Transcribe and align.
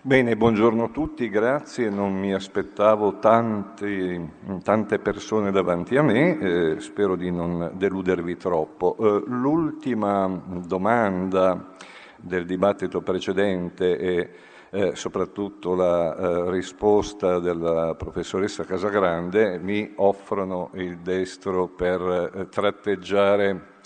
Bene, 0.00 0.36
buongiorno 0.36 0.84
a 0.84 0.88
tutti, 0.90 1.28
grazie. 1.28 1.90
Non 1.90 2.16
mi 2.16 2.32
aspettavo 2.32 3.18
tanti, 3.18 4.30
tante 4.62 5.00
persone 5.00 5.50
davanti 5.50 5.96
a 5.96 6.02
me, 6.02 6.38
eh, 6.38 6.80
spero 6.80 7.16
di 7.16 7.32
non 7.32 7.72
deludervi 7.74 8.36
troppo. 8.36 8.96
Eh, 8.96 9.24
l'ultima 9.26 10.40
domanda 10.64 11.74
del 12.14 12.46
dibattito 12.46 13.00
precedente 13.00 13.98
e 13.98 14.30
eh, 14.70 14.94
soprattutto 14.94 15.74
la 15.74 16.14
eh, 16.14 16.50
risposta 16.52 17.40
della 17.40 17.96
professoressa 17.96 18.64
Casagrande 18.64 19.58
mi 19.58 19.94
offrono 19.96 20.70
il 20.74 20.98
destro 20.98 21.66
per 21.66 22.30
eh, 22.36 22.48
tratteggiare 22.48 23.76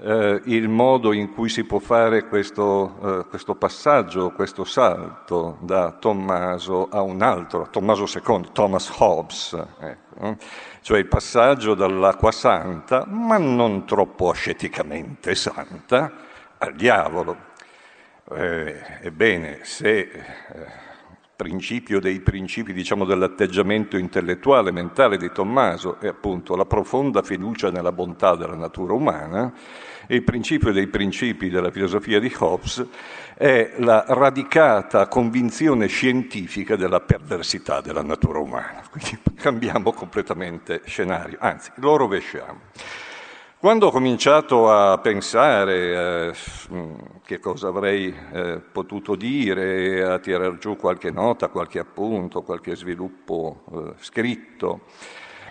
eh, 0.00 0.40
il 0.44 0.68
modo 0.68 1.12
in 1.12 1.32
cui 1.32 1.48
si 1.48 1.64
può 1.64 1.78
fare 1.80 2.28
questo, 2.28 2.98
eh, 3.02 3.28
questo, 3.28 3.56
passaggio, 3.56 4.30
questo 4.30 4.64
salto 4.64 5.58
da 5.60 5.92
Tommaso 5.92 6.88
a 6.88 7.02
un 7.02 7.20
altro, 7.20 7.68
Tommaso 7.70 8.04
II, 8.04 8.50
Thomas 8.52 8.90
Hobbes, 8.98 9.66
ecco, 9.80 10.36
cioè 10.82 10.98
il 10.98 11.06
passaggio 11.06 11.74
dall'acqua 11.74 12.30
santa, 12.30 13.04
ma 13.06 13.38
non 13.38 13.86
troppo 13.86 14.30
asceticamente 14.30 15.34
santa, 15.34 16.12
al 16.58 16.74
diavolo. 16.74 17.46
Eh, 18.30 19.00
ebbene, 19.00 19.60
se 19.62 19.98
eh, 19.98 20.10
principio 21.38 22.00
dei 22.00 22.18
principi, 22.18 22.72
diciamo, 22.72 23.04
dell'atteggiamento 23.04 23.96
intellettuale, 23.96 24.72
mentale 24.72 25.16
di 25.16 25.30
Tommaso 25.30 26.00
è 26.00 26.08
appunto 26.08 26.56
la 26.56 26.64
profonda 26.64 27.22
fiducia 27.22 27.70
nella 27.70 27.92
bontà 27.92 28.34
della 28.34 28.56
natura 28.56 28.94
umana 28.94 29.52
e 30.08 30.16
il 30.16 30.24
principio 30.24 30.72
dei 30.72 30.88
principi 30.88 31.48
della 31.48 31.70
filosofia 31.70 32.18
di 32.18 32.34
Hobbes 32.36 32.84
è 33.34 33.74
la 33.76 34.04
radicata 34.08 35.06
convinzione 35.06 35.86
scientifica 35.86 36.74
della 36.74 36.98
perversità 36.98 37.80
della 37.80 38.02
natura 38.02 38.40
umana. 38.40 38.82
Quindi 38.90 39.20
cambiamo 39.36 39.92
completamente 39.92 40.82
scenario, 40.86 41.36
anzi 41.38 41.70
lo 41.76 41.94
rovesciamo. 41.94 42.58
Quando 43.60 43.88
ho 43.88 43.90
cominciato 43.90 44.70
a 44.70 44.98
pensare 44.98 46.28
eh, 46.28 46.32
che 47.24 47.40
cosa 47.40 47.66
avrei 47.66 48.14
eh, 48.32 48.60
potuto 48.60 49.16
dire, 49.16 50.04
a 50.04 50.20
tirar 50.20 50.58
giù 50.58 50.76
qualche 50.76 51.10
nota, 51.10 51.48
qualche 51.48 51.80
appunto, 51.80 52.42
qualche 52.42 52.76
sviluppo 52.76 53.64
eh, 53.74 53.92
scritto 53.98 54.82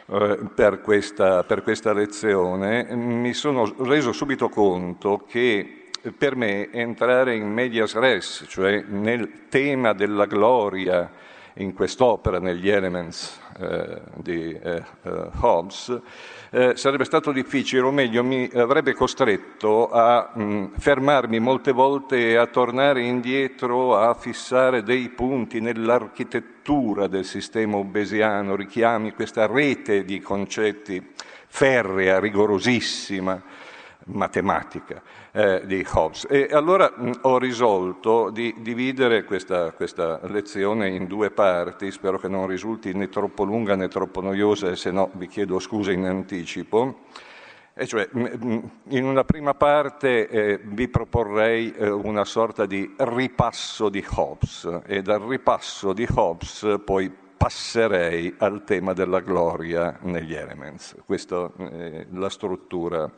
eh, 0.05 0.39
per 0.55 0.80
questa, 0.80 1.44
per 1.44 1.63
questa 1.63 1.91
lezione, 1.91 2.95
mi 2.95 3.33
sono 3.33 3.69
reso 3.80 4.13
subito 4.13 4.47
conto 4.47 5.25
che 5.28 5.89
per 6.17 6.38
me 6.38 6.72
entrare 6.72 7.35
in 7.35 7.52
medias 7.52 7.94
res, 7.94 8.45
cioè 8.47 8.85
nel 8.88 9.50
tema 9.50 9.91
della 9.91 10.28
gloria, 10.28 11.11
in 11.55 11.73
quest'opera, 11.73 12.39
negli 12.39 12.69
Elements 12.69 13.38
eh, 13.59 14.02
di 14.16 14.53
eh, 14.53 14.83
Hobbes, 15.41 16.02
eh, 16.50 16.76
sarebbe 16.76 17.03
stato 17.03 17.31
difficile, 17.31 17.81
o 17.81 17.92
meglio 17.92 18.23
mi 18.23 18.50
avrebbe 18.53 18.94
costretto 18.94 19.90
a 19.90 20.31
mh, 20.34 20.78
fermarmi 20.78 21.40
molte 21.40 21.72
volte 21.72 22.30
e 22.30 22.36
a 22.36 22.48
tornare 22.48 23.02
indietro 23.02 23.98
a 23.98 24.14
fissare 24.14 24.84
dei 24.84 25.09
punti 25.09 25.59
nell'architettura 25.59 27.08
del 27.08 27.25
sistema 27.25 27.78
obesiano, 27.78 28.56
richiami 28.56 29.14
questa 29.14 29.45
rete 29.45 30.03
di 30.06 30.20
concetti 30.20 31.14
ferrea, 31.48 32.20
rigorosissima, 32.20 33.42
matematica 34.08 35.02
eh, 35.31 35.61
di 35.66 35.86
Hobbes. 35.91 36.27
E 36.30 36.50
allora 36.52 36.91
mh, 36.95 37.19
ho 37.22 37.38
risolto 37.38 38.30
di 38.30 38.53
dividere 38.59 39.23
questa, 39.23 39.72
questa, 39.72 40.19
lezione 40.27 40.89
in 40.89 41.05
due 41.05 41.31
parti, 41.31 41.91
spero 41.91 42.17
che 42.17 42.28
non 42.28 42.47
risulti 42.47 42.94
né 42.94 43.09
troppo 43.09 43.44
lunga 43.44 43.75
né 43.75 43.88
troppo 43.88 44.22
noiosa, 44.22 44.69
e 44.69 44.75
se 44.75 44.91
no 44.91 45.09
vi 45.13 45.28
chiedo 45.28 45.59
scusa 45.59 45.91
in 45.91 46.06
anticipo. 46.06 47.06
E 47.79 47.85
cioè, 47.85 48.09
in 48.12 49.06
una 49.06 49.23
prima 49.23 49.53
parte 49.53 50.28
eh, 50.28 50.59
vi 50.63 50.88
proporrei 50.88 51.72
eh, 51.74 51.89
una 51.89 52.25
sorta 52.25 52.66
di 52.66 52.91
ripasso 52.97 53.89
di 53.89 54.03
Hobbes 54.16 54.81
e 54.84 55.03
dal 55.03 55.22
ripasso 55.22 55.94
di 55.94 56.07
Hobbes 56.12 56.79
poi 56.84 57.13
passerei 57.38 58.34
al 58.39 58.63
tema 58.63 58.94
della 58.94 59.19
gloria 59.19 59.95
negli 60.01 60.34
Elements. 60.34 60.95
Questa 61.06 61.51
è 61.56 62.07
la 62.09 62.29
struttura 62.29 63.09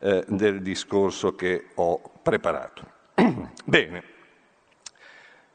eh, 0.00 0.24
del 0.26 0.62
discorso 0.62 1.34
che 1.34 1.66
ho 1.74 2.00
preparato. 2.22 2.98
Bene, 3.64 4.02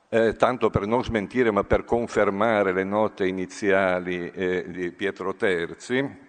eh, 0.09 0.35
tanto 0.35 0.69
per 0.69 0.85
non 0.85 1.03
smentire 1.03 1.51
ma 1.51 1.63
per 1.63 1.83
confermare 1.83 2.71
le 2.71 2.83
note 2.83 3.27
iniziali 3.27 4.29
eh, 4.31 4.65
di 4.67 4.91
Pietro 4.91 5.35
Terzi, 5.35 6.23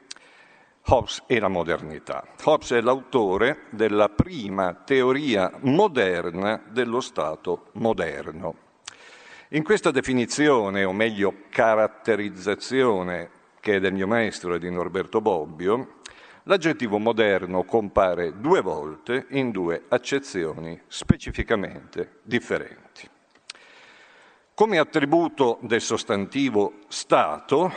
Hobbes 0.88 1.24
e 1.26 1.38
la 1.40 1.48
modernità. 1.48 2.24
Hobbes 2.44 2.72
è 2.72 2.80
l'autore 2.80 3.64
della 3.70 4.08
prima 4.08 4.72
teoria 4.72 5.50
moderna 5.60 6.62
dello 6.68 7.00
Stato 7.00 7.70
moderno. 7.72 8.64
In 9.50 9.62
questa 9.62 9.90
definizione, 9.90 10.84
o 10.84 10.92
meglio 10.92 11.42
caratterizzazione, 11.50 13.30
che 13.60 13.76
è 13.76 13.80
del 13.80 13.92
mio 13.92 14.06
maestro 14.06 14.54
e 14.54 14.58
di 14.58 14.70
Norberto 14.70 15.20
Bobbio, 15.20 16.00
L'aggettivo 16.48 16.98
moderno 16.98 17.64
compare 17.64 18.38
due 18.38 18.60
volte 18.60 19.26
in 19.30 19.50
due 19.50 19.82
accezioni 19.88 20.80
specificamente 20.86 22.20
differenti. 22.22 23.08
Come 24.54 24.78
attributo 24.78 25.58
del 25.62 25.80
sostantivo 25.80 26.74
Stato, 26.86 27.72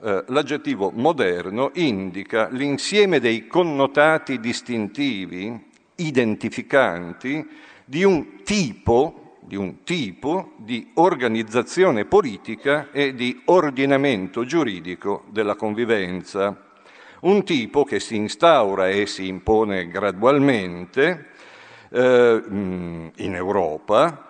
eh, 0.00 0.22
l'aggettivo 0.28 0.92
moderno 0.94 1.72
indica 1.74 2.46
l'insieme 2.48 3.18
dei 3.18 3.48
connotati 3.48 4.38
distintivi, 4.38 5.68
identificanti, 5.96 7.44
di 7.84 8.04
un 8.04 8.44
tipo, 8.44 9.38
di 9.40 9.56
un 9.56 9.82
tipo 9.82 10.52
di 10.58 10.92
organizzazione 10.94 12.04
politica 12.04 12.92
e 12.92 13.16
di 13.16 13.42
ordinamento 13.46 14.44
giuridico 14.44 15.24
della 15.30 15.56
convivenza 15.56 16.65
un 17.26 17.44
tipo 17.44 17.84
che 17.84 17.98
si 17.98 18.16
instaura 18.16 18.88
e 18.88 19.06
si 19.06 19.26
impone 19.26 19.88
gradualmente 19.88 21.30
eh, 21.90 22.42
in 22.46 23.34
Europa 23.34 24.26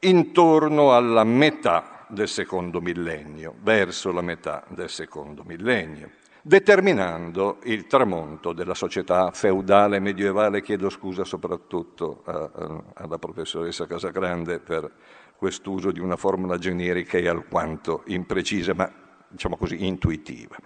intorno 0.00 0.94
alla 0.94 1.24
metà 1.24 2.04
del 2.08 2.28
secondo 2.28 2.80
millennio, 2.80 3.54
verso 3.62 4.12
la 4.12 4.20
metà 4.20 4.62
del 4.68 4.90
secondo 4.90 5.42
millennio, 5.44 6.10
determinando 6.42 7.58
il 7.64 7.86
tramonto 7.86 8.52
della 8.52 8.74
società 8.74 9.30
feudale 9.30 9.98
medievale. 9.98 10.62
Chiedo 10.62 10.90
scusa 10.90 11.24
soprattutto 11.24 12.22
a, 12.26 12.50
a, 12.52 12.82
alla 12.94 13.18
professoressa 13.18 13.86
Casagrande 13.86 14.58
per 14.58 14.90
quest'uso 15.36 15.90
di 15.92 16.00
una 16.00 16.16
formula 16.16 16.58
generica 16.58 17.16
e 17.16 17.26
alquanto 17.26 18.02
imprecisa, 18.06 18.74
ma 18.74 18.90
diciamo 19.28 19.56
così 19.56 19.86
intuitiva. 19.86 20.56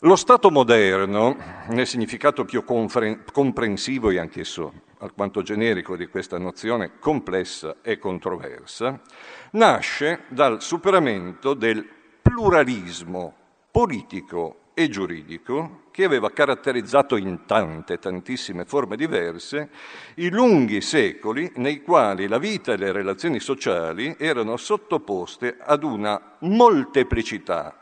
Lo 0.00 0.14
Stato 0.14 0.50
moderno, 0.50 1.38
nel 1.68 1.86
significato 1.86 2.44
più 2.44 2.64
comprensivo 2.64 4.10
e 4.10 4.18
anch'esso 4.18 4.82
alquanto 4.98 5.40
generico 5.40 5.96
di 5.96 6.06
questa 6.08 6.36
nozione 6.36 6.98
complessa 6.98 7.76
e 7.80 7.96
controversa, 7.96 9.00
nasce 9.52 10.24
dal 10.28 10.60
superamento 10.60 11.54
del 11.54 11.82
pluralismo 12.20 13.34
politico 13.70 14.72
e 14.74 14.90
giuridico 14.90 15.84
che 15.90 16.04
aveva 16.04 16.30
caratterizzato 16.30 17.16
in 17.16 17.46
tante, 17.46 17.98
tantissime 17.98 18.66
forme 18.66 18.96
diverse 18.96 19.70
i 20.16 20.28
lunghi 20.28 20.82
secoli 20.82 21.50
nei 21.54 21.80
quali 21.80 22.28
la 22.28 22.36
vita 22.36 22.74
e 22.74 22.76
le 22.76 22.92
relazioni 22.92 23.40
sociali 23.40 24.14
erano 24.18 24.58
sottoposte 24.58 25.56
ad 25.58 25.82
una 25.84 26.36
molteplicità 26.40 27.74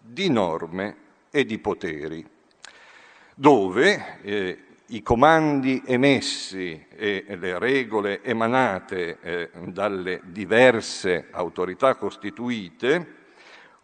di 0.00 0.28
norme 0.28 1.01
e 1.34 1.44
di 1.46 1.58
poteri, 1.58 2.24
dove 3.34 4.20
eh, 4.20 4.58
i 4.88 5.02
comandi 5.02 5.82
emessi 5.86 6.84
e 6.94 7.24
le 7.26 7.58
regole 7.58 8.22
emanate 8.22 9.18
eh, 9.22 9.50
dalle 9.68 10.20
diverse 10.26 11.28
autorità 11.30 11.94
costituite 11.94 13.20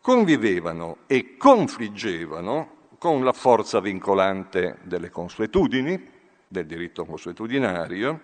convivevano 0.03 0.99
e 1.07 1.39
confliggevano 1.39 2.77
con 2.99 3.25
la 3.25 3.33
forza 3.33 3.81
vincolante 3.81 4.79
delle 4.83 5.09
consuetudini, 5.09 6.17
del 6.47 6.67
diritto 6.67 7.07
consuetudinario, 7.07 8.21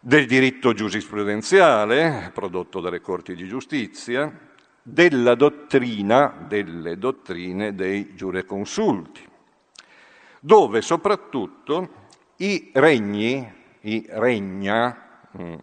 del 0.00 0.26
diritto 0.26 0.72
giurisprudenziale 0.72 2.30
prodotto 2.32 2.80
dalle 2.80 3.00
corti 3.00 3.34
di 3.34 3.46
giustizia, 3.46 4.54
della 4.88 5.34
dottrina, 5.34 6.32
delle 6.46 6.96
dottrine 6.96 7.74
dei 7.74 8.14
giureconsulti, 8.14 9.20
dove 10.38 10.80
soprattutto 10.80 11.88
i 12.36 12.70
regni, 12.72 13.52
i 13.80 14.06
regna, 14.08 15.24
mm, 15.36 15.54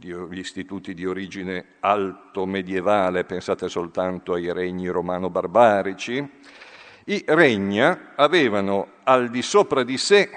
gli 0.00 0.38
istituti 0.38 0.94
di 0.94 1.06
origine 1.06 1.76
alto 1.78 2.44
medievale, 2.44 3.22
pensate 3.22 3.68
soltanto 3.68 4.32
ai 4.32 4.52
regni 4.52 4.88
romano-barbarici, 4.88 6.28
i 7.04 7.24
regna 7.28 8.14
avevano 8.16 8.94
al 9.04 9.30
di 9.30 9.42
sopra 9.42 9.84
di 9.84 9.96
sé 9.96 10.28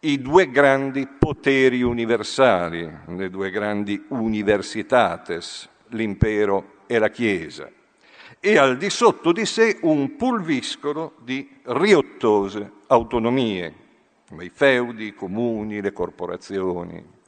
i 0.00 0.22
due 0.22 0.50
grandi 0.50 1.06
poteri 1.06 1.82
universali, 1.82 2.90
le 3.08 3.28
due 3.28 3.50
grandi 3.50 4.02
universitates, 4.08 5.68
l'impero 5.90 6.78
e 6.86 6.98
la 6.98 7.08
Chiesa, 7.10 7.70
e 8.38 8.58
al 8.58 8.76
di 8.76 8.90
sotto 8.90 9.32
di 9.32 9.44
sé 9.44 9.78
un 9.82 10.16
pulviscolo 10.16 11.14
di 11.18 11.48
riottose 11.64 12.70
autonomie, 12.86 13.74
come 14.28 14.44
i 14.44 14.50
feudi, 14.50 15.06
i 15.06 15.14
comuni, 15.14 15.80
le 15.80 15.92
corporazioni, 15.92 17.18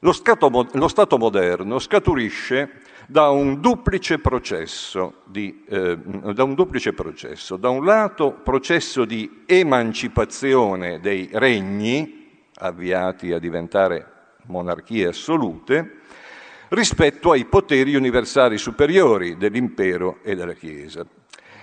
lo 0.00 0.12
Stato, 0.12 0.68
lo 0.72 0.88
Stato 0.88 1.16
moderno 1.16 1.78
scaturisce 1.78 2.82
da 3.06 3.30
un 3.30 3.60
duplice 3.60 4.18
processo, 4.18 5.22
di, 5.24 5.64
eh, 5.68 5.96
da 5.96 6.44
un 6.44 6.54
duplice 6.54 6.92
processo. 6.92 7.56
Da 7.56 7.68
un 7.70 7.84
lato 7.84 8.32
processo 8.32 9.04
di 9.04 9.44
emancipazione 9.46 11.00
dei 11.00 11.28
regni, 11.32 12.48
avviati 12.56 13.32
a 13.32 13.38
diventare 13.38 14.12
monarchie 14.46 15.08
assolute, 15.08 16.00
rispetto 16.74 17.30
ai 17.30 17.44
poteri 17.46 17.94
universali 17.94 18.58
superiori 18.58 19.36
dell'impero 19.36 20.18
e 20.22 20.34
della 20.34 20.52
Chiesa. 20.52 21.06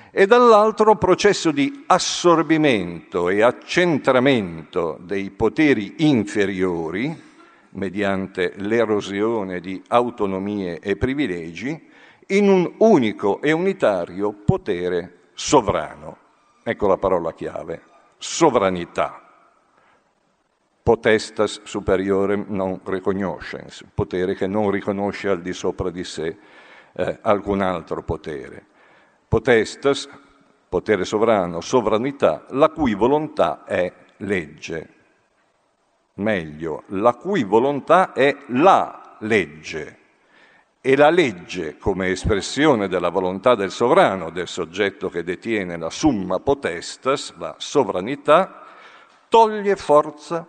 E 0.09 0.25
dall'altro 0.25 0.95
processo 0.95 1.51
di 1.51 1.83
assorbimento 1.87 3.29
e 3.29 3.41
accentramento 3.41 4.97
dei 5.01 5.29
poteri 5.29 5.95
inferiori, 5.99 7.29
mediante 7.71 8.53
l'erosione 8.57 9.59
di 9.59 9.81
autonomie 9.87 10.79
e 10.79 10.97
privilegi, 10.97 11.89
in 12.27 12.49
un 12.49 12.73
unico 12.77 13.41
e 13.41 13.51
unitario 13.51 14.33
potere 14.33 15.29
sovrano. 15.33 16.17
Ecco 16.63 16.87
la 16.87 16.97
parola 16.97 17.33
chiave, 17.33 17.81
sovranità. 18.17 19.20
Potestas 20.83 21.61
superiore 21.63 22.43
non 22.47 22.79
recognoscens, 22.83 23.85
potere 23.93 24.35
che 24.35 24.47
non 24.47 24.71
riconosce 24.71 25.29
al 25.29 25.41
di 25.41 25.53
sopra 25.53 25.89
di 25.89 26.03
sé 26.03 26.37
eh, 26.93 27.19
alcun 27.21 27.61
altro 27.61 28.03
potere. 28.03 28.65
Potestas, 29.27 30.09
potere 30.67 31.05
sovrano, 31.05 31.61
sovranità, 31.61 32.45
la 32.49 32.69
cui 32.69 32.95
volontà 32.95 33.63
è 33.65 33.93
legge 34.17 34.99
meglio, 36.21 36.83
la 36.87 37.13
cui 37.13 37.43
volontà 37.43 38.13
è 38.13 38.35
la 38.47 39.15
legge. 39.19 39.97
E 40.83 40.95
la 40.95 41.11
legge, 41.11 41.77
come 41.77 42.09
espressione 42.09 42.87
della 42.87 43.09
volontà 43.09 43.53
del 43.53 43.69
sovrano, 43.69 44.31
del 44.31 44.47
soggetto 44.47 45.09
che 45.09 45.23
detiene 45.23 45.77
la 45.77 45.91
summa 45.91 46.39
potestas, 46.39 47.35
la 47.37 47.53
sovranità, 47.59 48.63
toglie 49.29 49.75
forza 49.75 50.47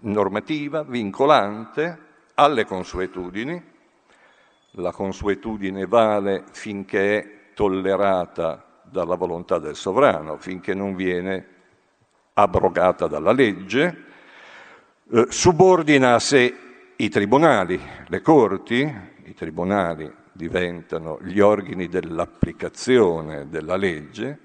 normativa, 0.00 0.82
vincolante, 0.82 1.98
alle 2.34 2.64
consuetudini. 2.64 3.62
La 4.72 4.92
consuetudine 4.92 5.86
vale 5.86 6.44
finché 6.52 7.18
è 7.18 7.30
tollerata 7.54 8.64
dalla 8.82 9.16
volontà 9.16 9.58
del 9.58 9.76
sovrano, 9.76 10.36
finché 10.38 10.74
non 10.74 10.94
viene 10.94 11.46
abrogata 12.34 13.06
dalla 13.06 13.32
legge, 13.32 14.04
eh, 15.12 15.26
subordina 15.28 16.14
a 16.14 16.18
sé 16.18 16.54
i 16.96 17.08
tribunali, 17.08 17.80
le 18.06 18.20
corti, 18.20 18.94
i 19.24 19.34
tribunali 19.34 20.10
diventano 20.32 21.18
gli 21.22 21.40
organi 21.40 21.88
dell'applicazione 21.88 23.48
della 23.48 23.76
legge, 23.76 24.38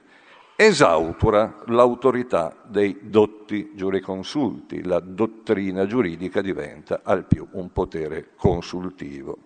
esautora 0.56 1.64
l'autorità 1.66 2.56
dei 2.64 2.98
dotti 3.04 3.72
giureconsulti, 3.76 4.84
la 4.84 5.00
dottrina 5.00 5.86
giuridica 5.86 6.42
diventa 6.42 7.02
al 7.04 7.26
più 7.26 7.48
un 7.52 7.72
potere 7.72 8.30
consultivo 8.38 9.38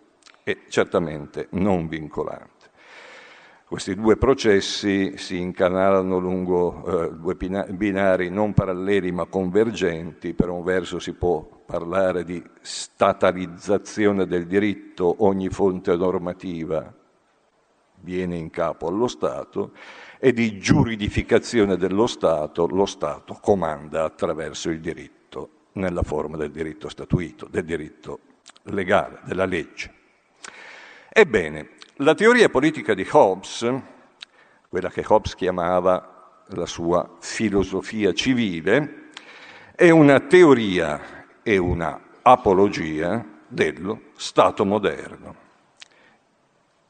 e 0.44 0.61
certamente 0.69 1.47
non 1.51 1.88
vincolante. 1.88 2.67
Questi 3.69 3.94
due 3.94 4.17
processi 4.17 5.15
si 5.17 5.38
incanalano 5.39 6.17
lungo 6.17 7.03
eh, 7.03 7.13
due 7.13 7.35
binari 7.35 8.31
non 8.31 8.53
paralleli 8.53 9.12
ma 9.12 9.25
convergenti. 9.25 10.33
Per 10.33 10.50
un 10.50 10.63
verso 10.63 10.97
si 10.97 11.13
può 11.13 11.47
parlare 11.67 12.23
di 12.23 12.44
statalizzazione 12.62 14.25
del 14.25 14.47
diritto, 14.47 15.17
ogni 15.19 15.50
fonte 15.50 15.95
normativa 15.95 16.91
viene 18.01 18.38
in 18.38 18.50
capo 18.50 18.88
allo 18.88 19.07
Stato, 19.07 19.73
e 20.19 20.33
di 20.33 20.60
giuridificazione 20.60 21.77
dello 21.77 22.06
Stato, 22.06 22.68
lo 22.68 22.86
Stato 22.86 23.38
comanda 23.42 24.04
attraverso 24.04 24.69
il 24.69 24.81
diritto, 24.81 25.50
nella 25.74 26.04
forma 26.04 26.36
del 26.36 26.51
diritto 26.51 26.89
statuito, 26.89 27.48
del 27.50 27.63
diritto 27.63 28.19
legale, 28.63 29.19
della 29.24 29.45
legge. 29.45 29.94
Ebbene, 31.10 31.69
la 31.95 32.13
teoria 32.16 32.50
politica 32.50 32.94
di 32.94 33.07
Hobbes, 33.10 33.74
quella 34.68 34.89
che 34.89 35.06
Hobbes 35.07 35.36
chiamava 35.36 36.44
la 36.48 36.65
sua 36.65 37.15
filosofia 37.19 38.13
civile, 38.13 39.10
è 39.74 39.89
una 39.89 40.19
teoria 40.19 41.27
e 41.42 41.57
una 41.57 42.00
apologia 42.22 43.25
dello 43.48 44.01
Stato 44.18 44.65
moderno. 44.65 45.48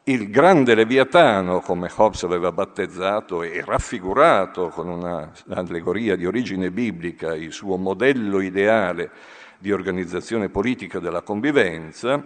Il 0.10 0.32
grande 0.32 0.74
Leviatano, 0.74 1.60
come 1.60 1.88
Hobbes 1.96 2.24
aveva 2.24 2.52
battezzato 2.52 3.44
e 3.44 3.62
raffigurato 3.64 4.70
con 4.70 4.88
un'allegoria 4.88 6.16
di 6.16 6.26
origine 6.26 6.72
biblica 6.72 7.36
il 7.36 7.52
suo 7.52 7.78
modello 7.78 8.40
ideale 8.40 9.12
di 9.60 9.72
organizzazione 9.72 10.50
politica 10.50 10.98
della 10.98 11.22
convivenza, 11.22 12.26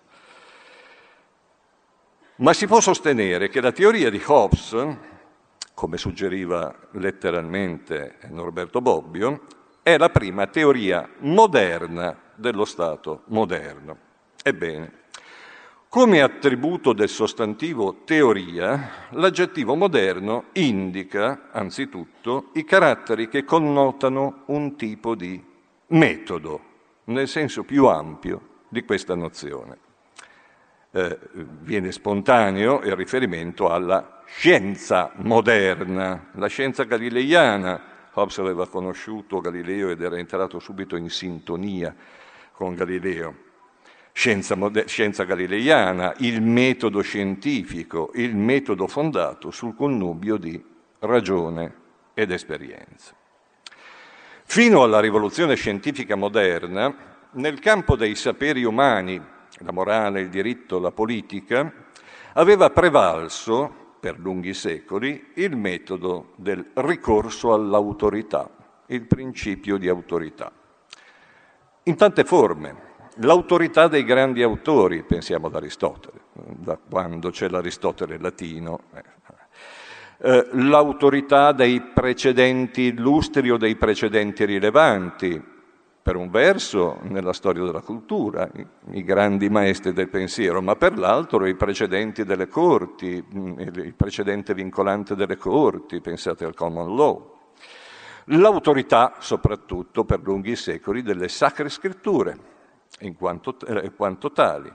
Ma 2.38 2.54
si 2.54 2.66
può 2.66 2.80
sostenere 2.80 3.50
che 3.50 3.62
la 3.62 3.72
teoria 3.72 4.10
di 4.10 4.20
Hobbes, 4.26 4.76
come 5.76 5.98
suggeriva 5.98 6.76
letteralmente 6.94 8.16
Norberto 8.30 8.82
Bobbio, 8.82 9.42
è 9.86 10.00
la 10.00 10.10
prima 10.10 10.48
teoria 10.48 11.08
moderna 11.20 12.18
dello 12.34 12.66
Stato 12.66 13.22
moderno. 13.26 13.96
Ebbene, 14.42 14.92
come 15.90 16.22
attributo 16.22 16.92
del 16.92 17.08
sostantivo 17.08 17.98
teoria, 18.04 19.06
l'aggettivo 19.12 19.76
moderno 19.76 20.46
indica 20.54 21.50
anzitutto 21.52 22.50
i 22.54 22.64
caratteri 22.64 23.30
che 23.30 23.44
connotano 23.44 24.46
un 24.48 24.76
tipo 24.76 25.14
di 25.14 25.40
metodo 25.90 26.62
nel 27.04 27.28
senso 27.28 27.64
più 27.64 27.86
ampio 27.86 28.64
di 28.68 28.84
questa 28.86 29.14
nozione. 29.14 29.78
Eh, 30.90 31.20
viene 31.62 31.92
spontaneo 31.92 32.82
il 32.82 32.96
riferimento 32.96 33.70
alla 33.70 34.24
scienza 34.26 35.12
moderna, 35.18 36.30
la 36.32 36.48
scienza 36.48 36.86
galileiana, 36.86 37.94
Hobbes 38.16 38.38
aveva 38.40 38.68
conosciuto 38.68 39.42
Galileo 39.42 39.90
ed 39.90 40.02
era 40.02 40.18
entrato 40.18 40.60
subito 40.60 40.96
in 40.96 41.10
sintonia 41.10 41.94
con 42.54 42.74
Galileo. 42.74 43.44
Scienza, 44.14 44.56
scienza 44.86 45.26
galileiana, 45.26 46.14
il 46.20 46.42
metodo 46.42 47.02
scientifico, 47.02 48.12
il 48.16 48.34
metodo 48.34 48.88
fondato 48.88 49.52
sul 49.52 49.76
connubio 49.76 50.38
di 50.38 50.64
ragione 51.00 51.74
ed 52.14 52.32
esperienza. 52.32 53.14
Fino 54.46 54.84
alla 54.84 55.02
rivoluzione 55.02 55.56
scientifica 55.56 56.16
moderna, 56.16 56.96
nel 57.32 57.60
campo 57.60 57.98
dei 57.98 58.16
saperi 58.16 58.64
umani, 58.64 59.22
la 59.58 59.72
morale, 59.74 60.22
il 60.22 60.30
diritto, 60.30 60.80
la 60.80 60.92
politica, 60.92 61.70
aveva 62.34 62.70
prevalso 62.70 63.85
per 64.00 64.20
lunghi 64.20 64.54
secoli 64.54 65.32
il 65.36 65.56
metodo 65.56 66.34
del 66.36 66.72
ricorso 66.76 67.54
all'autorità, 67.54 68.50
il 68.88 69.06
principio 69.06 69.78
di 69.78 69.88
autorità. 69.88 70.52
In 71.84 71.96
tante 71.96 72.24
forme. 72.24 72.84
L'autorità 73.20 73.88
dei 73.88 74.04
grandi 74.04 74.44
autori, 74.44 75.04
pensiamo 75.04 75.48
ad 75.48 75.56
Aristotele, 75.56 76.20
da 76.34 76.78
quando 76.78 77.30
c'è 77.30 77.48
l'Aristotele 77.48 78.18
latino, 78.18 78.82
eh, 80.18 80.48
l'autorità 80.52 81.54
dei 81.54 81.82
precedenti 81.82 82.82
illustri 82.82 83.50
o 83.52 83.58
dei 83.58 83.78
precedenti 83.78 84.44
rilevanti, 84.44 85.42
per 86.06 86.18
un 86.18 86.30
verso 86.30 87.00
nella 87.02 87.34
storia 87.34 87.64
della 87.64 87.82
cultura, 87.82 88.48
i, 88.92 89.04
grandi 89.04 89.50
maestri 89.50 89.92
del 89.92 90.08
pensiero, 90.08 90.62
ma 90.62 90.76
per 90.76 91.00
l'altro 91.00 91.48
i 91.48 91.56
precedenti 91.56 92.24
delle 92.24 92.48
corti, 92.48 93.26
mm, 93.36 93.60
il 93.60 93.96
precedente 93.96 94.54
vincolante 94.54 95.16
delle 95.16 95.36
corti, 95.36 96.02
pensate 96.02 96.46
al 96.46 96.54
common 96.54 96.96
law. 96.96 97.40
L'autorità, 98.26 99.16
soprattutto 99.18 100.06
per 100.06 100.22
lunghi 100.22 100.56
secoli, 100.56 101.02
delle 101.02 101.28
sacre 101.28 101.70
scritture, 101.70 102.38
in 103.00 103.16
quanto, 103.16 103.58
eh, 103.66 103.92
quanto 103.96 104.32
tali. 104.32 104.72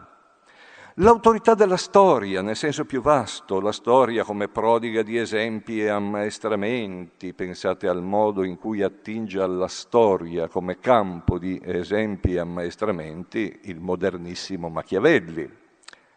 L'autorità 0.95 1.55
della 1.55 1.77
storia, 1.77 2.43
nel 2.43 2.57
senso 2.57 2.85
più 2.85 3.01
vasto, 3.01 3.61
la 3.61 3.71
storia 3.71 4.25
come 4.25 4.49
prodiga 4.49 5.03
di 5.03 5.17
esempi 5.17 5.81
e 5.81 5.89
ammaestramenti, 5.89 7.33
pensate 7.33 7.87
al 7.87 8.03
modo 8.03 8.43
in 8.43 8.59
cui 8.59 8.83
attinge 8.83 9.41
alla 9.41 9.69
storia 9.69 10.49
come 10.49 10.81
campo 10.81 11.39
di 11.39 11.61
esempi 11.65 12.35
e 12.35 12.41
ammaestramenti 12.41 13.61
il 13.65 13.79
modernissimo 13.79 14.69
Machiavelli, 14.69 15.49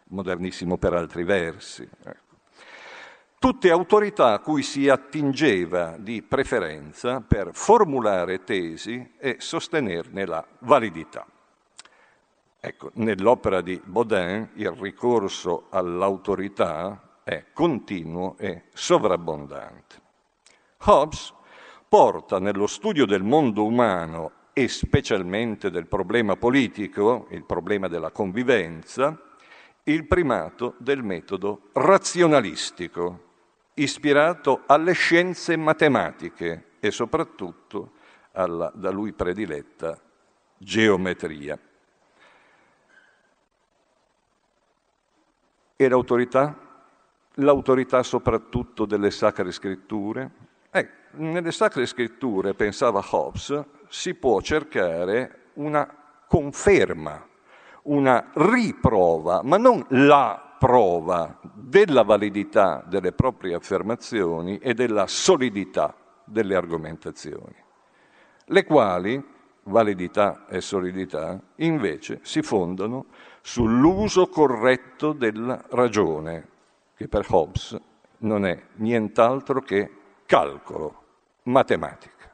modernissimo 0.08 0.76
per 0.76 0.94
altri 0.94 1.22
versi. 1.22 1.88
Ecco. 2.02 2.22
Tutte 3.38 3.70
autorità 3.70 4.32
a 4.32 4.40
cui 4.40 4.62
si 4.62 4.88
attingeva 4.88 5.96
di 5.98 6.22
preferenza 6.22 7.20
per 7.20 7.50
formulare 7.52 8.42
tesi 8.42 9.12
e 9.18 9.36
sostenerne 9.38 10.26
la 10.26 10.44
validità. 10.60 11.26
Ecco, 12.66 12.92
nell'opera 12.94 13.60
di 13.60 13.78
Baudin 13.84 14.52
il 14.54 14.70
ricorso 14.70 15.66
all'autorità 15.68 17.20
è 17.22 17.44
continuo 17.52 18.36
e 18.38 18.62
sovrabbondante. 18.72 19.96
Hobbes 20.84 21.34
porta 21.86 22.38
nello 22.38 22.66
studio 22.66 23.04
del 23.04 23.22
mondo 23.22 23.66
umano 23.66 24.30
e 24.54 24.68
specialmente 24.68 25.70
del 25.70 25.86
problema 25.86 26.36
politico, 26.36 27.26
il 27.32 27.44
problema 27.44 27.86
della 27.86 28.10
convivenza, 28.10 29.20
il 29.82 30.06
primato 30.06 30.76
del 30.78 31.02
metodo 31.02 31.68
razionalistico, 31.74 33.24
ispirato 33.74 34.62
alle 34.64 34.92
scienze 34.92 35.54
matematiche 35.58 36.68
e 36.80 36.90
soprattutto 36.90 37.90
alla 38.32 38.72
da 38.74 38.90
lui 38.90 39.12
prediletta 39.12 40.00
geometria. 40.56 41.58
E 45.76 45.88
l'autorità? 45.88 46.56
L'autorità 47.38 48.04
soprattutto 48.04 48.84
delle 48.84 49.10
sacre 49.10 49.50
scritture? 49.50 50.30
Eh, 50.70 50.88
nelle 51.14 51.50
sacre 51.50 51.84
scritture, 51.86 52.54
pensava 52.54 53.04
Hobbes, 53.10 53.64
si 53.88 54.14
può 54.14 54.40
cercare 54.40 55.50
una 55.54 55.92
conferma, 56.28 57.26
una 57.82 58.30
riprova, 58.34 59.42
ma 59.42 59.56
non 59.56 59.84
la 59.88 60.56
prova 60.60 61.40
della 61.52 62.04
validità 62.04 62.84
delle 62.86 63.10
proprie 63.10 63.54
affermazioni 63.54 64.58
e 64.58 64.74
della 64.74 65.08
solidità 65.08 65.92
delle 66.24 66.54
argomentazioni, 66.54 67.56
le 68.46 68.64
quali, 68.64 69.22
validità 69.64 70.46
e 70.46 70.60
solidità, 70.60 71.40
invece 71.56 72.20
si 72.22 72.42
fondano 72.42 73.06
sull'uso 73.46 74.28
corretto 74.28 75.12
della 75.12 75.62
ragione, 75.68 76.48
che 76.96 77.08
per 77.08 77.26
Hobbes 77.28 77.78
non 78.18 78.46
è 78.46 78.58
nient'altro 78.76 79.60
che 79.60 79.90
calcolo, 80.24 81.02
matematica. 81.42 82.32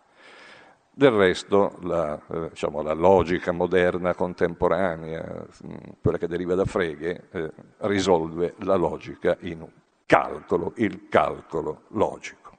Del 0.88 1.10
resto 1.10 1.78
la, 1.80 2.16
eh, 2.28 2.50
diciamo, 2.50 2.82
la 2.82 2.92
logica 2.92 3.50
moderna, 3.50 4.14
contemporanea, 4.14 5.46
mm, 5.66 5.76
quella 6.00 6.16
che 6.16 6.28
deriva 6.28 6.54
da 6.54 6.64
Frege, 6.64 7.26
eh, 7.32 7.50
risolve 7.78 8.54
la 8.58 8.76
logica 8.76 9.36
in 9.40 9.62
un 9.62 9.70
calcolo, 10.06 10.74
il 10.76 11.08
calcolo 11.08 11.82
logico. 11.88 12.56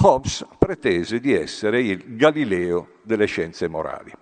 Hobbes 0.00 0.44
pretese 0.58 1.20
di 1.20 1.32
essere 1.32 1.80
il 1.80 2.16
Galileo 2.16 2.94
delle 3.02 3.26
scienze 3.26 3.68
morali. 3.68 4.12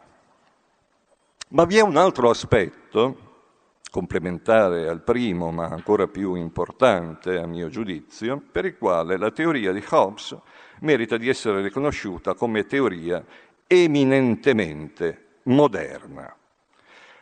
Ma 1.57 1.65
vi 1.65 1.79
è 1.79 1.81
un 1.81 1.97
altro 1.97 2.29
aspetto, 2.29 3.17
complementare 3.91 4.91
al 4.91 5.01
primo, 5.01 5.51
ma 5.51 5.65
ancora 5.65 6.07
più 6.07 6.35
importante 6.35 7.39
a 7.39 7.47
mio 7.47 7.71
giudizio, 7.71 8.43
per 8.53 8.67
il 8.67 8.77
quale 8.77 9.17
la 9.17 9.31
teoria 9.31 9.73
di 9.73 9.83
Hobbes 9.89 10.37
merita 10.81 11.17
di 11.17 11.31
essere 11.31 11.63
riconosciuta 11.63 12.35
come 12.35 12.67
teoria 12.67 13.25
eminentemente 13.67 15.39
moderna. 15.45 16.31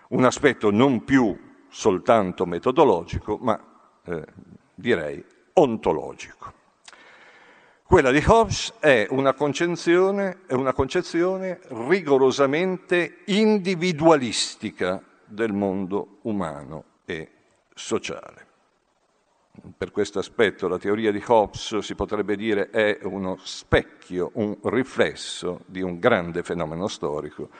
Un 0.08 0.24
aspetto 0.24 0.72
non 0.72 1.04
più 1.04 1.38
soltanto 1.68 2.44
metodologico, 2.44 3.38
ma 3.40 3.56
eh, 4.04 4.24
direi 4.74 5.24
ontologico. 5.52 6.52
Quella 7.86 8.10
di 8.10 8.24
Hobbes 8.26 8.72
è 8.80 9.06
una 9.10 9.34
concezione, 9.34 10.38
è 10.46 10.54
una 10.54 10.72
concezione 10.72 11.60
rigorosamente 11.68 13.18
individualistica 13.26 15.02
del 15.26 15.52
mondo 15.52 16.18
umano 16.22 16.84
e 17.04 17.30
sociale. 17.74 18.46
Per 19.76 19.90
questo 19.90 20.18
aspetto 20.18 20.66
la 20.66 20.78
teoria 20.78 21.12
di 21.12 21.22
Hobbes 21.24 21.76
si 21.78 21.94
potrebbe 21.94 22.36
dire 22.36 22.70
è 22.70 23.00
uno 23.02 23.36
specchio, 23.42 24.30
un 24.34 24.56
riflesso 24.62 25.60
di 25.66 25.82
un 25.82 25.98
grande 25.98 26.42
fenomeno 26.42 26.88
storico, 26.88 27.50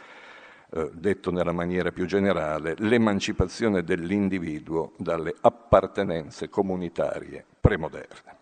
eh, 0.71 0.91
detto 0.95 1.31
nella 1.31 1.53
maniera 1.53 1.93
più 1.93 2.07
generale, 2.07 2.75
l'emancipazione 2.79 3.85
dell'individuo 3.85 4.95
dalle 4.97 5.35
appartenenze 5.39 6.49
comunitarie 6.49 7.45
premoderne. 7.61 8.34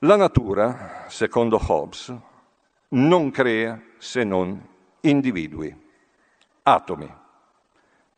La 0.00 0.16
natura, 0.16 1.06
secondo 1.08 1.58
Hobbes, 1.58 2.14
non 2.88 3.30
crea 3.30 3.80
se 3.96 4.24
non 4.24 4.62
individui, 5.00 5.74
atomi. 6.64 7.10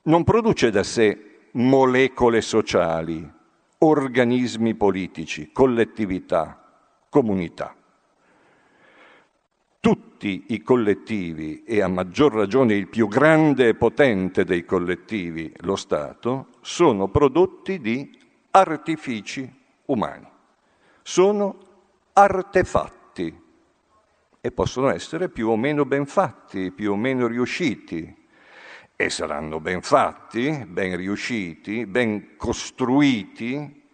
Non 0.02 0.24
produce 0.24 0.72
da 0.72 0.82
sé 0.82 1.50
molecole 1.52 2.40
sociali, 2.40 3.32
organismi 3.78 4.74
politici, 4.74 5.52
collettività, 5.52 6.60
comunità. 7.08 7.76
Tutti 9.78 10.46
i 10.48 10.62
collettivi, 10.62 11.62
e 11.62 11.80
a 11.80 11.86
maggior 11.86 12.34
ragione 12.34 12.74
il 12.74 12.88
più 12.88 13.06
grande 13.06 13.68
e 13.68 13.74
potente 13.76 14.42
dei 14.42 14.64
collettivi, 14.64 15.54
lo 15.58 15.76
Stato, 15.76 16.48
sono 16.60 17.06
prodotti 17.06 17.78
di 17.78 18.18
artifici 18.50 19.48
umani. 19.84 20.26
Sono 21.02 21.66
artefatti 22.18 23.46
e 24.40 24.50
possono 24.50 24.90
essere 24.90 25.28
più 25.28 25.50
o 25.50 25.56
meno 25.56 25.84
ben 25.84 26.04
fatti, 26.04 26.72
più 26.72 26.92
o 26.92 26.96
meno 26.96 27.28
riusciti. 27.28 28.26
E 28.96 29.10
saranno 29.10 29.60
ben 29.60 29.82
fatti, 29.82 30.64
ben 30.66 30.96
riusciti, 30.96 31.86
ben 31.86 32.36
costruiti 32.36 33.86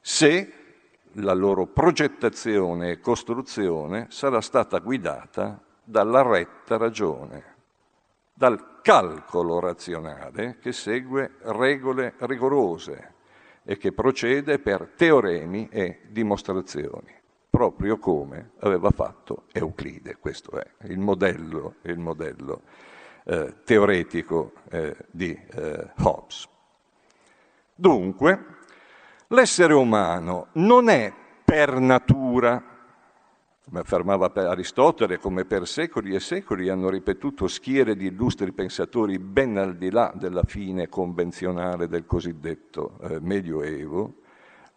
se 0.00 0.52
la 1.14 1.32
loro 1.32 1.66
progettazione 1.66 2.92
e 2.92 3.00
costruzione 3.00 4.06
sarà 4.10 4.40
stata 4.40 4.78
guidata 4.78 5.60
dalla 5.82 6.22
retta 6.22 6.76
ragione, 6.76 7.56
dal 8.32 8.80
calcolo 8.82 9.58
razionale 9.58 10.58
che 10.60 10.70
segue 10.70 11.38
regole 11.40 12.14
rigorose, 12.18 13.14
e 13.64 13.76
che 13.76 13.92
procede 13.92 14.58
per 14.58 14.92
teoremi 14.96 15.68
e 15.70 16.00
dimostrazioni, 16.08 17.14
proprio 17.62 17.98
come 17.98 18.50
aveva 18.60 18.90
fatto 18.90 19.44
Euclide. 19.52 20.16
Questo 20.18 20.58
è 20.58 20.66
il 20.88 20.98
modello, 20.98 21.76
il 21.82 21.98
modello 21.98 22.62
eh, 23.24 23.54
teoretico 23.64 24.52
eh, 24.68 24.96
di 25.08 25.30
eh, 25.30 25.90
Hobbes. 26.02 26.48
Dunque, 27.72 28.46
l'essere 29.28 29.74
umano 29.74 30.48
non 30.54 30.88
è 30.88 31.12
per 31.44 31.78
natura 31.78 32.70
come 33.64 33.78
affermava 33.78 34.32
Aristotele, 34.34 35.18
come 35.18 35.44
per 35.44 35.68
secoli 35.68 36.16
e 36.16 36.20
secoli 36.20 36.68
hanno 36.68 36.90
ripetuto 36.90 37.46
schiere 37.46 37.94
di 37.94 38.06
illustri 38.06 38.50
pensatori 38.50 39.20
ben 39.20 39.56
al 39.56 39.76
di 39.76 39.90
là 39.90 40.12
della 40.16 40.42
fine 40.42 40.88
convenzionale 40.88 41.86
del 41.86 42.04
cosiddetto 42.04 42.98
eh, 43.02 43.20
Medioevo, 43.20 44.16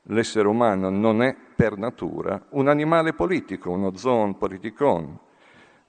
l'essere 0.08 0.48
umano 0.48 0.90
non 0.90 1.22
è 1.22 1.36
per 1.56 1.78
natura 1.78 2.42
un 2.50 2.68
animale 2.68 3.14
politico, 3.14 3.72
uno 3.72 3.96
zoon 3.96 4.38
politikon. 4.38 5.20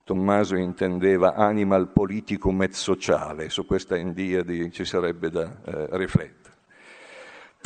Tommaso 0.05 0.57
intendeva 0.57 1.35
animal 1.35 1.89
politicum 1.89 2.63
et 2.63 2.73
sociale, 2.73 3.49
su 3.49 3.67
questa 3.67 3.97
indiadi 3.97 4.71
ci 4.71 4.85
sarebbe 4.85 5.31
da 5.31 5.57
eh, 5.65 5.89
riflettere 5.93 6.47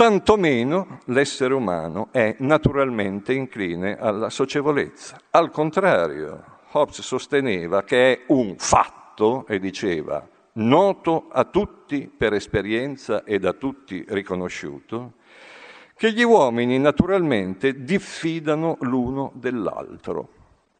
tantomeno 0.00 1.00
l'essere 1.08 1.52
umano 1.52 2.08
è 2.10 2.34
naturalmente 2.38 3.34
incline 3.34 3.98
alla 3.98 4.30
socievolezza. 4.30 5.20
Al 5.28 5.50
contrario, 5.50 6.42
Hobbes 6.70 7.02
sosteneva 7.02 7.82
che 7.82 8.12
è 8.12 8.20
un 8.28 8.54
fatto, 8.56 9.44
e 9.46 9.58
diceva, 9.58 10.26
noto 10.52 11.26
a 11.30 11.44
tutti 11.44 12.10
per 12.16 12.32
esperienza 12.32 13.24
e 13.24 13.38
da 13.38 13.52
tutti 13.52 14.02
riconosciuto, 14.08 15.16
che 16.00 16.14
gli 16.14 16.22
uomini 16.22 16.78
naturalmente 16.78 17.84
diffidano 17.84 18.78
l'uno 18.80 19.32
dell'altro. 19.34 20.30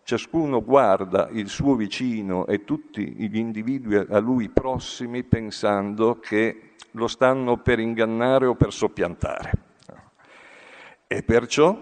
Ciascuno 0.03 0.65
guarda 0.65 1.29
il 1.31 1.51
suo 1.51 1.75
vicino 1.75 2.47
e 2.47 2.65
tutti 2.65 3.05
gli 3.05 3.37
individui 3.37 3.97
a 3.97 4.19
lui 4.19 4.49
prossimi 4.49 5.23
pensando 5.23 6.19
che 6.21 6.71
lo 6.93 7.07
stanno 7.07 7.59
per 7.59 7.81
ingannare 7.81 8.47
o 8.47 8.55
per 8.55 8.73
soppiantare. 8.73 9.53
E 11.07 11.23
perciò 11.23 11.79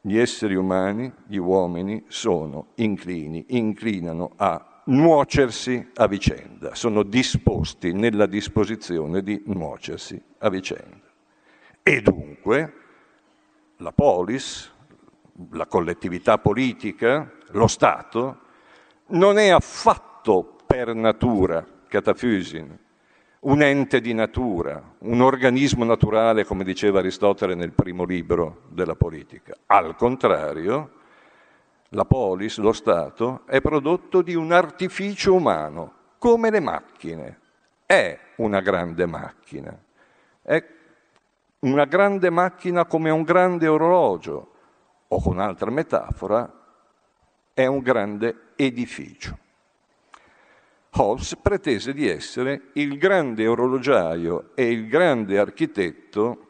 gli 0.00 0.18
esseri 0.18 0.56
umani, 0.56 1.12
gli 1.28 1.36
uomini, 1.36 2.02
sono 2.08 2.70
inclini, 2.74 3.44
inclinano 3.50 4.32
a 4.34 4.82
nuocersi 4.86 5.90
a 5.94 6.08
vicenda, 6.08 6.74
sono 6.74 7.04
disposti 7.04 7.92
nella 7.92 8.26
disposizione 8.26 9.22
di 9.22 9.40
nuocersi 9.46 10.20
a 10.38 10.48
vicenda. 10.48 11.10
E 11.82 12.00
dunque 12.00 12.72
la 13.78 13.92
polis, 13.92 14.72
la 15.50 15.66
collettività 15.66 16.38
politica, 16.38 17.30
lo 17.48 17.66
Stato, 17.66 18.38
non 19.08 19.38
è 19.38 19.48
affatto 19.48 20.56
per 20.64 20.94
natura, 20.94 21.66
catafysin, 21.88 22.78
un 23.40 23.62
ente 23.62 24.00
di 24.00 24.14
natura, 24.14 24.94
un 24.98 25.20
organismo 25.20 25.84
naturale, 25.84 26.44
come 26.44 26.62
diceva 26.62 27.00
Aristotele 27.00 27.54
nel 27.54 27.72
primo 27.72 28.04
libro 28.04 28.62
della 28.68 28.94
politica. 28.94 29.56
Al 29.66 29.96
contrario, 29.96 30.92
la 31.88 32.04
polis, 32.04 32.58
lo 32.58 32.72
Stato, 32.72 33.42
è 33.46 33.60
prodotto 33.60 34.22
di 34.22 34.36
un 34.36 34.52
artificio 34.52 35.34
umano, 35.34 35.94
come 36.18 36.50
le 36.50 36.60
macchine. 36.60 37.40
È 37.84 38.16
una 38.36 38.60
grande 38.60 39.06
macchina. 39.06 39.76
È 40.40 40.64
una 41.62 41.84
grande 41.84 42.30
macchina 42.30 42.84
come 42.86 43.10
un 43.10 43.22
grande 43.22 43.68
orologio, 43.68 44.50
o 45.08 45.20
con 45.20 45.34
un'altra 45.34 45.70
metafora, 45.70 46.50
è 47.54 47.66
un 47.66 47.80
grande 47.80 48.52
edificio. 48.56 49.38
Hobbes 50.94 51.36
pretese 51.36 51.92
di 51.92 52.08
essere 52.08 52.70
il 52.74 52.98
grande 52.98 53.46
orologiaio 53.46 54.50
e 54.54 54.70
il 54.70 54.88
grande 54.88 55.38
architetto, 55.38 56.46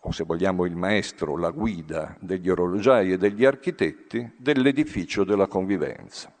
o 0.00 0.12
se 0.12 0.24
vogliamo 0.24 0.64
il 0.64 0.76
maestro, 0.76 1.36
la 1.36 1.50
guida 1.50 2.16
degli 2.18 2.48
orologiai 2.48 3.12
e 3.12 3.18
degli 3.18 3.44
architetti 3.44 4.32
dell'edificio 4.36 5.24
della 5.24 5.46
convivenza. 5.46 6.32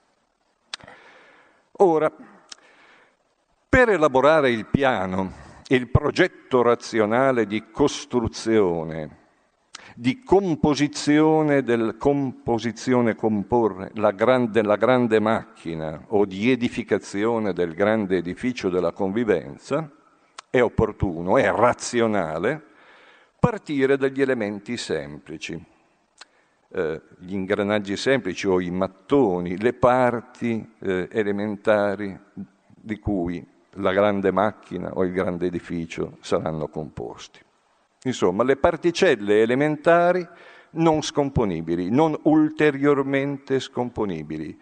Ora, 1.78 2.10
per 3.68 3.88
elaborare 3.88 4.50
il 4.50 4.66
piano, 4.66 5.43
il 5.68 5.88
progetto 5.88 6.62
razionale 6.62 7.46
di 7.46 7.70
costruzione 7.70 9.22
di 9.96 10.22
composizione 10.24 11.62
del 11.62 11.96
composizione 11.98 13.14
comporre 13.14 13.90
la 13.94 14.10
grande, 14.10 14.62
la 14.62 14.76
grande 14.76 15.20
macchina 15.20 16.06
o 16.08 16.24
di 16.24 16.50
edificazione 16.50 17.52
del 17.52 17.74
grande 17.74 18.16
edificio 18.16 18.68
della 18.70 18.92
convivenza, 18.92 19.88
è 20.50 20.60
opportuno, 20.60 21.36
è 21.38 21.48
razionale 21.50 22.62
partire 23.38 23.96
dagli 23.96 24.20
elementi 24.20 24.76
semplici, 24.76 25.62
eh, 26.70 27.00
gli 27.18 27.34
ingranaggi 27.34 27.96
semplici 27.96 28.48
o 28.48 28.60
i 28.60 28.70
mattoni, 28.70 29.58
le 29.58 29.74
parti 29.74 30.74
eh, 30.80 31.08
elementari 31.10 32.18
di 32.74 32.98
cui 32.98 33.53
la 33.74 33.92
grande 33.92 34.30
macchina 34.30 34.92
o 34.94 35.04
il 35.04 35.12
grande 35.12 35.46
edificio 35.46 36.16
saranno 36.20 36.68
composti. 36.68 37.40
Insomma, 38.04 38.44
le 38.44 38.56
particelle 38.56 39.40
elementari 39.42 40.26
non 40.72 41.02
scomponibili, 41.02 41.90
non 41.90 42.18
ulteriormente 42.24 43.60
scomponibili, 43.60 44.58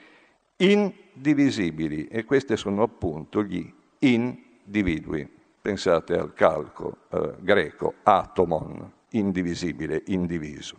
indivisibili, 0.57 2.07
e 2.07 2.25
questi 2.25 2.57
sono 2.57 2.83
appunto 2.83 3.43
gli 3.43 3.73
individui. 4.01 5.29
Pensate 5.61 6.15
al 6.15 6.35
calco 6.35 6.99
eh, 7.11 7.35
greco, 7.41 7.95
atomon, 8.03 8.91
indivisibile, 9.11 10.03
indiviso. 10.07 10.77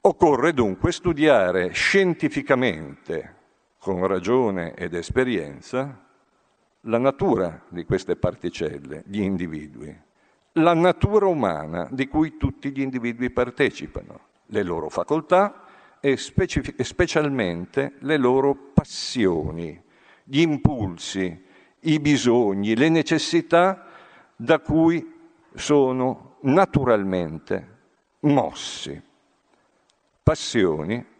Occorre 0.00 0.52
dunque 0.52 0.92
studiare 0.92 1.70
scientificamente, 1.70 3.35
con 3.86 4.04
ragione 4.04 4.74
ed 4.74 4.94
esperienza, 4.94 6.04
la 6.80 6.98
natura 6.98 7.62
di 7.68 7.84
queste 7.84 8.16
particelle, 8.16 9.04
gli 9.06 9.20
individui, 9.20 9.96
la 10.54 10.74
natura 10.74 11.26
umana 11.26 11.86
di 11.92 12.08
cui 12.08 12.36
tutti 12.36 12.72
gli 12.72 12.80
individui 12.80 13.30
partecipano, 13.30 14.18
le 14.46 14.62
loro 14.64 14.88
facoltà 14.88 15.62
e, 16.00 16.16
specific- 16.16 16.80
e 16.80 16.82
specialmente 16.82 17.92
le 18.00 18.16
loro 18.16 18.56
passioni, 18.74 19.80
gli 20.24 20.40
impulsi, 20.40 21.44
i 21.78 22.00
bisogni, 22.00 22.74
le 22.74 22.88
necessità 22.88 23.86
da 24.34 24.58
cui 24.58 25.14
sono 25.54 26.38
naturalmente 26.40 27.76
mossi. 28.22 29.00
Passioni 30.24 31.14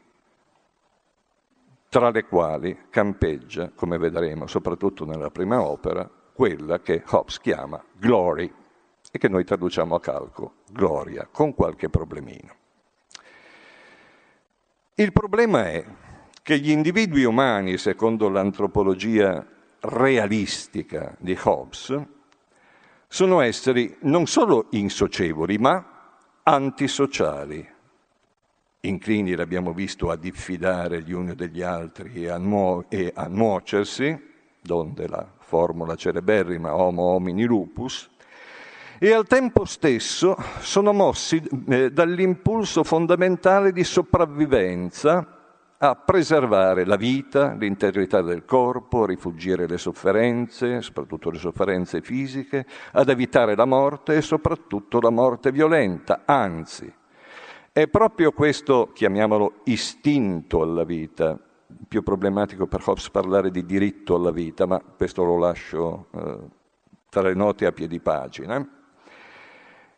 tra 1.96 2.10
le 2.10 2.26
quali 2.26 2.76
campeggia, 2.90 3.70
come 3.74 3.96
vedremo, 3.96 4.46
soprattutto 4.46 5.06
nella 5.06 5.30
prima 5.30 5.62
opera, 5.62 6.06
quella 6.34 6.80
che 6.80 7.02
Hobbes 7.08 7.40
chiama 7.40 7.82
glory 7.94 8.52
e 9.10 9.16
che 9.16 9.28
noi 9.30 9.44
traduciamo 9.44 9.94
a 9.94 10.00
calco, 10.00 10.56
gloria, 10.70 11.26
con 11.32 11.54
qualche 11.54 11.88
problemino. 11.88 12.54
Il 14.92 15.10
problema 15.10 15.70
è 15.70 15.86
che 16.42 16.58
gli 16.58 16.68
individui 16.68 17.24
umani, 17.24 17.78
secondo 17.78 18.28
l'antropologia 18.28 19.42
realistica 19.80 21.16
di 21.18 21.34
Hobbes, 21.44 21.98
sono 23.08 23.40
esseri 23.40 23.96
non 24.00 24.26
solo 24.26 24.66
insocievoli, 24.72 25.56
ma 25.56 26.18
antisociali. 26.42 27.66
Inclini, 28.86 29.34
l'abbiamo 29.34 29.72
visto, 29.72 30.10
a 30.10 30.16
diffidare 30.16 31.02
gli 31.02 31.12
uni 31.12 31.34
degli 31.34 31.62
altri 31.62 32.24
e 32.24 32.28
a, 32.28 32.38
nuo- 32.38 32.84
e 32.88 33.12
a 33.14 33.26
nuocersi, 33.26 34.18
donde 34.60 35.08
la 35.08 35.26
formula 35.38 35.94
celeberrima 35.94 36.74
homo 36.74 37.02
homini 37.02 37.44
lupus, 37.44 38.08
e 38.98 39.12
al 39.12 39.26
tempo 39.26 39.64
stesso 39.64 40.36
sono 40.60 40.92
mossi 40.92 41.42
eh, 41.68 41.90
dall'impulso 41.90 42.82
fondamentale 42.82 43.72
di 43.72 43.84
sopravvivenza 43.84 45.36
a 45.78 45.94
preservare 45.94 46.86
la 46.86 46.96
vita, 46.96 47.52
l'integrità 47.52 48.22
del 48.22 48.46
corpo, 48.46 49.02
a 49.02 49.06
rifuggire 49.06 49.66
le 49.66 49.76
sofferenze, 49.76 50.80
soprattutto 50.80 51.30
le 51.30 51.38
sofferenze 51.38 52.00
fisiche, 52.00 52.64
ad 52.92 53.10
evitare 53.10 53.54
la 53.54 53.66
morte 53.66 54.16
e 54.16 54.22
soprattutto 54.22 55.00
la 55.00 55.10
morte 55.10 55.52
violenta. 55.52 56.22
Anzi, 56.24 56.90
è 57.76 57.88
proprio 57.88 58.32
questo, 58.32 58.90
chiamiamolo 58.94 59.60
istinto 59.64 60.62
alla 60.62 60.84
vita, 60.84 61.38
più 61.86 62.02
problematico 62.02 62.66
per 62.66 62.80
Hobbes 62.82 63.10
parlare 63.10 63.50
di 63.50 63.66
diritto 63.66 64.14
alla 64.14 64.30
vita, 64.30 64.64
ma 64.64 64.80
questo 64.80 65.24
lo 65.24 65.36
lascio 65.36 66.06
eh, 66.12 66.38
tra 67.10 67.20
le 67.20 67.34
note 67.34 67.66
a 67.66 67.72
piedi 67.72 68.00
pagina. 68.00 68.66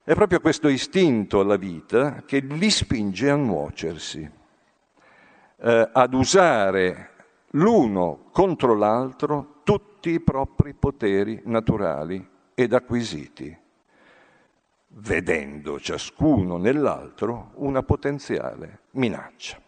È 0.03 0.13
proprio 0.13 0.41
questo 0.41 0.67
istinto 0.67 1.39
alla 1.39 1.55
vita 1.55 2.25
che 2.27 2.41
li 2.41 2.69
spinge 2.69 3.31
a 3.31 3.37
nuocersi, 3.37 4.29
eh, 5.61 5.91
ad 5.93 6.15
usare 6.15 7.11
l'uno 7.51 8.25
contro 8.33 8.75
l'altro 8.75 9.61
tutti 9.63 10.11
i 10.11 10.19
propri 10.19 10.75
poteri 10.75 11.43
naturali 11.45 12.29
ed 12.55 12.73
acquisiti, 12.73 13.57
vedendo 15.01 15.79
ciascuno 15.79 16.57
nell'altro 16.57 17.53
una 17.55 17.83
potenziale 17.83 18.81
minaccia. 18.93 19.61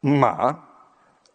Ma 0.00 0.66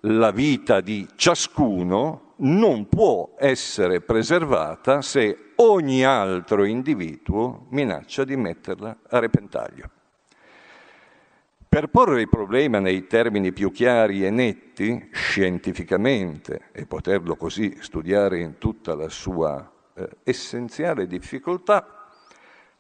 la 0.02 0.32
vita 0.32 0.82
di 0.82 1.08
ciascuno 1.16 2.34
non 2.38 2.88
può 2.90 3.36
essere 3.38 4.02
preservata 4.02 5.02
se 5.02 5.52
ogni 5.56 6.04
altro 6.04 6.66
individuo 6.66 7.68
minaccia 7.70 8.24
di 8.24 8.36
metterla 8.36 8.98
a 9.10 9.20
repentaglio. 9.20 9.90
Per 11.70 11.88
porre 11.88 12.22
il 12.22 12.30
problema 12.30 12.80
nei 12.80 13.08
termini 13.08 13.52
più 13.52 13.72
chiari 13.72 14.26
e 14.26 14.30
netti, 14.30 15.10
scientificamente, 15.12 16.70
e 16.72 16.86
poterlo 16.86 17.36
così 17.36 17.78
studiare 17.80 18.40
in 18.40 18.60
tutta 18.60 18.94
la 18.94 19.10
sua 19.10 19.72
eh, 19.96 20.08
essenziale 20.24 21.08
difficoltà, 21.08 22.03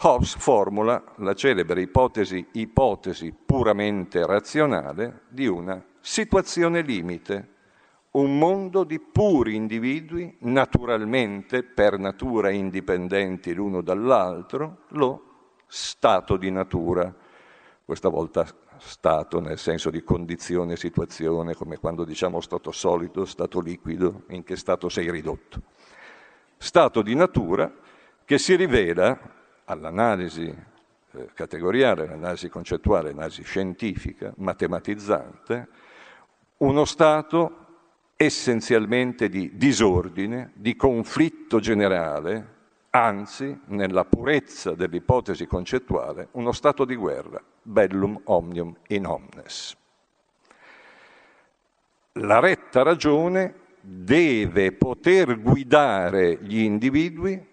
Hobbes 0.06 0.36
formula 0.36 1.02
la 1.20 1.34
celebre 1.34 1.80
ipotesi, 1.80 2.46
ipotesi 2.52 3.34
puramente 3.34 4.26
razionale 4.26 5.22
di 5.30 5.48
una 5.48 5.82
situazione 6.02 6.82
limite, 6.82 7.52
un 8.12 8.38
mondo 8.38 8.84
di 8.84 9.00
puri 9.00 9.56
individui, 9.56 10.36
naturalmente, 10.39 11.63
per 11.63 11.98
natura 11.98 12.50
indipendenti 12.50 13.54
l'uno 13.54 13.80
dall'altro, 13.80 14.80
lo 14.89 15.24
stato 15.68 16.36
di 16.36 16.52
natura, 16.52 17.16
questa 17.86 18.10
volta 18.10 18.46
stato 18.80 19.39
nel 19.39 19.58
senso 19.58 19.89
di 19.89 20.04
condizione, 20.04 20.76
situazione, 20.76 21.56
come 21.56 21.78
quando 21.78 22.04
diciamo 22.04 22.42
stato 22.42 22.74
solido, 22.74 23.24
stato 23.24 23.62
liquido, 23.62 24.24
in 24.32 24.44
che 24.44 24.58
stato 24.58 24.89
sei 24.89 25.10
ridotto. 25.10 25.62
Stato 26.58 27.02
di 27.02 27.16
natura 27.16 27.74
che 28.26 28.38
si 28.38 28.58
rivela 28.58 29.42
all'analisi 29.65 30.54
eh, 31.12 31.30
categoriale, 31.34 32.04
all'analisi 32.04 32.49
concettuale, 32.49 33.10
all'analisi 33.10 33.43
scientifica, 33.43 34.34
matematizzante, 34.38 35.67
uno 36.58 36.86
stato 36.86 37.58
essenzialmente 38.15 39.30
di 39.30 39.52
disordine, 39.56 40.52
di 40.56 40.76
conflitto 40.76 41.60
generale, 41.60 42.52
anzi, 42.91 43.60
nella 43.65 44.06
purezza 44.06 44.76
dell'ipotesi 44.76 45.45
concettuale, 45.45 46.30
uno 46.32 46.52
stato 46.52 46.86
di 46.86 46.95
guerra, 46.95 47.41
bellum 47.62 48.19
omnium 48.26 48.76
in 48.88 49.06
omnes. 49.06 49.76
La 52.17 52.39
retta 52.39 52.84
ragione 52.84 53.62
deve 53.82 54.71
poter 54.71 55.41
guidare 55.41 56.38
gli 56.41 56.60
individui 56.60 57.52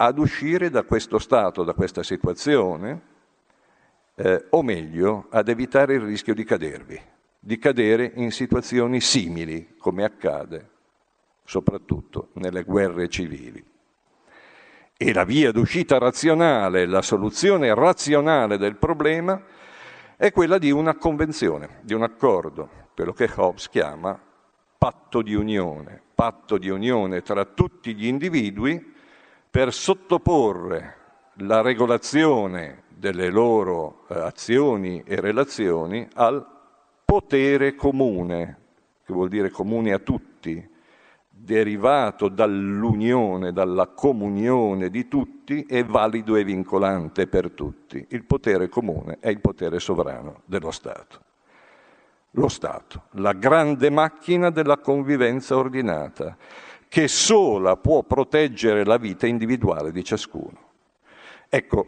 ad 0.00 0.18
uscire 0.18 0.70
da 0.70 0.84
questo 0.84 1.18
stato, 1.18 1.64
da 1.64 1.72
questa 1.72 2.02
situazione, 2.02 3.00
eh, 4.14 4.46
o 4.50 4.62
meglio, 4.62 5.26
ad 5.30 5.48
evitare 5.48 5.94
il 5.94 6.02
rischio 6.02 6.34
di 6.34 6.44
cadervi, 6.44 7.00
di 7.38 7.58
cadere 7.58 8.12
in 8.14 8.30
situazioni 8.30 9.00
simili, 9.00 9.74
come 9.76 10.04
accade 10.04 10.70
soprattutto 11.44 12.28
nelle 12.34 12.62
guerre 12.62 13.08
civili. 13.08 13.64
E 14.96 15.12
la 15.12 15.24
via 15.24 15.50
d'uscita 15.50 15.98
razionale, 15.98 16.86
la 16.86 17.02
soluzione 17.02 17.74
razionale 17.74 18.56
del 18.56 18.76
problema 18.76 19.42
è 20.16 20.30
quella 20.30 20.58
di 20.58 20.70
una 20.70 20.96
convenzione, 20.96 21.80
di 21.82 21.94
un 21.94 22.02
accordo, 22.02 22.86
quello 22.94 23.12
che 23.12 23.30
Hobbes 23.34 23.68
chiama 23.68 24.20
patto 24.76 25.22
di 25.22 25.34
unione, 25.34 26.00
patto 26.14 26.56
di 26.56 26.68
unione 26.68 27.22
tra 27.22 27.44
tutti 27.44 27.94
gli 27.94 28.06
individui 28.06 28.94
per 29.50 29.72
sottoporre 29.72 30.96
la 31.40 31.60
regolazione 31.60 32.82
delle 32.88 33.30
loro 33.30 34.04
eh, 34.08 34.18
azioni 34.18 35.02
e 35.06 35.20
relazioni 35.20 36.06
al 36.14 36.44
potere 37.04 37.74
comune, 37.74 38.58
che 39.04 39.12
vuol 39.12 39.28
dire 39.28 39.50
comune 39.50 39.92
a 39.92 39.98
tutti, 39.98 40.76
derivato 41.30 42.28
dall'unione, 42.28 43.52
dalla 43.52 43.86
comunione 43.86 44.90
di 44.90 45.06
tutti, 45.06 45.64
è 45.64 45.84
valido 45.84 46.36
e 46.36 46.44
vincolante 46.44 47.26
per 47.28 47.52
tutti. 47.52 48.04
Il 48.10 48.24
potere 48.24 48.68
comune 48.68 49.18
è 49.20 49.28
il 49.28 49.40
potere 49.40 49.78
sovrano 49.78 50.42
dello 50.44 50.72
Stato. 50.72 51.20
Lo 52.32 52.48
Stato, 52.48 53.04
la 53.12 53.32
grande 53.32 53.88
macchina 53.88 54.50
della 54.50 54.78
convivenza 54.78 55.56
ordinata, 55.56 56.36
che 56.88 57.06
sola 57.06 57.76
può 57.76 58.02
proteggere 58.02 58.84
la 58.84 58.96
vita 58.96 59.26
individuale 59.26 59.92
di 59.92 60.02
ciascuno. 60.02 60.66
Ecco, 61.48 61.86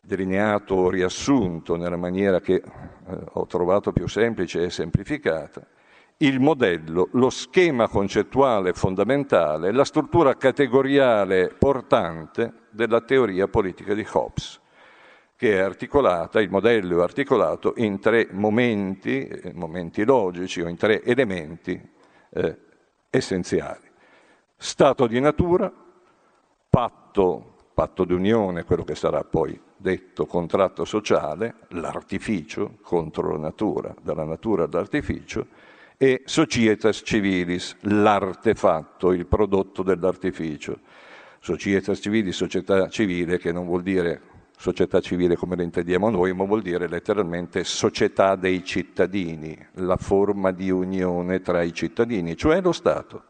delineato, 0.00 0.88
riassunto 0.90 1.76
nella 1.76 1.96
maniera 1.96 2.40
che 2.40 2.54
eh, 2.54 2.62
ho 3.32 3.46
trovato 3.46 3.92
più 3.92 4.06
semplice 4.06 4.64
e 4.64 4.70
semplificata, 4.70 5.66
il 6.18 6.40
modello, 6.40 7.08
lo 7.12 7.30
schema 7.30 7.88
concettuale 7.88 8.72
fondamentale, 8.72 9.70
la 9.70 9.84
struttura 9.84 10.36
categoriale 10.36 11.54
portante 11.56 12.52
della 12.70 13.00
teoria 13.02 13.46
politica 13.46 13.94
di 13.94 14.06
Hobbes, 14.10 14.60
che 15.36 15.54
è 15.54 15.58
articolata, 15.58 16.40
il 16.40 16.50
modello 16.50 17.00
è 17.00 17.02
articolato 17.02 17.74
in 17.76 18.00
tre 18.00 18.28
momenti, 18.32 19.26
eh, 19.28 19.52
momenti 19.54 20.04
logici 20.04 20.60
o 20.60 20.68
in 20.68 20.76
tre 20.76 21.02
elementi 21.04 21.80
eh, 22.30 22.56
essenziali. 23.10 23.87
Stato 24.60 25.06
di 25.06 25.20
natura, 25.20 25.72
patto, 26.68 27.54
patto 27.72 28.04
di 28.04 28.12
unione, 28.12 28.64
quello 28.64 28.82
che 28.82 28.96
sarà 28.96 29.22
poi 29.22 29.58
detto 29.76 30.26
contratto 30.26 30.84
sociale, 30.84 31.54
l'artificio 31.68 32.78
contro 32.82 33.30
la 33.30 33.38
natura, 33.38 33.94
dalla 34.02 34.24
natura 34.24 34.64
all'artificio, 34.64 35.46
e 35.96 36.22
societas 36.24 37.02
civilis, 37.04 37.76
l'artefatto, 37.82 39.12
il 39.12 39.26
prodotto 39.26 39.84
dell'artificio. 39.84 40.80
Societas 41.38 42.00
civilis, 42.00 42.34
società 42.34 42.88
civile, 42.88 43.38
che 43.38 43.52
non 43.52 43.64
vuol 43.64 43.82
dire 43.82 44.20
società 44.56 44.98
civile 45.00 45.36
come 45.36 45.54
la 45.54 45.62
intendiamo 45.62 46.10
noi, 46.10 46.34
ma 46.34 46.42
vuol 46.42 46.62
dire 46.62 46.88
letteralmente 46.88 47.62
società 47.62 48.34
dei 48.34 48.64
cittadini, 48.64 49.56
la 49.74 49.96
forma 49.96 50.50
di 50.50 50.68
unione 50.68 51.42
tra 51.42 51.62
i 51.62 51.72
cittadini, 51.72 52.36
cioè 52.36 52.60
lo 52.60 52.72
Stato. 52.72 53.27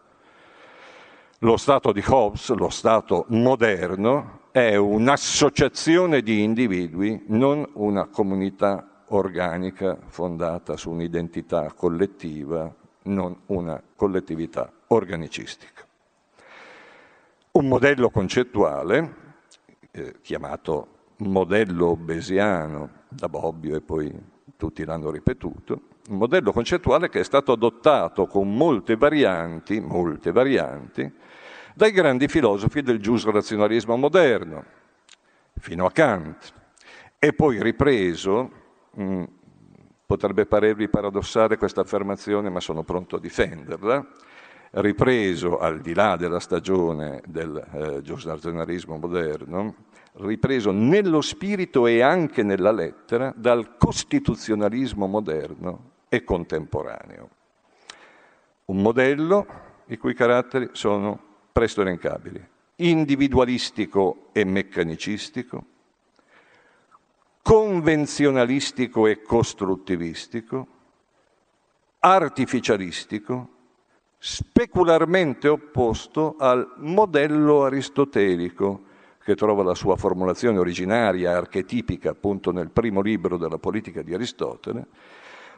Lo 1.42 1.57
Stato 1.57 1.92
di 1.92 2.03
Hobbes, 2.05 2.51
lo 2.55 2.68
Stato 2.68 3.24
moderno, 3.29 4.40
è 4.51 4.74
un'associazione 4.74 6.20
di 6.20 6.42
individui, 6.42 7.27
non 7.29 7.64
una 7.74 8.07
comunità 8.07 9.05
organica 9.11 9.96
fondata 10.09 10.77
su 10.77 10.90
un'identità 10.90 11.72
collettiva, 11.74 12.74
non 13.05 13.37
una 13.46 13.81
collettività 13.94 14.68
organicistica. 14.88 15.87
Un 17.53 17.68
modello 17.68 18.11
concettuale, 18.11 19.14
eh, 19.92 20.16
chiamato 20.20 20.88
modello 21.18 21.90
obesiano 21.90 23.05
da 23.09 23.29
Bobbio 23.29 23.77
e 23.77 23.81
poi 23.81 24.12
tutti 24.57 24.85
l'hanno 24.85 25.12
ripetuto, 25.12 25.83
un 26.08 26.16
modello 26.16 26.52
concettuale 26.52 27.08
che 27.08 27.20
è 27.20 27.24
stato 27.24 27.52
adottato 27.52 28.26
con 28.26 28.54
molte 28.54 28.96
varianti, 28.96 29.80
molte 29.80 30.32
varianti, 30.32 31.10
dai 31.74 31.92
grandi 31.92 32.28
filosofi 32.28 32.82
del 32.82 33.00
giusrazionalismo 33.00 33.96
moderno, 33.96 34.64
fino 35.58 35.86
a 35.86 35.92
Kant, 35.92 36.52
e 37.18 37.32
poi 37.32 37.62
ripreso 37.62 38.66
Mm, 39.00 39.22
potrebbe 40.06 40.46
parervi 40.46 40.88
paradossale 40.88 41.56
questa 41.56 41.82
affermazione, 41.82 42.48
ma 42.50 42.58
sono 42.60 42.82
pronto 42.82 43.16
a 43.16 43.20
difenderla. 43.20 44.06
Ripreso 44.70 45.58
al 45.58 45.80
di 45.80 45.94
là 45.94 46.16
della 46.16 46.40
stagione 46.40 47.22
del 47.26 47.56
eh, 47.72 48.02
giusnazionalismo 48.02 48.98
moderno, 48.98 49.74
ripreso 50.14 50.72
nello 50.72 51.20
spirito 51.20 51.86
e 51.86 52.02
anche 52.02 52.42
nella 52.42 52.72
lettera 52.72 53.32
dal 53.34 53.76
costituzionalismo 53.78 55.06
moderno 55.06 55.88
e 56.08 56.24
contemporaneo. 56.24 57.28
Un 58.66 58.82
modello 58.82 59.46
i 59.86 59.96
cui 59.96 60.14
caratteri 60.14 60.70
sono 60.72 61.18
presto 61.52 61.80
elencabili, 61.80 62.44
individualistico 62.76 64.28
e 64.32 64.44
meccanicistico, 64.44 65.64
convenzionalistico 67.42 69.06
e 69.06 69.22
costruttivistico, 69.22 70.66
artificialistico, 72.00 73.48
specularmente 74.18 75.48
opposto 75.48 76.36
al 76.38 76.74
modello 76.76 77.64
aristotelico 77.64 78.84
che 79.22 79.34
trova 79.34 79.62
la 79.62 79.74
sua 79.74 79.96
formulazione 79.96 80.58
originaria, 80.58 81.36
archetipica, 81.36 82.10
appunto 82.10 82.50
nel 82.50 82.70
primo 82.70 83.00
libro 83.00 83.36
della 83.36 83.58
politica 83.58 84.02
di 84.02 84.14
Aristotele, 84.14 84.86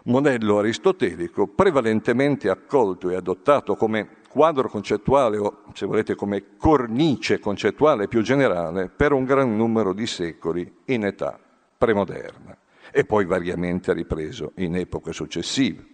modello 0.04 0.58
aristotelico 0.58 1.46
prevalentemente 1.46 2.48
accolto 2.48 3.10
e 3.10 3.16
adottato 3.16 3.76
come 3.76 4.18
quadro 4.28 4.68
concettuale 4.68 5.38
o, 5.38 5.62
se 5.74 5.86
volete, 5.86 6.14
come 6.14 6.56
cornice 6.56 7.40
concettuale 7.40 8.08
più 8.08 8.22
generale 8.22 8.88
per 8.88 9.12
un 9.12 9.24
gran 9.24 9.56
numero 9.56 9.92
di 9.92 10.06
secoli 10.06 10.72
in 10.86 11.04
età 11.04 11.38
premoderna 11.76 12.56
e 12.92 13.04
poi 13.04 13.24
variamente 13.24 13.92
ripreso 13.92 14.52
in 14.56 14.74
epoche 14.76 15.12
successive. 15.12 15.86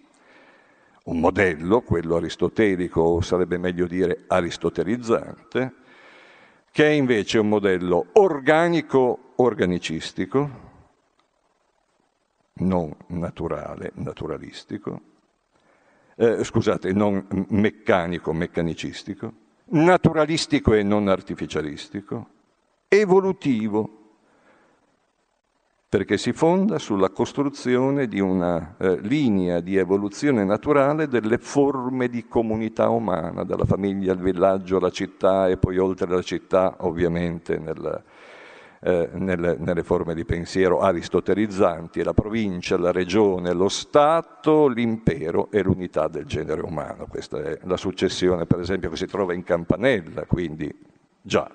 Un 1.05 1.21
modello, 1.21 1.83
quello 1.83 2.17
aristotelico, 2.17 3.01
o 3.01 3.21
sarebbe 3.21 3.59
meglio 3.59 3.87
dire 3.87 4.25
aristotelizzante, 4.27 5.75
che 6.73 6.85
è 6.85 6.91
invece 6.91 7.39
un 7.39 7.49
modello 7.49 8.07
organico-organicistico, 8.13 10.66
non 12.59 12.95
naturale, 13.09 13.93
naturalistico, 13.95 15.01
eh, 16.17 16.43
scusate, 16.45 16.93
non 16.93 17.27
meccanico, 17.49 18.33
meccanicistico, 18.33 19.33
naturalistico 19.67 20.73
e 20.73 20.83
non 20.83 21.09
artificialistico, 21.09 22.29
evolutivo, 22.89 23.91
perché 25.89 26.19
si 26.19 26.33
fonda 26.33 26.79
sulla 26.79 27.11
costruzione 27.11 28.09
di 28.09 28.19
una 28.19 28.77
eh, 28.79 29.01
linea 29.01 29.61
di 29.61 29.77
evoluzione 29.77 30.45
naturale 30.45 31.07
delle 31.09 31.39
forme 31.39 32.09
di 32.09 32.27
comunità 32.27 32.89
umana, 32.89 33.45
dalla 33.45 33.65
famiglia 33.65 34.13
al 34.13 34.19
villaggio 34.19 34.79
alla 34.79 34.91
città 34.91 35.49
e 35.49 35.59
poi 35.59 35.79
oltre 35.79 36.09
la 36.09 36.23
città 36.23 36.77
ovviamente 36.81 37.59
nel, 37.59 38.03
eh, 38.81 39.09
nelle, 39.15 39.57
nelle, 39.59 39.83
forme 39.83 40.15
di 40.15 40.25
pensiero 40.25 40.81
aristotelizzanti, 40.81 42.03
la 42.03 42.13
provincia, 42.13 42.79
la 42.79 42.93
regione, 42.93 43.53
lo 43.53 43.69
Stato, 43.69 44.69
l'impero 44.69 45.51
e 45.51 45.63
l'unità 45.63 46.09
del 46.09 46.27
genere 46.27 46.61
umano. 46.63 47.07
Questa 47.07 47.43
è 47.43 47.59
la 47.65 47.77
successione, 47.77 48.47
per 48.47 48.61
esempio, 48.61 48.91
che 48.91 48.97
si 48.97 49.07
trova 49.07 49.35
in 49.35 49.43
Campanella, 49.43 50.25
quindi 50.27 50.73
già 51.23 51.51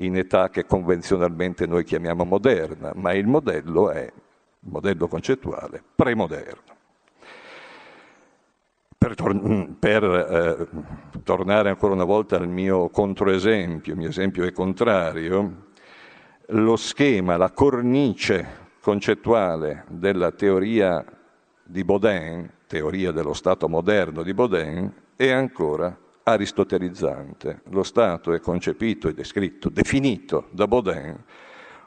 in 0.00 0.16
età 0.16 0.50
che 0.50 0.66
convenzionalmente 0.66 1.66
noi 1.66 1.84
chiamiamo 1.84 2.24
moderna, 2.24 2.92
ma 2.94 3.12
il 3.14 3.26
modello 3.26 3.90
è, 3.90 4.02
il 4.04 4.70
modello 4.70 5.08
concettuale, 5.08 5.82
premoderno. 5.94 6.76
Per, 8.96 9.14
tor- 9.14 9.68
per 9.78 10.04
eh, 10.04 11.22
tornare 11.22 11.68
ancora 11.68 11.94
una 11.94 12.04
volta 12.04 12.36
al 12.36 12.48
mio 12.48 12.88
controesempio, 12.90 13.92
il 13.92 13.98
mio 13.98 14.08
esempio 14.08 14.44
è 14.44 14.52
contrario, 14.52 15.67
lo 16.52 16.76
schema, 16.76 17.36
la 17.36 17.50
cornice 17.50 18.66
concettuale 18.80 19.84
della 19.88 20.30
teoria 20.32 21.04
di 21.62 21.84
Baudin, 21.84 22.50
teoria 22.66 23.12
dello 23.12 23.34
Stato 23.34 23.68
moderno 23.68 24.22
di 24.22 24.32
Baudin, 24.32 24.90
è 25.14 25.30
ancora 25.30 25.94
aristotelizzante. 26.22 27.62
Lo 27.70 27.82
Stato 27.82 28.32
è 28.32 28.40
concepito 28.40 29.08
e 29.08 29.14
descritto, 29.14 29.68
definito 29.68 30.48
da 30.50 30.66
Baudin 30.66 31.22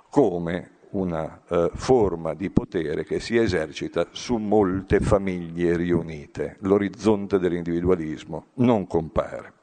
come 0.10 0.70
una 0.92 1.42
eh, 1.48 1.72
forma 1.74 2.34
di 2.34 2.50
potere 2.50 3.04
che 3.06 3.20
si 3.20 3.38
esercita 3.38 4.08
su 4.12 4.36
molte 4.36 5.00
famiglie 5.00 5.76
riunite. 5.76 6.58
L'orizzonte 6.60 7.40
dell'individualismo 7.40 8.48
non 8.56 8.86
compare. 8.86 9.54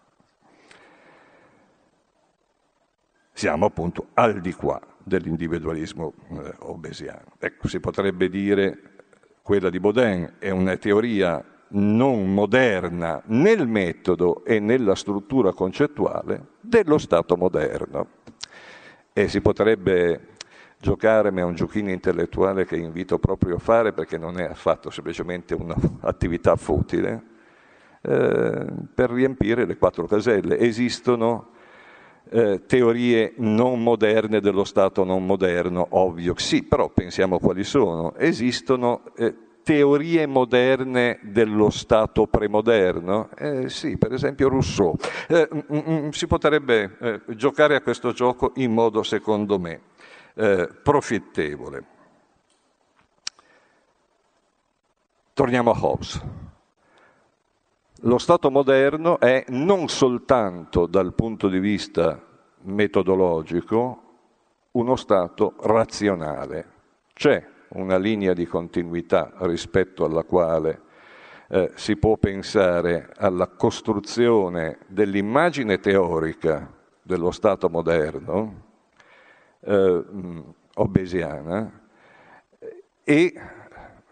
Siamo 3.39 3.67
appunto 3.67 4.09
al 4.15 4.41
di 4.41 4.53
qua 4.53 4.81
dell'individualismo 5.01 6.13
eh, 6.31 6.55
obesiano. 6.63 7.35
Ecco, 7.39 7.69
si 7.69 7.79
potrebbe 7.79 8.29
dire 8.29 8.81
quella 9.43 9.71
di 9.71 9.79
Baudin 9.79 10.39
è 10.41 10.51
una 10.51 10.77
teoria 10.77 11.45
non 11.69 12.35
moderna 12.35 13.23
nel 13.27 13.69
metodo 13.69 14.45
e 14.45 14.59
nella 14.59 14.97
struttura 14.97 15.53
concettuale 15.53 16.47
dello 16.59 16.99
Stato 16.99 17.37
moderno. 17.37 18.09
E 19.13 19.29
si 19.29 19.41
potrebbe 19.41 20.31
giocare, 20.81 21.31
ma 21.31 21.43
è 21.43 21.45
un 21.45 21.55
giochino 21.55 21.91
intellettuale 21.91 22.65
che 22.65 22.77
invito 22.77 23.21
proprio 23.21 23.55
a 23.55 23.61
fare 23.61 23.93
perché 23.93 24.19
non 24.19 24.41
è 24.41 24.47
affatto 24.47 24.91
semplicemente 24.91 25.55
un'attività 25.55 26.57
futile, 26.57 27.23
eh, 28.03 28.67
per 28.93 29.11
riempire 29.11 29.65
le 29.65 29.77
quattro 29.77 30.07
caselle. 30.07 30.59
Esistono 30.59 31.51
eh, 32.31 32.63
teorie 32.67 33.35
non 33.39 33.83
moderne 33.83 34.41
dello 34.41 34.65
Stato 34.65 35.05
non 35.05 35.25
moderno, 35.27 35.87
ovvio, 35.91 36.35
sì, 36.37 36.63
però 36.63 36.89
pensiamo 36.89 37.39
quali 37.39 37.65
sono. 37.65 38.15
Esistono 38.17 39.03
eh, 39.17 39.35
teorie 39.63 40.27
moderne 40.27 41.19
dello 41.23 41.71
Stato 41.71 42.27
premoderno? 42.27 43.29
Eh, 43.37 43.69
sì, 43.69 43.99
per 43.99 44.13
esempio 44.13 44.49
Rousseau. 44.49 44.97
Eh, 45.29 45.49
m- 45.51 45.77
m- 45.77 46.09
si 46.11 46.27
potrebbe 46.27 46.97
eh, 47.01 47.21
giocare 47.37 47.75
a 47.75 47.81
questo 47.83 48.13
gioco 48.13 48.53
in 48.57 48.73
modo, 48.73 49.03
secondo 49.03 49.59
me, 49.59 49.81
eh, 50.35 50.69
profittevole. 50.83 51.85
Torniamo 55.35 55.71
a 55.71 55.79
Hobbes. 55.79 56.21
Lo 58.03 58.19
Stato 58.19 58.49
moderno 58.49 59.19
è 59.19 59.45
non 59.49 59.89
soltanto 59.89 60.87
dal 60.87 61.15
punto 61.15 61.49
di 61.49 61.59
vista 61.59 62.23
metodologico 62.63 64.03
uno 64.71 64.95
Stato 64.95 65.55
razionale. 65.63 66.67
C'è 67.13 67.45
una 67.71 67.97
linea 67.97 68.35
di 68.35 68.47
continuità 68.47 69.33
rispetto 69.39 70.05
alla 70.05 70.23
quale 70.23 70.81
eh, 71.49 71.73
si 71.75 71.97
può 71.97 72.17
pensare 72.19 73.11
alla 73.17 73.49
costruzione 73.49 74.79
dell'immagine 74.87 75.81
teorica 75.81 76.73
dello 77.03 77.33
Stato 77.33 77.69
moderno, 77.69 78.63
eh, 79.59 80.05
obesiana, 80.75 81.81
e 83.03 83.35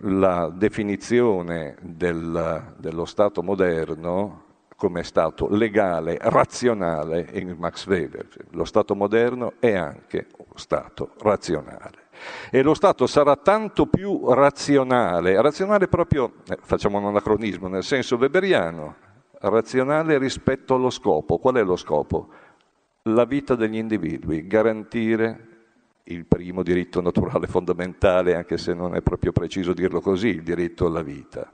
la 0.00 0.50
definizione 0.52 1.76
del, 1.80 2.74
dello 2.76 3.04
Stato 3.04 3.42
moderno 3.42 4.44
come 4.76 5.02
Stato 5.02 5.48
legale, 5.48 6.18
razionale 6.20 7.28
in 7.32 7.56
Max 7.58 7.86
Weber. 7.86 8.28
Lo 8.50 8.64
Stato 8.64 8.94
moderno 8.94 9.54
è 9.58 9.74
anche 9.74 10.26
Stato 10.54 11.12
razionale. 11.20 12.04
E 12.50 12.62
lo 12.62 12.74
Stato 12.74 13.06
sarà 13.06 13.36
tanto 13.36 13.86
più 13.86 14.32
razionale, 14.32 15.40
razionale 15.40 15.88
proprio, 15.88 16.34
eh, 16.48 16.58
facciamo 16.60 16.98
un 16.98 17.06
anacronismo, 17.06 17.68
nel 17.68 17.82
senso 17.82 18.16
weberiano, 18.16 18.96
razionale 19.40 20.18
rispetto 20.18 20.74
allo 20.74 20.90
scopo. 20.90 21.38
Qual 21.38 21.54
è 21.54 21.62
lo 21.62 21.76
scopo? 21.76 22.28
La 23.02 23.24
vita 23.24 23.54
degli 23.54 23.76
individui, 23.76 24.46
garantire 24.46 25.55
il 26.08 26.26
primo 26.26 26.62
diritto 26.62 27.00
naturale 27.00 27.46
fondamentale, 27.46 28.34
anche 28.34 28.58
se 28.58 28.74
non 28.74 28.94
è 28.94 29.02
proprio 29.02 29.32
preciso 29.32 29.72
dirlo 29.72 30.00
così, 30.00 30.28
il 30.28 30.42
diritto 30.42 30.86
alla 30.86 31.02
vita. 31.02 31.50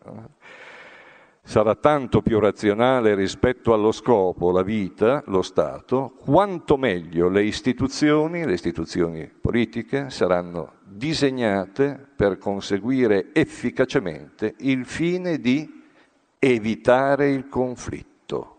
Sarà 1.44 1.74
tanto 1.74 2.22
più 2.22 2.38
razionale 2.38 3.14
rispetto 3.14 3.72
allo 3.72 3.92
scopo, 3.92 4.52
la 4.52 4.62
vita, 4.62 5.22
lo 5.26 5.42
Stato, 5.42 6.14
quanto 6.18 6.76
meglio 6.76 7.28
le 7.28 7.42
istituzioni, 7.42 8.44
le 8.44 8.52
istituzioni 8.52 9.28
politiche, 9.28 10.10
saranno 10.10 10.74
disegnate 10.84 12.06
per 12.14 12.38
conseguire 12.38 13.30
efficacemente 13.32 14.54
il 14.58 14.84
fine 14.84 15.38
di 15.38 15.82
evitare 16.38 17.30
il 17.30 17.48
conflitto, 17.48 18.56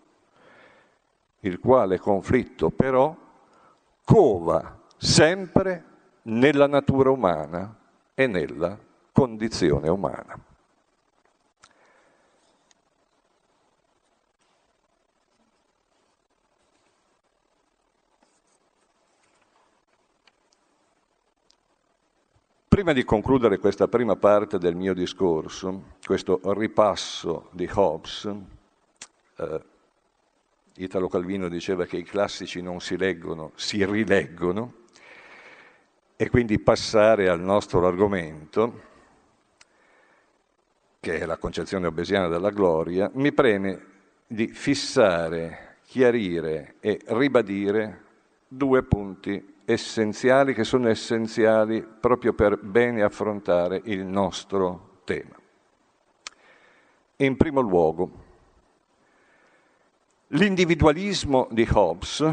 il 1.41 1.59
quale 1.59 1.99
conflitto 1.99 2.69
però 2.69 3.15
cova 4.03 4.82
sempre 5.03 5.83
nella 6.23 6.65
natura 6.65 7.09
umana 7.09 7.77
e 8.15 8.25
nella 8.25 8.79
condizione 9.11 9.89
umana. 9.89 10.39
Prima 22.69 22.93
di 22.93 23.03
concludere 23.03 23.59
questa 23.59 23.87
prima 23.89 24.15
parte 24.15 24.57
del 24.57 24.75
mio 24.75 24.93
discorso, 24.93 25.97
questo 26.03 26.39
ripasso 26.53 27.49
di 27.51 27.69
Hobbes, 27.71 28.35
eh, 29.35 29.63
Italo 30.77 31.07
Calvino 31.09 31.49
diceva 31.49 31.85
che 31.85 31.97
i 31.97 32.03
classici 32.03 32.61
non 32.61 32.79
si 32.79 32.97
leggono, 32.97 33.51
si 33.53 33.85
rileggono, 33.85 34.81
e 36.15 36.29
quindi 36.29 36.59
passare 36.59 37.27
al 37.27 37.39
nostro 37.39 37.85
argomento, 37.85 38.81
che 40.99 41.19
è 41.19 41.25
la 41.25 41.37
concezione 41.37 41.87
obesiana 41.87 42.27
della 42.27 42.49
gloria, 42.49 43.09
mi 43.15 43.33
preme 43.33 43.85
di 44.27 44.47
fissare, 44.47 45.77
chiarire 45.85 46.75
e 46.79 46.99
ribadire 47.07 48.01
due 48.47 48.83
punti 48.83 49.53
essenziali 49.65 50.53
che 50.53 50.63
sono 50.63 50.89
essenziali 50.89 51.81
proprio 51.81 52.33
per 52.33 52.57
bene 52.57 53.01
affrontare 53.01 53.81
il 53.85 54.05
nostro 54.05 55.01
tema. 55.03 55.35
In 57.17 57.37
primo 57.37 57.61
luogo, 57.61 58.11
l'individualismo 60.27 61.47
di 61.51 61.67
Hobbes 61.71 62.25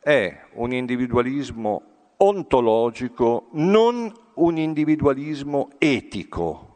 è 0.00 0.44
un 0.52 0.72
individualismo 0.72 1.95
ontologico, 2.18 3.48
non 3.52 4.12
un 4.34 4.58
individualismo 4.58 5.70
etico, 5.78 6.74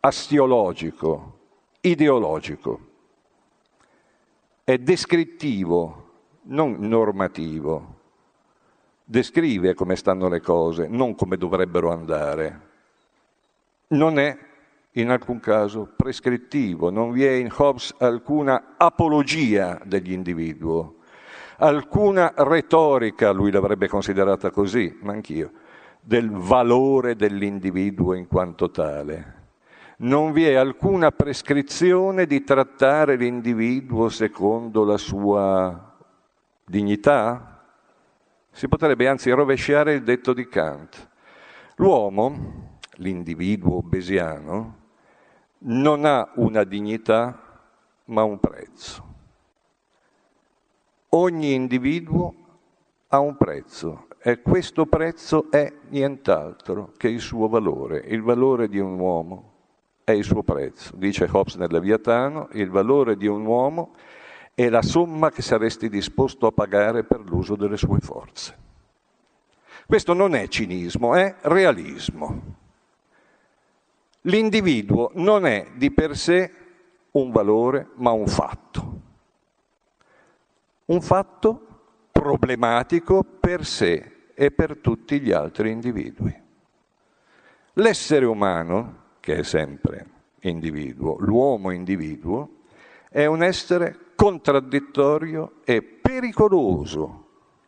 astiologico, 0.00 1.38
ideologico. 1.80 2.80
È 4.64 4.76
descrittivo, 4.78 6.10
non 6.42 6.76
normativo. 6.80 7.96
Descrive 9.04 9.74
come 9.74 9.96
stanno 9.96 10.28
le 10.28 10.40
cose, 10.40 10.86
non 10.86 11.14
come 11.14 11.36
dovrebbero 11.36 11.90
andare. 11.90 12.66
Non 13.88 14.18
è 14.18 14.36
in 14.92 15.10
alcun 15.10 15.40
caso 15.40 15.90
prescrittivo, 15.96 16.90
non 16.90 17.12
vi 17.12 17.24
è 17.24 17.30
in 17.30 17.52
Hobbes 17.54 17.94
alcuna 17.98 18.74
apologia 18.76 19.80
dell'individuo, 19.84 20.96
alcuna 21.58 22.32
retorica, 22.36 23.30
lui 23.30 23.50
l'avrebbe 23.50 23.88
considerata 23.88 24.50
così, 24.50 24.96
ma 25.02 25.12
anch'io, 25.12 25.52
del 26.00 26.30
valore 26.30 27.16
dell'individuo 27.16 28.14
in 28.14 28.26
quanto 28.26 28.70
tale. 28.70 29.36
Non 29.98 30.30
vi 30.32 30.44
è 30.44 30.54
alcuna 30.54 31.10
prescrizione 31.10 32.26
di 32.26 32.44
trattare 32.44 33.16
l'individuo 33.16 34.08
secondo 34.08 34.84
la 34.84 34.96
sua 34.96 35.96
dignità? 36.64 37.64
Si 38.52 38.68
potrebbe 38.68 39.08
anzi 39.08 39.30
rovesciare 39.30 39.94
il 39.94 40.04
detto 40.04 40.32
di 40.32 40.46
Kant. 40.46 41.08
L'uomo, 41.76 42.78
l'individuo 42.94 43.82
besiano, 43.82 44.76
non 45.60 46.04
ha 46.04 46.30
una 46.36 46.62
dignità 46.62 47.40
ma 48.04 48.22
un 48.22 48.38
prezzo. 48.38 49.07
Ogni 51.10 51.54
individuo 51.54 52.34
ha 53.08 53.18
un 53.18 53.36
prezzo 53.38 54.08
e 54.20 54.42
questo 54.42 54.84
prezzo 54.84 55.50
è 55.50 55.72
nient'altro 55.88 56.92
che 56.98 57.08
il 57.08 57.20
suo 57.20 57.48
valore. 57.48 58.04
Il 58.06 58.20
valore 58.20 58.68
di 58.68 58.78
un 58.78 58.98
uomo 58.98 59.52
è 60.04 60.10
il 60.10 60.24
suo 60.24 60.42
prezzo. 60.42 60.96
Dice 60.96 61.26
Hobbes 61.30 61.54
nel 61.54 61.72
Leviatano, 61.72 62.48
il 62.52 62.68
valore 62.68 63.16
di 63.16 63.26
un 63.26 63.46
uomo 63.46 63.94
è 64.54 64.68
la 64.68 64.82
somma 64.82 65.30
che 65.30 65.40
saresti 65.40 65.88
disposto 65.88 66.46
a 66.46 66.52
pagare 66.52 67.04
per 67.04 67.20
l'uso 67.20 67.56
delle 67.56 67.78
sue 67.78 68.00
forze. 68.00 68.56
Questo 69.86 70.12
non 70.12 70.34
è 70.34 70.46
cinismo, 70.48 71.14
è 71.14 71.36
realismo. 71.42 72.56
L'individuo 74.22 75.12
non 75.14 75.46
è 75.46 75.68
di 75.74 75.90
per 75.90 76.16
sé 76.16 76.52
un 77.12 77.30
valore, 77.30 77.88
ma 77.94 78.10
un 78.10 78.26
fatto. 78.26 79.07
Un 80.88 81.02
fatto 81.02 81.66
problematico 82.10 83.22
per 83.22 83.66
sé 83.66 84.30
e 84.34 84.50
per 84.50 84.78
tutti 84.78 85.20
gli 85.20 85.32
altri 85.32 85.70
individui. 85.70 86.34
L'essere 87.74 88.24
umano, 88.24 89.16
che 89.20 89.36
è 89.36 89.42
sempre 89.42 90.06
individuo, 90.40 91.16
l'uomo 91.18 91.72
individuo, 91.72 92.60
è 93.10 93.26
un 93.26 93.42
essere 93.42 94.12
contraddittorio 94.14 95.56
e 95.64 95.82
pericoloso 95.82 97.26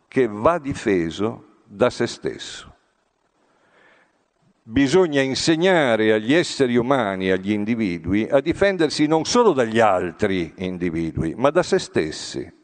che 0.08 0.26
va 0.26 0.58
difeso 0.58 1.58
da 1.64 1.90
se 1.90 2.06
stesso. 2.06 2.74
Bisogna 4.62 5.20
insegnare 5.20 6.12
agli 6.12 6.32
esseri 6.32 6.76
umani, 6.76 7.30
agli 7.30 7.52
individui, 7.52 8.26
a 8.30 8.40
difendersi 8.40 9.06
non 9.06 9.26
solo 9.26 9.52
dagli 9.52 9.78
altri 9.78 10.54
individui, 10.56 11.34
ma 11.36 11.50
da 11.50 11.62
se 11.62 11.78
stessi. 11.78 12.58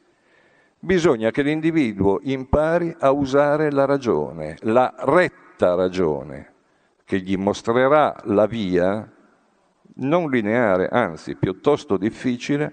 Bisogna 0.79 1.31
che 1.31 1.43
l'individuo 1.43 2.21
impari 2.23 2.95
a 2.99 3.11
usare 3.11 3.71
la 3.71 3.87
ragione, 3.87 4.57
la 4.61 4.95
retta 4.99 5.75
ragione, 5.75 6.53
che 7.05 7.19
gli 7.21 7.37
mostrerà 7.37 8.15
la 8.25 8.47
via 8.47 9.11
non 9.99 10.31
lineare, 10.31 10.89
anzi 10.89 11.35
piuttosto 11.37 11.97
difficile, 11.97 12.73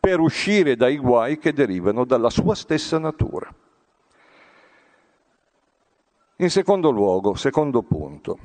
per 0.00 0.20
uscire 0.20 0.76
dai 0.76 0.98
guai 0.98 1.38
che 1.38 1.52
derivano 1.52 2.04
dalla 2.04 2.30
sua 2.30 2.54
stessa 2.54 2.98
natura. 2.98 3.52
In 6.36 6.50
secondo 6.50 6.90
luogo, 6.90 7.34
secondo 7.34 7.82
punto, 7.82 8.38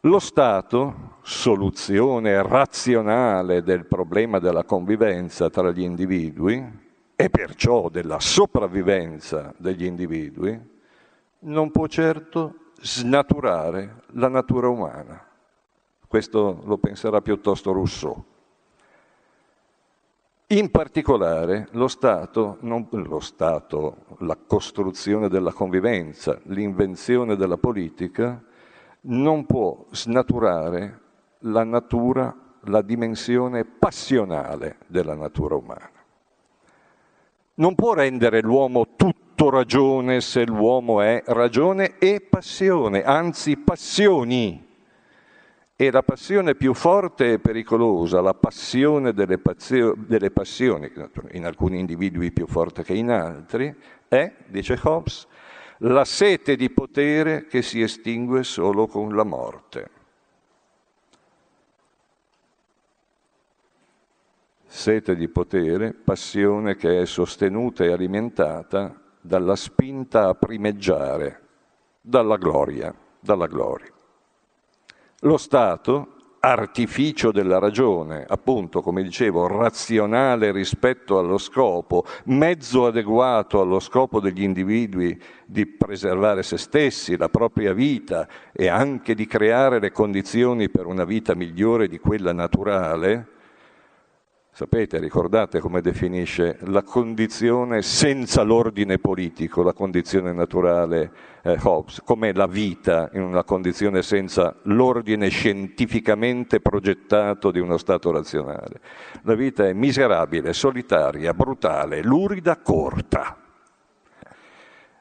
lo 0.00 0.18
Stato, 0.18 1.18
soluzione 1.22 2.42
razionale 2.42 3.62
del 3.62 3.84
problema 3.84 4.38
della 4.38 4.64
convivenza 4.64 5.50
tra 5.50 5.70
gli 5.70 5.82
individui 5.82 6.79
e 7.20 7.28
perciò 7.28 7.90
della 7.90 8.18
sopravvivenza 8.18 9.52
degli 9.58 9.84
individui, 9.84 10.58
non 11.40 11.70
può 11.70 11.86
certo 11.86 12.70
snaturare 12.80 14.04
la 14.12 14.28
natura 14.28 14.68
umana. 14.68 15.22
Questo 16.08 16.62
lo 16.64 16.78
penserà 16.78 17.20
piuttosto 17.20 17.72
Rousseau. 17.72 18.24
In 20.46 20.70
particolare 20.70 21.68
lo 21.72 21.88
Stato, 21.88 22.56
non, 22.60 22.88
lo 22.90 23.20
Stato, 23.20 24.16
la 24.20 24.38
costruzione 24.46 25.28
della 25.28 25.52
convivenza, 25.52 26.40
l'invenzione 26.44 27.36
della 27.36 27.58
politica, 27.58 28.42
non 29.02 29.44
può 29.44 29.84
snaturare 29.90 31.00
la 31.40 31.64
natura, 31.64 32.34
la 32.60 32.80
dimensione 32.80 33.66
passionale 33.66 34.78
della 34.86 35.14
natura 35.14 35.56
umana. 35.56 35.99
Non 37.60 37.74
può 37.74 37.92
rendere 37.92 38.40
l'uomo 38.40 38.94
tutto 38.96 39.50
ragione 39.50 40.22
se 40.22 40.46
l'uomo 40.46 41.02
è 41.02 41.22
ragione 41.26 41.98
e 41.98 42.22
passione, 42.22 43.02
anzi 43.02 43.58
passioni. 43.58 44.66
E 45.76 45.90
la 45.90 46.02
passione 46.02 46.54
più 46.54 46.72
forte 46.72 47.32
e 47.32 47.38
pericolosa, 47.38 48.22
la 48.22 48.32
passione 48.32 49.12
delle, 49.12 49.36
pazio, 49.36 49.94
delle 49.94 50.30
passioni, 50.30 50.90
in 51.32 51.44
alcuni 51.44 51.78
individui 51.78 52.32
più 52.32 52.46
forte 52.46 52.82
che 52.82 52.94
in 52.94 53.10
altri, 53.10 53.74
è, 54.08 54.32
dice 54.46 54.80
Hobbes, 54.82 55.26
la 55.80 56.06
sete 56.06 56.56
di 56.56 56.70
potere 56.70 57.44
che 57.44 57.60
si 57.60 57.82
estingue 57.82 58.42
solo 58.42 58.86
con 58.86 59.14
la 59.14 59.24
morte. 59.24 59.99
Sete 64.72 65.16
di 65.16 65.28
potere, 65.28 65.92
passione 65.92 66.76
che 66.76 67.02
è 67.02 67.04
sostenuta 67.04 67.82
e 67.82 67.90
alimentata 67.90 68.94
dalla 69.20 69.56
spinta 69.56 70.28
a 70.28 70.34
primeggiare, 70.34 71.40
dalla 72.00 72.36
gloria, 72.36 72.94
dalla 73.18 73.48
gloria. 73.48 73.90
Lo 75.22 75.36
Stato, 75.38 76.36
artificio 76.38 77.32
della 77.32 77.58
ragione, 77.58 78.24
appunto, 78.26 78.80
come 78.80 79.02
dicevo, 79.02 79.48
razionale 79.48 80.52
rispetto 80.52 81.18
allo 81.18 81.36
scopo, 81.36 82.04
mezzo 82.26 82.86
adeguato 82.86 83.60
allo 83.60 83.80
scopo 83.80 84.20
degli 84.20 84.44
individui 84.44 85.20
di 85.46 85.66
preservare 85.66 86.44
se 86.44 86.56
stessi, 86.56 87.16
la 87.16 87.28
propria 87.28 87.72
vita 87.72 88.28
e 88.52 88.68
anche 88.68 89.16
di 89.16 89.26
creare 89.26 89.80
le 89.80 89.90
condizioni 89.90 90.70
per 90.70 90.86
una 90.86 91.04
vita 91.04 91.34
migliore 91.34 91.88
di 91.88 91.98
quella 91.98 92.32
naturale, 92.32 93.38
Sapete, 94.60 94.98
ricordate 94.98 95.58
come 95.58 95.80
definisce 95.80 96.58
la 96.64 96.82
condizione 96.82 97.80
senza 97.80 98.42
l'ordine 98.42 98.98
politico, 98.98 99.62
la 99.62 99.72
condizione 99.72 100.34
naturale 100.34 101.12
eh, 101.42 101.56
Hobbes, 101.62 102.02
come 102.04 102.34
la 102.34 102.46
vita 102.46 103.08
in 103.14 103.22
una 103.22 103.42
condizione 103.42 104.02
senza 104.02 104.54
l'ordine 104.64 105.30
scientificamente 105.30 106.60
progettato 106.60 107.50
di 107.50 107.58
uno 107.58 107.78
Stato 107.78 108.10
razionale. 108.10 108.82
La 109.22 109.34
vita 109.34 109.66
è 109.66 109.72
miserabile, 109.72 110.52
solitaria, 110.52 111.32
brutale, 111.32 112.02
lurida, 112.02 112.58
corta. 112.58 113.38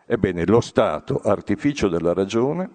Ebbene, 0.05 0.45
lo 0.45 0.61
Stato, 0.61 1.19
artificio 1.21 1.89
della 1.89 2.13
ragione, 2.13 2.69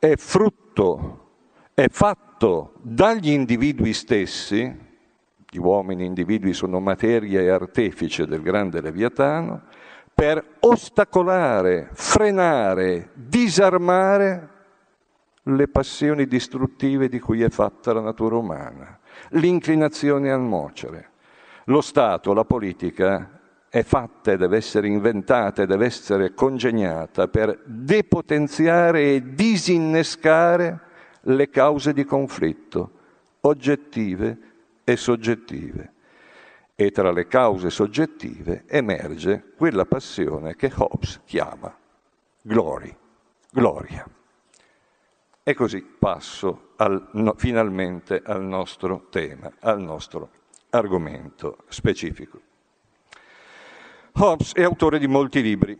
è 0.00 0.16
frutto, 0.16 1.28
è 1.74 1.86
fatto 1.88 2.72
dagli 2.82 3.30
individui 3.30 3.92
stessi, 3.92 4.81
gli 5.54 5.58
uomini 5.58 6.06
individui 6.06 6.54
sono 6.54 6.80
materia 6.80 7.42
e 7.42 7.50
artefice 7.50 8.26
del 8.26 8.40
grande 8.40 8.80
Leviatano, 8.80 9.60
per 10.14 10.42
ostacolare, 10.60 11.90
frenare, 11.92 13.10
disarmare 13.12 14.48
le 15.42 15.68
passioni 15.68 16.26
distruttive 16.26 17.10
di 17.10 17.20
cui 17.20 17.42
è 17.42 17.50
fatta 17.50 17.92
la 17.92 18.00
natura 18.00 18.36
umana, 18.36 18.98
l'inclinazione 19.32 20.32
al 20.32 20.40
mocere. 20.40 21.10
Lo 21.64 21.82
Stato, 21.82 22.32
la 22.32 22.46
politica, 22.46 23.38
è 23.68 23.82
fatta 23.82 24.32
e 24.32 24.38
deve 24.38 24.56
essere 24.56 24.86
inventata 24.86 25.60
e 25.60 25.66
deve 25.66 25.84
essere 25.84 26.32
congegnata 26.32 27.28
per 27.28 27.60
depotenziare 27.66 29.02
e 29.02 29.34
disinnescare 29.34 30.80
le 31.20 31.50
cause 31.50 31.92
di 31.92 32.06
conflitto, 32.06 32.90
oggettive 33.40 34.51
e 34.84 34.96
soggettive. 34.96 35.92
E 36.74 36.90
tra 36.90 37.12
le 37.12 37.26
cause 37.26 37.70
soggettive 37.70 38.64
emerge 38.66 39.52
quella 39.56 39.84
passione 39.84 40.56
che 40.56 40.72
Hobbes 40.74 41.20
chiama 41.24 41.76
glory, 42.42 42.94
gloria. 43.50 44.06
E 45.44 45.54
così 45.54 45.82
passo 45.82 46.72
al, 46.76 47.08
no, 47.12 47.34
finalmente 47.36 48.22
al 48.24 48.42
nostro 48.42 49.06
tema, 49.10 49.52
al 49.60 49.80
nostro 49.80 50.30
argomento 50.70 51.58
specifico. 51.68 52.40
Hobbes 54.14 54.52
è 54.52 54.62
autore 54.62 54.98
di 54.98 55.06
molti 55.06 55.42
libri, 55.42 55.76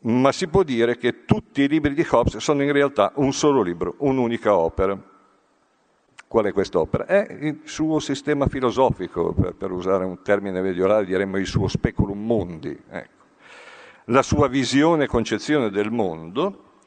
ma 0.00 0.32
si 0.32 0.48
può 0.48 0.62
dire 0.62 0.96
che 0.96 1.24
tutti 1.24 1.62
i 1.62 1.68
libri 1.68 1.94
di 1.94 2.06
Hobbes 2.08 2.38
sono 2.38 2.62
in 2.62 2.72
realtà 2.72 3.12
un 3.16 3.32
solo 3.32 3.62
libro, 3.62 3.94
un'unica 3.98 4.56
opera. 4.56 5.10
Qual 6.32 6.46
è 6.46 6.52
quest'opera? 6.54 7.04
È 7.04 7.26
il 7.40 7.60
suo 7.64 7.98
sistema 7.98 8.46
filosofico, 8.46 9.34
per, 9.34 9.52
per 9.52 9.70
usare 9.70 10.06
un 10.06 10.22
termine 10.22 10.62
medievale 10.62 11.04
diremmo 11.04 11.36
il 11.36 11.44
suo 11.44 11.68
speculum 11.68 12.24
mundi, 12.24 12.74
ecco. 12.88 13.24
la 14.06 14.22
sua 14.22 14.48
visione 14.48 15.04
e 15.04 15.08
concezione 15.08 15.68
del 15.68 15.90
mondo, 15.90 16.78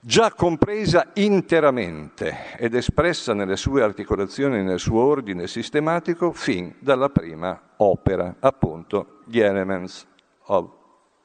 già 0.00 0.32
compresa 0.32 1.10
interamente 1.16 2.56
ed 2.56 2.74
espressa 2.74 3.34
nelle 3.34 3.56
sue 3.56 3.82
articolazioni 3.82 4.62
nel 4.62 4.80
suo 4.80 5.02
ordine 5.02 5.46
sistematico 5.48 6.32
fin 6.32 6.74
dalla 6.78 7.10
prima 7.10 7.74
opera, 7.76 8.36
appunto 8.38 9.18
gli 9.26 9.40
Elements 9.40 10.06
of 10.44 10.70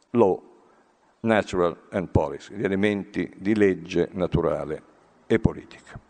Law, 0.09 0.43
Natural 1.21 1.77
and 1.91 2.09
Policy, 2.09 2.55
gli 2.55 2.65
elementi 2.65 3.31
di 3.37 3.55
legge 3.55 4.09
naturale 4.11 4.83
e 5.25 5.39
politica. 5.39 6.06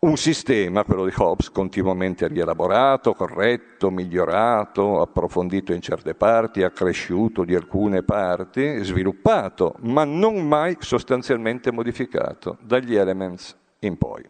Un 0.00 0.16
sistema, 0.16 0.84
quello 0.84 1.04
di 1.04 1.12
Hobbes, 1.16 1.50
continuamente 1.50 2.28
rielaborato, 2.28 3.14
corretto, 3.14 3.90
migliorato, 3.90 5.00
approfondito 5.00 5.72
in 5.72 5.80
certe 5.80 6.14
parti, 6.14 6.62
accresciuto 6.62 7.42
di 7.42 7.56
alcune 7.56 8.04
parti, 8.04 8.84
sviluppato, 8.84 9.74
ma 9.80 10.04
non 10.04 10.46
mai 10.46 10.76
sostanzialmente 10.78 11.72
modificato 11.72 12.58
dagli 12.60 12.94
elements 12.94 13.56
in 13.80 13.98
poi. 13.98 14.24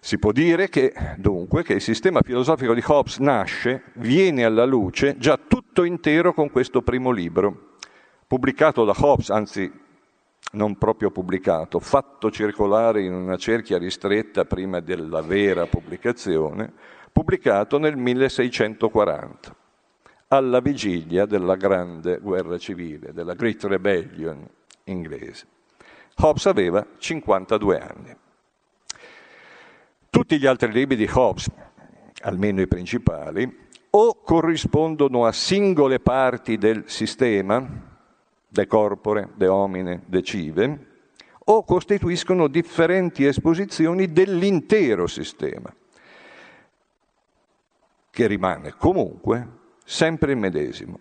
Si 0.00 0.18
può 0.18 0.32
dire 0.32 0.68
che, 0.70 0.92
dunque, 1.18 1.62
che 1.62 1.74
il 1.74 1.80
sistema 1.80 2.20
filosofico 2.20 2.74
di 2.74 2.82
Hobbes 2.84 3.18
nasce, 3.18 3.84
viene 3.94 4.44
alla 4.44 4.64
luce 4.64 5.16
già 5.18 5.38
tutto 5.38 5.84
intero 5.84 6.34
con 6.34 6.50
questo 6.50 6.82
primo 6.82 7.12
libro, 7.12 7.74
pubblicato 8.26 8.84
da 8.84 8.94
Hobbes, 8.98 9.30
anzi 9.30 9.84
non 10.52 10.78
proprio 10.78 11.10
pubblicato, 11.10 11.78
fatto 11.80 12.30
circolare 12.30 13.02
in 13.02 13.12
una 13.12 13.36
cerchia 13.36 13.78
ristretta 13.78 14.44
prima 14.44 14.80
della 14.80 15.20
vera 15.20 15.66
pubblicazione, 15.66 16.72
pubblicato 17.12 17.78
nel 17.78 17.96
1640, 17.96 19.54
alla 20.28 20.60
vigilia 20.60 21.26
della 21.26 21.56
grande 21.56 22.18
guerra 22.18 22.58
civile, 22.58 23.12
della 23.12 23.34
Great 23.34 23.64
Rebellion 23.64 24.46
inglese. 24.84 25.46
Hobbes 26.18 26.46
aveva 26.46 26.86
52 26.96 27.78
anni. 27.78 28.16
Tutti 30.08 30.38
gli 30.38 30.46
altri 30.46 30.72
libri 30.72 30.96
di 30.96 31.08
Hobbes, 31.12 31.50
almeno 32.22 32.60
i 32.62 32.66
principali, 32.66 33.64
o 33.90 34.22
corrispondono 34.22 35.26
a 35.26 35.32
singole 35.32 36.00
parti 36.00 36.56
del 36.56 36.84
sistema, 36.86 37.95
de 38.48 38.66
corpore, 38.66 39.30
de 39.34 39.46
homine, 39.46 40.02
de 40.06 40.22
cive, 40.22 40.86
o 41.48 41.64
costituiscono 41.64 42.48
differenti 42.48 43.24
esposizioni 43.24 44.12
dell'intero 44.12 45.06
sistema, 45.06 45.72
che 48.10 48.26
rimane 48.26 48.74
comunque 48.76 49.48
sempre 49.84 50.32
il 50.32 50.38
medesimo. 50.38 50.98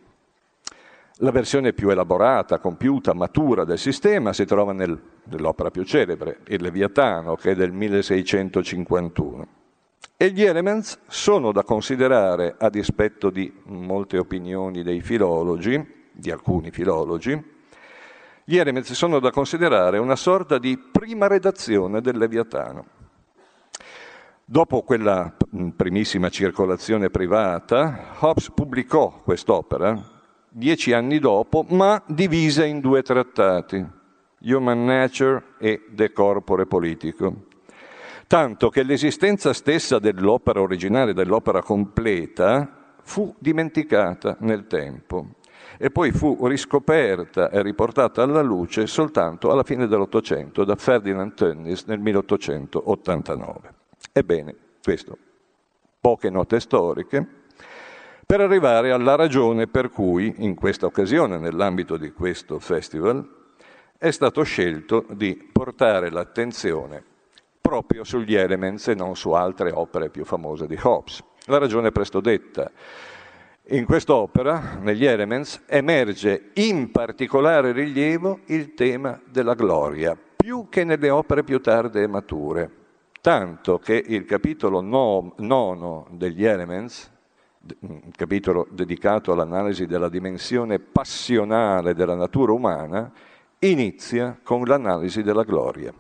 La 1.20 1.32
versione 1.32 1.72
più 1.72 1.90
elaborata, 1.90 2.60
compiuta, 2.60 3.14
matura 3.14 3.64
del 3.64 3.80
sistema 3.80 4.34
si 4.34 4.46
trova 4.46 4.74
nel, 4.74 5.00
nell'opera 5.24 5.72
più 5.72 5.84
celebre, 5.84 6.40
Il 6.48 6.62
Leviatano, 6.62 7.36
che 7.36 7.52
è 7.52 7.56
del 7.56 7.72
1651. 7.72 9.48
E 10.18 10.32
gli 10.32 10.44
elements 10.44 11.00
sono 11.08 11.52
da 11.52 11.64
considerare, 11.64 12.56
a 12.58 12.70
dispetto 12.70 13.30
di 13.30 13.52
molte 13.64 14.18
opinioni 14.18 14.84
dei 14.84 15.02
filologi, 15.02 16.05
di 16.16 16.32
alcuni 16.32 16.72
filologi, 16.72 17.54
gli 18.48 18.58
Eremez 18.58 18.92
sono 18.92 19.20
da 19.20 19.32
considerare 19.32 19.98
una 19.98 20.16
sorta 20.16 20.58
di 20.58 20.78
prima 20.78 21.28
redazione 21.28 22.00
del 22.00 22.18
Leviatano. 22.18 22.86
Dopo 24.46 24.84
quella 24.84 25.36
primissima 25.76 26.30
circolazione 26.30 27.10
privata, 27.10 28.14
Hobbes 28.20 28.52
pubblicò 28.52 29.22
quest'opera 29.24 30.14
dieci 30.48 30.94
anni 30.94 31.18
dopo, 31.18 31.66
ma 31.70 32.02
divisa 32.06 32.64
in 32.64 32.80
due 32.80 33.02
trattati, 33.02 33.84
Human 34.42 34.86
Nature 34.86 35.44
e 35.58 35.88
De 35.90 36.12
Corpore 36.14 36.68
Politico. 36.68 37.48
Tanto 38.28 38.70
che 38.70 38.84
l'esistenza 38.84 39.54
stessa 39.54 39.98
dell'opera 39.98 40.62
originale, 40.62 41.14
dell'opera 41.14 41.64
completa, 41.64 42.94
fu 43.02 43.34
dimenticata 43.40 44.38
nel 44.42 44.68
tempo 44.68 45.36
e 45.78 45.90
poi 45.92 46.12
fu 46.12 46.46
riscoperta 46.48 47.50
e 47.50 47.62
riportata 47.62 48.24
alla 48.24 48.42
luce 48.42 48.88
soltanto 48.88 49.52
alla 49.52 49.64
fine 49.64 49.88
dell'Ottocento 49.88 50.64
da 50.64 50.76
Ferdinand 50.76 51.34
Tönnies 51.34 51.84
nel 51.86 52.00
1889. 52.00 53.74
Ebbene, 54.12 54.56
questo, 54.82 55.18
poche 56.00 56.30
note 56.30 56.60
storiche, 56.60 57.28
per 58.26 58.42
arrivare 58.42 58.92
alla 58.92 59.16
ragione 59.16 59.68
per 59.68 59.90
cui 59.90 60.34
in 60.38 60.56
questa 60.56 60.86
occasione, 60.86 61.38
nell'ambito 61.38 61.98
di 61.98 62.12
questo 62.12 62.60
festival, 62.60 63.28
è 63.98 64.12
stato 64.12 64.44
scelto 64.44 65.06
di 65.10 65.50
portare 65.52 66.10
l'attenzione 66.10 67.04
proprio 67.62 68.04
sugli 68.04 68.36
Elements 68.36 68.88
e 68.90 68.96
non 68.96 69.16
su 69.16 69.32
altre 69.32 69.72
opere 69.72 70.10
più 70.10 70.26
famose 70.26 70.68
di 70.68 70.78
Hobbes. 70.82 71.24
La 71.46 71.58
ragione 71.58 71.88
è 71.88 71.92
presto 71.92 72.20
detta. 72.20 72.72
In 73.70 73.86
quest'opera, 73.86 74.78
negli 74.80 75.06
Elements, 75.06 75.64
emerge 75.66 76.52
in 76.54 76.92
particolare 76.92 77.72
rilievo 77.72 78.42
il 78.46 78.76
tema 78.76 79.20
della 79.28 79.56
gloria, 79.56 80.16
più 80.36 80.68
che 80.70 80.84
nelle 80.84 81.10
opere 81.10 81.44
più 81.44 81.60
tarde 81.60 82.04
e 82.04 82.08
mature, 82.08 82.72
tanto 83.22 83.80
che 83.80 84.04
il 84.06 84.26
capitolo 84.26 84.82
no, 84.82 85.34
nono 85.38 86.06
degli 86.12 86.46
Elements, 86.46 87.10
capitolo 88.16 88.68
dedicato 88.70 89.32
all'analisi 89.32 89.88
della 89.88 90.10
dimensione 90.10 90.78
passionale 90.78 91.96
della 91.96 92.14
natura 92.14 92.52
umana, 92.52 93.12
inizia 93.58 94.38
con 94.44 94.62
l'analisi 94.66 95.24
della 95.24 95.44
gloria. 95.44 95.92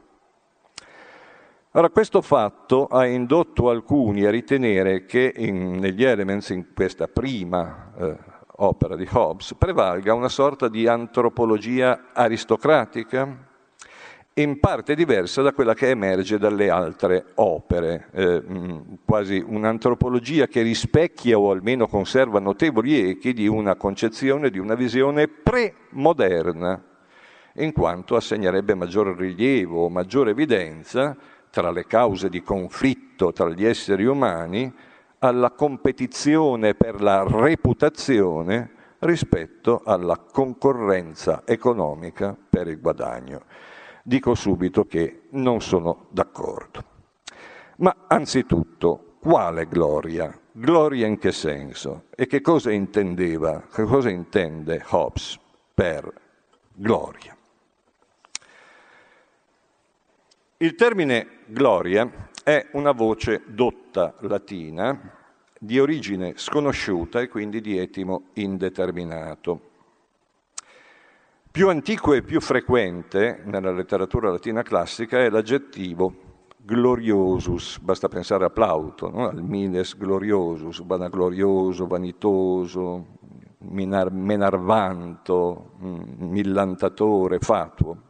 Ora, 1.78 1.89
questo 1.89 2.21
fatto 2.21 2.88
ha 2.88 3.05
indotto 3.05 3.69
alcuni 3.69 4.23
a 4.23 4.30
ritenere 4.30 5.03
che 5.03 5.34
in, 5.36 5.78
negli 5.78 6.05
Elements, 6.05 6.51
in 6.51 6.67
questa 6.73 7.09
prima 7.09 7.91
eh, 7.99 8.15
opera 8.59 8.95
di 8.95 9.05
Hobbes, 9.11 9.55
prevalga 9.57 10.13
una 10.13 10.30
sorta 10.30 10.69
di 10.69 10.88
antropologia 10.88 12.11
aristocratica, 12.13 13.28
in 14.36 14.59
parte 14.61 14.95
diversa 14.95 15.41
da 15.41 15.51
quella 15.51 15.73
che 15.73 15.89
emerge 15.89 16.38
dalle 16.38 16.69
altre 16.69 17.26
opere, 17.36 18.07
eh, 18.13 18.41
quasi 19.03 19.43
un'antropologia 19.45 20.47
che 20.47 20.61
rispecchia 20.61 21.38
o 21.38 21.51
almeno 21.51 21.88
conserva 21.88 22.39
notevoli 22.39 23.09
echi 23.09 23.34
di 23.34 23.47
una 23.47 23.76
concezione, 23.76 24.49
di 24.49 24.59
una 24.59 24.76
visione 24.76 25.28
premoderna, 25.28 26.82
in 27.57 27.73
quanto 27.73 28.15
assegnerebbe 28.15 28.76
maggior 28.76 29.13
rilievo 29.17 29.89
maggiore 29.89 30.32
evidenza 30.32 31.17
tra 31.55 31.71
le 31.71 31.85
cause 31.85 32.27
di 32.27 32.43
conflitto 32.43 33.31
tra 33.31 33.47
gli 33.47 33.63
esseri 33.63 34.03
umani 34.03 34.69
alla 35.19 35.51
competizione 35.51 36.75
per 36.75 37.01
la 37.01 37.23
reputazione 37.25 38.71
rispetto 38.99 39.81
alla 39.85 40.17
concorrenza 40.17 41.43
economica 41.45 42.35
per 42.49 42.67
il 42.67 42.81
guadagno. 42.81 43.43
Dico 44.03 44.35
subito 44.35 44.83
che 44.83 45.27
non 45.29 45.61
sono 45.61 46.07
d'accordo. 46.09 46.83
Ma 47.77 47.95
anzitutto, 48.09 49.15
quale 49.21 49.65
gloria? 49.65 50.37
Gloria 50.51 51.07
in 51.07 51.17
che 51.17 51.31
senso? 51.31 52.07
E 52.17 52.27
che 52.27 52.41
cosa 52.41 52.69
intendeva, 52.69 53.63
che 53.73 53.83
cosa 53.85 54.09
intende 54.09 54.83
Hobbes 54.89 55.39
per 55.73 56.11
gloria? 56.73 57.33
Il 60.57 60.75
termine 60.75 61.34
gloria 61.45 62.29
è 62.43 62.69
una 62.73 62.91
voce 62.91 63.43
dotta 63.47 64.15
latina 64.19 65.11
di 65.59 65.79
origine 65.79 66.33
sconosciuta 66.35 67.21
e 67.21 67.27
quindi 67.27 67.61
di 67.61 67.77
etimo 67.77 68.29
indeterminato. 68.33 69.71
Più 71.49 71.69
antico 71.69 72.13
e 72.13 72.21
più 72.21 72.41
frequente 72.41 73.41
nella 73.45 73.71
letteratura 73.71 74.29
latina 74.29 74.61
classica 74.61 75.19
è 75.19 75.29
l'aggettivo 75.29 76.23
gloriosus, 76.57 77.77
basta 77.79 78.09
pensare 78.09 78.43
a 78.45 78.49
Plauto, 78.49 79.09
no? 79.09 79.27
al 79.27 79.41
miles 79.43 79.95
gloriosus, 79.95 80.83
vanaglorioso, 80.83 81.85
vanitoso, 81.85 83.05
minar, 83.59 84.11
menarvanto, 84.11 85.73
mm, 85.83 86.29
millantatore, 86.29 87.39
fatuo. 87.39 88.04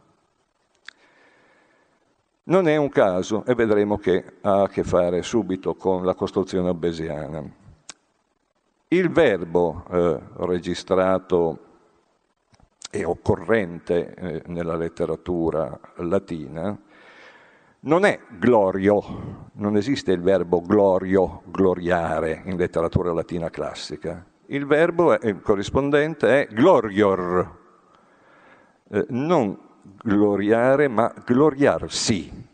Non 2.48 2.68
è 2.68 2.76
un 2.76 2.88
caso 2.90 3.44
e 3.44 3.56
vedremo 3.56 3.98
che 3.98 4.24
ha 4.42 4.62
a 4.62 4.68
che 4.68 4.84
fare 4.84 5.22
subito 5.22 5.74
con 5.74 6.04
la 6.04 6.14
costruzione 6.14 6.68
obesiana. 6.68 7.42
Il 8.86 9.10
verbo 9.10 9.84
eh, 9.90 10.20
registrato 10.44 11.58
e 12.88 13.04
occorrente 13.04 14.14
eh, 14.14 14.42
nella 14.46 14.76
letteratura 14.76 15.76
latina 15.96 16.78
non 17.80 18.04
è 18.04 18.20
glorio, 18.38 19.50
non 19.54 19.76
esiste 19.76 20.12
il 20.12 20.20
verbo 20.20 20.60
glorio, 20.60 21.42
gloriare 21.46 22.42
in 22.44 22.56
letteratura 22.56 23.12
latina 23.12 23.50
classica. 23.50 24.24
Il 24.46 24.66
verbo 24.66 25.18
è, 25.18 25.26
il 25.26 25.40
corrispondente 25.40 26.42
è 26.42 26.54
glorior, 26.54 27.58
eh, 28.88 29.04
non 29.08 29.65
gloriare 30.02 30.88
ma 30.88 31.12
gloriarsi. 31.24 32.44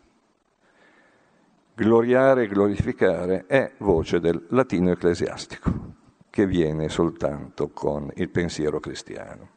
Gloriare 1.75 2.43
e 2.43 2.47
glorificare 2.47 3.45
è 3.47 3.71
voce 3.77 4.19
del 4.19 4.45
latino 4.49 4.91
ecclesiastico 4.91 5.93
che 6.33 6.47
viene 6.47 6.89
soltanto 6.89 7.69
con 7.69 8.11
il 8.15 8.29
pensiero 8.29 8.79
cristiano. 8.79 9.49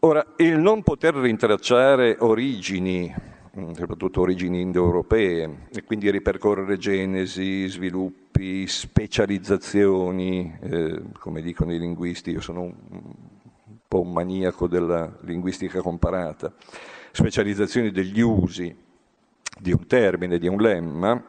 Ora, 0.00 0.26
il 0.38 0.58
non 0.58 0.82
poter 0.82 1.14
rintracciare 1.14 2.16
origini, 2.18 3.14
mm, 3.56 3.70
soprattutto 3.74 4.22
origini 4.22 4.60
indoeuropee, 4.60 5.68
e 5.72 5.84
quindi 5.84 6.10
ripercorrere 6.10 6.78
genesi, 6.78 7.68
sviluppi, 7.68 8.66
specializzazioni, 8.66 10.58
eh, 10.60 11.02
come 11.20 11.40
dicono 11.40 11.72
i 11.72 11.78
linguisti, 11.78 12.32
io 12.32 12.40
sono 12.40 12.62
un, 12.62 12.74
un 12.90 13.14
po' 13.92 14.00
un 14.00 14.12
maniaco 14.12 14.68
della 14.68 15.12
linguistica 15.20 15.82
comparata, 15.82 16.50
specializzazioni 17.10 17.90
degli 17.90 18.22
usi 18.22 18.74
di 19.60 19.70
un 19.70 19.86
termine, 19.86 20.38
di 20.38 20.48
un 20.48 20.56
lemma, 20.56 21.22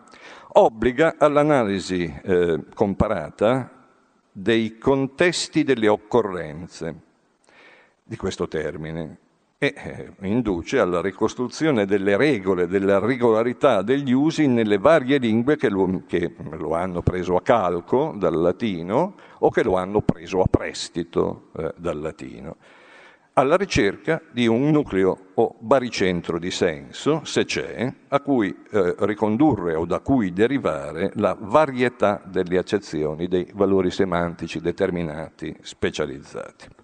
obbliga 0.54 1.16
all'analisi 1.18 2.06
eh, 2.24 2.64
comparata 2.74 3.70
dei 4.32 4.78
contesti 4.78 5.66
delle 5.66 5.90
occorrenze 5.90 6.96
di 8.02 8.16
questo 8.16 8.48
termine 8.48 9.18
e 9.64 9.74
eh, 9.78 10.28
induce 10.28 10.78
alla 10.78 11.00
ricostruzione 11.00 11.86
delle 11.86 12.18
regole, 12.18 12.68
della 12.68 13.00
regolarità 13.00 13.82
degli 13.82 14.12
usi 14.12 14.46
nelle 14.46 14.78
varie 14.78 15.18
lingue 15.20 15.56
che 15.56 15.70
lo, 15.70 16.04
che 16.06 16.36
lo 16.52 16.76
hanno 16.76 17.02
preso 17.02 17.38
a 17.38 17.42
calco 17.42 18.14
dal 18.18 18.36
latino 18.36 19.16
o 19.40 19.50
che 19.50 19.64
lo 19.64 19.78
hanno 19.78 20.02
preso 20.02 20.42
a 20.42 20.48
prestito 20.50 21.52
eh, 21.56 21.74
dal 21.78 22.02
latino, 22.02 22.58
alla 23.36 23.56
ricerca 23.56 24.22
di 24.34 24.48
un 24.48 24.70
nucleo 24.70 25.28
o 25.36 25.56
baricentro 25.60 26.40
di 26.40 26.52
senso, 26.52 27.22
se 27.24 27.46
c'è, 27.46 27.94
a 28.10 28.20
cui 28.20 28.54
eh, 28.70 28.96
ricondurre 29.00 29.76
o 29.76 29.86
da 29.86 30.02
cui 30.02 30.34
derivare 30.34 31.12
la 31.16 31.38
varietà 31.40 32.22
delle 32.26 32.58
accezioni 32.58 33.30
dei 33.30 33.50
valori 33.54 33.92
semantici 33.92 34.60
determinati, 34.60 35.56
specializzati 35.62 36.82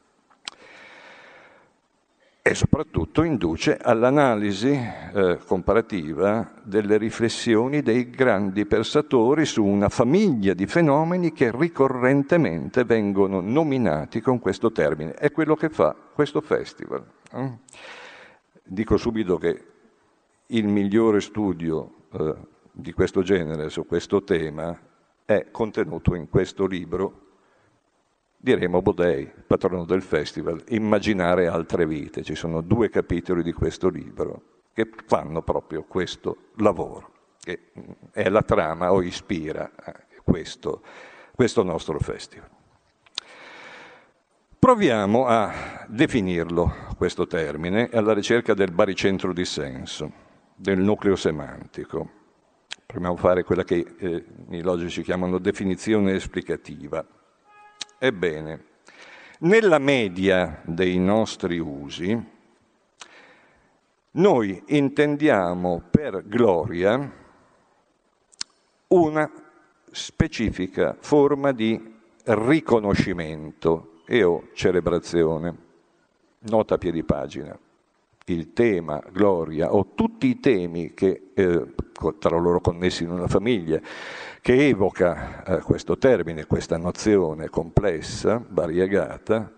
e 2.49 2.55
soprattutto 2.55 3.21
induce 3.21 3.77
all'analisi 3.77 4.71
eh, 4.71 5.37
comparativa 5.45 6.51
delle 6.63 6.97
riflessioni 6.97 7.83
dei 7.83 8.09
grandi 8.09 8.65
pensatori 8.65 9.45
su 9.45 9.63
una 9.63 9.87
famiglia 9.87 10.55
di 10.55 10.65
fenomeni 10.65 11.31
che 11.31 11.51
ricorrentemente 11.55 12.85
vengono 12.85 13.39
nominati 13.39 14.19
con 14.19 14.39
questo 14.39 14.71
termine. 14.71 15.13
È 15.13 15.31
quello 15.31 15.55
che 15.55 15.69
fa 15.69 15.95
questo 16.11 16.41
festival. 16.41 17.05
Eh? 17.33 17.51
Dico 18.63 18.97
subito 18.97 19.37
che 19.37 19.65
il 20.47 20.67
migliore 20.67 21.21
studio 21.21 22.07
eh, 22.13 22.33
di 22.71 22.93
questo 22.93 23.21
genere 23.21 23.69
su 23.69 23.85
questo 23.85 24.23
tema 24.23 24.75
è 25.23 25.51
contenuto 25.51 26.15
in 26.15 26.27
questo 26.27 26.65
libro 26.65 27.27
diremo 28.41 28.81
Bodei, 28.81 29.29
patrono 29.45 29.83
del 29.83 30.01
festival, 30.01 30.63
immaginare 30.69 31.47
altre 31.47 31.85
vite. 31.85 32.23
Ci 32.23 32.35
sono 32.35 32.61
due 32.61 32.89
capitoli 32.89 33.43
di 33.43 33.51
questo 33.51 33.89
libro 33.89 34.41
che 34.73 34.89
fanno 35.05 35.41
proprio 35.41 35.83
questo 35.83 36.51
lavoro, 36.55 37.11
che 37.39 37.71
è 38.11 38.29
la 38.29 38.41
trama 38.41 38.93
o 38.93 39.01
ispira 39.01 39.69
eh, 39.85 40.21
questo, 40.23 40.81
questo 41.35 41.63
nostro 41.63 41.99
festival. 41.99 42.47
Proviamo 44.57 45.25
a 45.25 45.85
definirlo, 45.87 46.73
questo 46.97 47.27
termine, 47.27 47.89
alla 47.91 48.13
ricerca 48.13 48.53
del 48.53 48.71
baricentro 48.71 49.33
di 49.33 49.45
senso, 49.45 50.11
del 50.55 50.79
nucleo 50.79 51.15
semantico. 51.15 52.09
Proviamo 52.85 53.15
a 53.15 53.17
fare 53.17 53.43
quella 53.43 53.63
che 53.63 53.95
eh, 53.97 54.25
i 54.49 54.61
logici 54.61 55.01
chiamano 55.01 55.39
definizione 55.39 56.13
esplicativa. 56.13 57.05
Ebbene, 58.01 58.63
nella 59.39 59.77
media 59.77 60.61
dei 60.63 60.97
nostri 60.97 61.59
usi, 61.59 62.17
noi 64.11 64.63
intendiamo 64.67 65.83
per 65.91 66.25
gloria 66.25 67.11
una 68.87 69.31
specifica 69.91 70.95
forma 70.97 71.51
di 71.51 71.97
riconoscimento 72.23 74.01
e 74.05 74.23
o 74.23 74.47
celebrazione. 74.53 75.55
Nota 76.39 76.75
a 76.75 76.77
piedi 76.77 77.03
pagina. 77.03 77.57
Il 78.25 78.53
tema, 78.53 79.03
gloria 79.11 79.73
o 79.73 79.93
tutti 79.93 80.27
i 80.27 80.39
temi 80.39 80.93
che 80.93 81.31
eh, 81.33 81.73
tra 82.17 82.37
loro 82.37 82.61
connessi 82.61 83.03
in 83.03 83.11
una 83.11 83.27
famiglia 83.27 83.81
che 84.41 84.67
evoca 84.67 85.43
eh, 85.43 85.59
questo 85.61 85.97
termine, 85.97 86.45
questa 86.45 86.77
nozione 86.77 87.49
complessa, 87.49 88.43
variegata, 88.49 89.51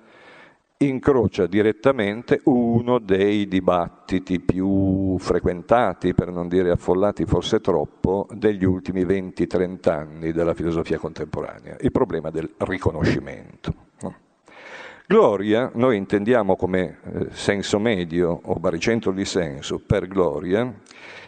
incrocia 0.78 1.46
direttamente 1.46 2.42
uno 2.46 3.00
dei 3.00 3.48
dibattiti 3.48 4.40
più 4.40 5.18
frequentati, 5.20 6.14
per 6.14 6.32
non 6.32 6.48
dire 6.48 6.72
affollati 6.72 7.26
forse 7.26 7.62
troppo, 7.62 8.28
degli 8.32 8.66
ultimi 8.66 9.04
20-30 9.06 9.90
anni 9.90 10.32
della 10.32 10.54
filosofia 10.54 10.98
contemporanea, 10.98 11.78
il 11.82 11.92
problema 11.92 12.30
del 12.32 12.52
riconoscimento. 12.58 13.90
Gloria 15.12 15.70
noi 15.74 15.98
intendiamo 15.98 16.56
come 16.56 17.00
eh, 17.04 17.28
senso 17.32 17.80
medio 17.80 18.40
o 18.44 18.54
baricentro 18.56 19.12
di 19.12 19.26
senso 19.26 19.80
per 19.86 20.08
gloria 20.08 20.74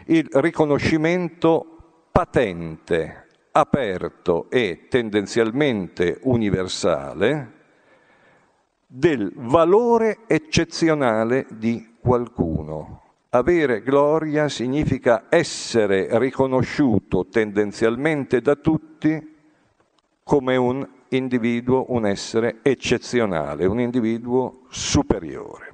il 0.06 0.26
riconoscimento 0.32 2.06
patente 2.10 3.23
aperto 3.56 4.50
e 4.50 4.88
tendenzialmente 4.90 6.20
universale 6.24 7.52
del 8.88 9.32
valore 9.36 10.20
eccezionale 10.28 11.46
di 11.50 11.96
qualcuno. 12.00 13.02
Avere 13.30 13.82
gloria 13.82 14.50
significa 14.50 15.26
essere 15.30 16.08
riconosciuto 16.20 17.28
tendenzialmente 17.28 18.42
da 18.42 18.56
tutti 18.56 19.36
come 20.24 20.56
un 20.56 20.88
individuo, 21.10 21.86
un 21.90 22.06
essere 22.08 22.60
eccezionale, 22.62 23.66
un 23.66 23.80
individuo 23.80 24.62
superiore. 24.70 25.74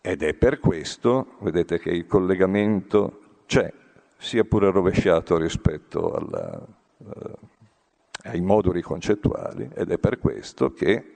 Ed 0.00 0.22
è 0.22 0.34
per 0.34 0.58
questo, 0.58 1.36
vedete 1.40 1.78
che 1.78 1.90
il 1.90 2.06
collegamento 2.06 3.20
c'è 3.46 3.72
sia 4.16 4.44
pure 4.44 4.70
rovesciato 4.70 5.36
rispetto 5.36 6.12
alla, 6.12 6.66
uh, 6.98 7.32
ai 8.24 8.40
moduli 8.40 8.80
concettuali 8.80 9.70
ed 9.74 9.90
è 9.90 9.98
per 9.98 10.18
questo 10.18 10.72
che 10.72 11.14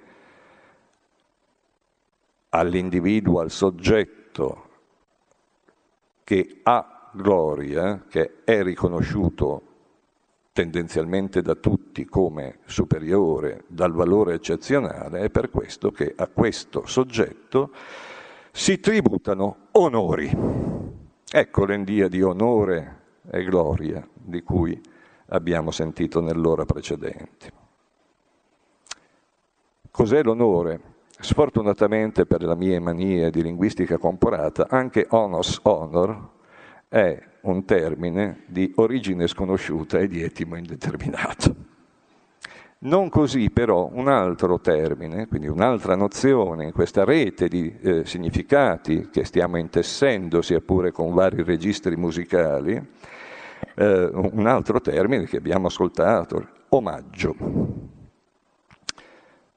all'individuo, 2.50 3.40
al 3.40 3.50
soggetto 3.50 4.66
che 6.24 6.60
ha 6.62 7.10
gloria, 7.12 8.04
che 8.08 8.44
è 8.44 8.62
riconosciuto 8.62 9.62
tendenzialmente 10.52 11.40
da 11.40 11.54
tutti 11.54 12.04
come 12.04 12.58
superiore 12.64 13.64
dal 13.68 13.92
valore 13.92 14.34
eccezionale, 14.34 15.20
è 15.20 15.30
per 15.30 15.50
questo 15.50 15.90
che 15.90 16.12
a 16.16 16.26
questo 16.26 16.84
soggetto 16.84 17.70
si 18.50 18.80
tributano 18.80 19.68
onori. 19.72 20.96
Ecco 21.30 21.66
l'endia 21.66 22.08
di 22.08 22.22
onore 22.22 22.96
e 23.30 23.44
gloria 23.44 24.06
di 24.14 24.42
cui 24.42 24.80
abbiamo 25.26 25.70
sentito 25.70 26.22
nell'ora 26.22 26.64
precedente. 26.64 27.52
Cos'è 29.90 30.22
l'onore? 30.22 30.80
Sfortunatamente 31.20 32.24
per 32.24 32.42
la 32.42 32.54
mia 32.54 32.80
mania 32.80 33.28
di 33.28 33.42
linguistica 33.42 33.98
comparata, 33.98 34.68
anche 34.70 35.06
onos 35.10 35.60
honor 35.64 36.30
è 36.88 37.22
un 37.42 37.64
termine 37.66 38.44
di 38.46 38.72
origine 38.76 39.26
sconosciuta 39.26 39.98
e 39.98 40.08
di 40.08 40.22
etimo 40.22 40.56
indeterminato. 40.56 41.77
Non 42.80 43.08
così 43.08 43.50
però 43.50 43.90
un 43.92 44.06
altro 44.06 44.60
termine, 44.60 45.26
quindi 45.26 45.48
un'altra 45.48 45.96
nozione 45.96 46.66
in 46.66 46.72
questa 46.72 47.02
rete 47.02 47.48
di 47.48 47.76
eh, 47.80 48.04
significati 48.04 49.08
che 49.10 49.24
stiamo 49.24 49.56
intessendo, 49.58 50.42
sia 50.42 50.60
pure 50.60 50.92
con 50.92 51.12
vari 51.12 51.42
registri 51.42 51.96
musicali, 51.96 52.80
eh, 53.74 54.10
un 54.12 54.46
altro 54.46 54.80
termine 54.80 55.24
che 55.24 55.38
abbiamo 55.38 55.66
ascoltato, 55.66 56.46
omaggio. 56.68 57.34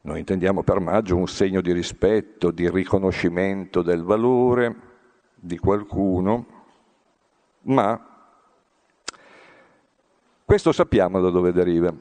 Noi 0.02 0.18
intendiamo 0.18 0.64
per 0.64 0.78
omaggio 0.78 1.16
un 1.16 1.28
segno 1.28 1.62
di 1.62 1.74
rispetto, 1.74 2.50
di 2.50 2.68
riconoscimento 2.72 3.84
del 3.84 4.02
valore 4.02 4.76
di 5.36 5.60
qualcuno, 5.60 6.46
ma 7.64 8.04
questo 10.44 10.72
sappiamo 10.72 11.22
da 11.22 11.30
dove 11.30 11.52
deriva 11.52 11.94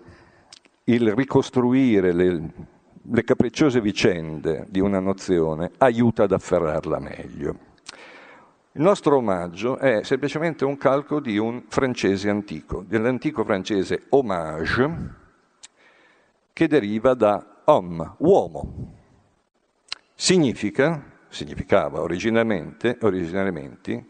il 0.95 1.15
ricostruire 1.15 2.13
le, 2.13 2.53
le 3.01 3.25
capricciose 3.25 3.81
vicende 3.81 4.67
di 4.69 4.81
una 4.81 4.99
nozione 4.99 5.71
aiuta 5.79 6.25
ad 6.25 6.33
afferrarla 6.33 6.99
meglio. 6.99 7.69
Il 8.73 8.83
nostro 8.83 9.17
omaggio 9.17 9.79
è 9.79 10.03
semplicemente 10.03 10.65
un 10.65 10.77
calco 10.77 11.21
di 11.21 11.39
un 11.39 11.65
francese 11.69 12.29
antico, 12.29 12.85
dell'antico 12.87 13.45
francese 13.45 14.07
hommage, 14.11 15.19
che 16.53 16.67
deriva 16.69 17.15
da 17.15 17.63
homme, 17.65 18.15
uomo. 18.19 18.95
Significa, 20.15 21.03
significava 21.29 22.01
originariamente, 22.01 22.99
originariamente 23.01 24.05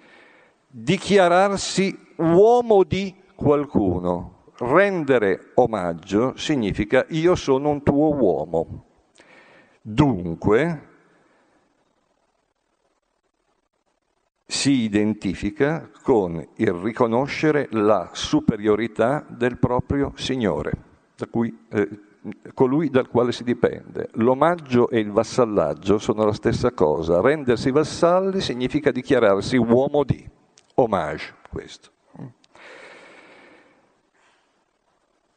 dichiararsi 0.67 1.97
uomo 2.17 2.85
di 2.85 3.15
qualcuno, 3.35 4.40
rendere 4.61 5.53
omaggio 5.55 6.37
significa 6.37 7.05
io 7.09 7.35
sono 7.35 7.71
un 7.71 7.83
tuo 7.83 8.15
uomo. 8.15 8.85
Dunque 9.81 10.89
si 14.47 14.83
identifica 14.83 15.89
con 16.03 16.45
il 16.57 16.73
riconoscere 16.73 17.69
la 17.71 18.11
superiorità 18.13 19.25
del 19.29 19.59
proprio 19.59 20.13
Signore, 20.17 20.73
da 21.17 21.27
cui, 21.27 21.57
eh, 21.71 21.89
colui 22.53 22.91
dal 22.91 23.09
quale 23.09 23.33
si 23.33 23.45
dipende. 23.45 24.09
L'omaggio 24.15 24.91
e 24.91 24.99
il 24.99 25.13
vassallaggio 25.13 25.99
sono 25.99 26.25
la 26.25 26.33
stessa 26.33 26.73
cosa. 26.73 27.21
Rendersi 27.21 27.71
vassalli 27.71 28.41
significa 28.41 28.91
dichiararsi 28.91 29.57
uomo 29.57 30.03
di. 30.05 30.29
Omage, 30.75 31.35
questo. 31.49 31.91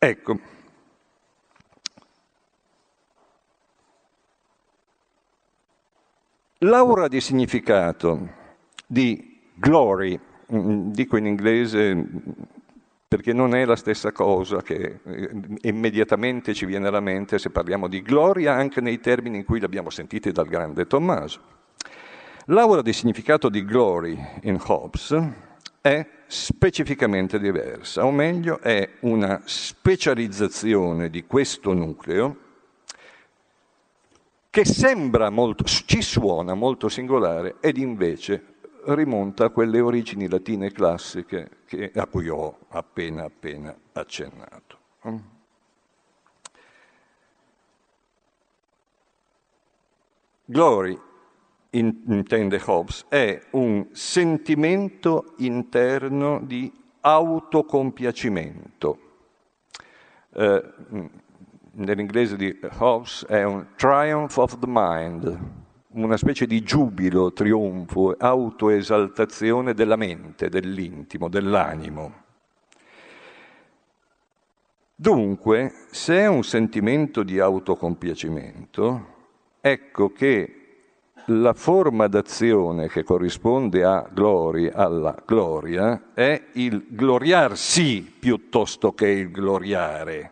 Ecco, 0.03 0.37
l'aura 6.57 7.07
di 7.07 7.21
significato 7.21 8.27
di 8.85 9.39
glory, 9.55 10.19
mm, 10.51 10.91
dico 10.91 11.15
in 11.15 11.25
inglese 11.25 12.05
perché 13.07 13.31
non 13.31 13.55
è 13.55 13.63
la 13.63 13.77
stessa 13.77 14.11
cosa 14.11 14.61
che 14.61 14.99
eh, 15.05 15.29
immediatamente 15.61 16.53
ci 16.53 16.65
viene 16.65 16.89
alla 16.89 16.99
mente 16.99 17.39
se 17.39 17.49
parliamo 17.49 17.87
di 17.87 18.01
gloria 18.01 18.55
anche 18.55 18.81
nei 18.81 18.99
termini 18.99 19.37
in 19.37 19.45
cui 19.45 19.61
l'abbiamo 19.61 19.89
sentiti 19.89 20.33
dal 20.33 20.49
grande 20.49 20.85
Tommaso. 20.85 21.39
L'aura 22.47 22.81
di 22.81 22.91
significato 22.91 23.47
di 23.47 23.63
glory 23.63 24.21
in 24.41 24.59
Hobbes 24.65 25.17
è 25.79 26.05
specificamente 26.33 27.39
diversa, 27.39 28.03
o 28.03 28.11
meglio 28.11 28.59
è 28.59 28.89
una 29.01 29.43
specializzazione 29.45 31.11
di 31.11 31.25
questo 31.27 31.73
nucleo 31.73 32.37
che 34.49 34.65
sembra 34.65 35.29
molto, 35.29 35.63
ci 35.63 36.01
suona 36.01 36.55
molto 36.55 36.89
singolare 36.89 37.57
ed 37.59 37.77
invece 37.77 38.55
rimonta 38.85 39.45
a 39.45 39.49
quelle 39.49 39.79
origini 39.79 40.27
latine 40.27 40.71
classiche 40.71 41.49
che, 41.65 41.91
a 41.93 42.07
cui 42.07 42.27
ho 42.27 42.57
appena 42.69 43.25
appena 43.25 43.75
accennato. 43.93 44.77
Glory 50.45 50.99
intende 51.73 52.61
Hobbes, 52.63 53.05
è 53.09 53.39
un 53.51 53.87
sentimento 53.91 55.33
interno 55.37 56.39
di 56.43 56.71
autocompiacimento. 57.01 58.99
Eh, 60.35 60.63
nell'inglese 61.71 62.35
di 62.35 62.59
Hobbes 62.77 63.25
è 63.25 63.43
un 63.43 63.67
triumph 63.75 64.37
of 64.37 64.59
the 64.59 64.67
mind, 64.67 65.39
una 65.93 66.17
specie 66.17 66.45
di 66.45 66.61
giubilo, 66.63 67.33
trionfo, 67.33 68.15
autoesaltazione 68.17 69.73
della 69.73 69.95
mente, 69.95 70.49
dell'intimo, 70.49 71.27
dell'animo. 71.29 72.21
Dunque, 74.95 75.73
se 75.89 76.19
è 76.19 76.27
un 76.27 76.43
sentimento 76.43 77.23
di 77.23 77.39
autocompiacimento, 77.39 79.07
ecco 79.59 80.11
che 80.11 80.62
la 81.27 81.53
forma 81.53 82.07
d'azione 82.07 82.89
che 82.89 83.03
corrisponde 83.03 83.83
a 83.83 84.07
glory, 84.11 84.71
alla 84.73 85.15
gloria, 85.25 86.09
è 86.13 86.41
il 86.53 86.87
gloriarsi 86.89 88.15
piuttosto 88.19 88.93
che 88.93 89.07
il 89.07 89.31
gloriare. 89.31 90.31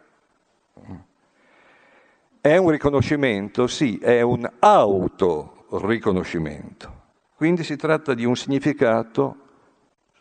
È 2.41 2.57
un 2.57 2.69
riconoscimento? 2.69 3.67
Sì, 3.67 3.97
è 3.97 4.21
un 4.21 4.49
autoriconoscimento. 4.59 6.99
Quindi 7.35 7.63
si 7.63 7.75
tratta 7.75 8.13
di 8.13 8.25
un 8.25 8.35
significato 8.35 9.37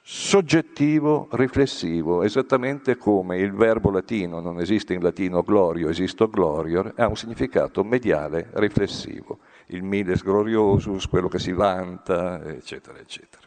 soggettivo, 0.02 1.28
riflessivo, 1.32 2.22
esattamente 2.22 2.96
come 2.96 3.36
il 3.38 3.52
verbo 3.52 3.90
latino, 3.90 4.40
non 4.40 4.60
esiste 4.60 4.94
in 4.94 5.02
latino 5.02 5.42
glorio, 5.42 5.88
esiste 5.88 6.26
glorior, 6.28 6.94
ha 6.96 7.06
un 7.06 7.16
significato 7.16 7.84
mediale, 7.84 8.48
riflessivo 8.54 9.38
il 9.70 9.82
Miles 9.82 10.22
Gloriosus, 10.22 11.06
quello 11.06 11.28
che 11.28 11.38
si 11.38 11.52
vanta, 11.52 12.42
eccetera, 12.44 12.98
eccetera. 12.98 13.42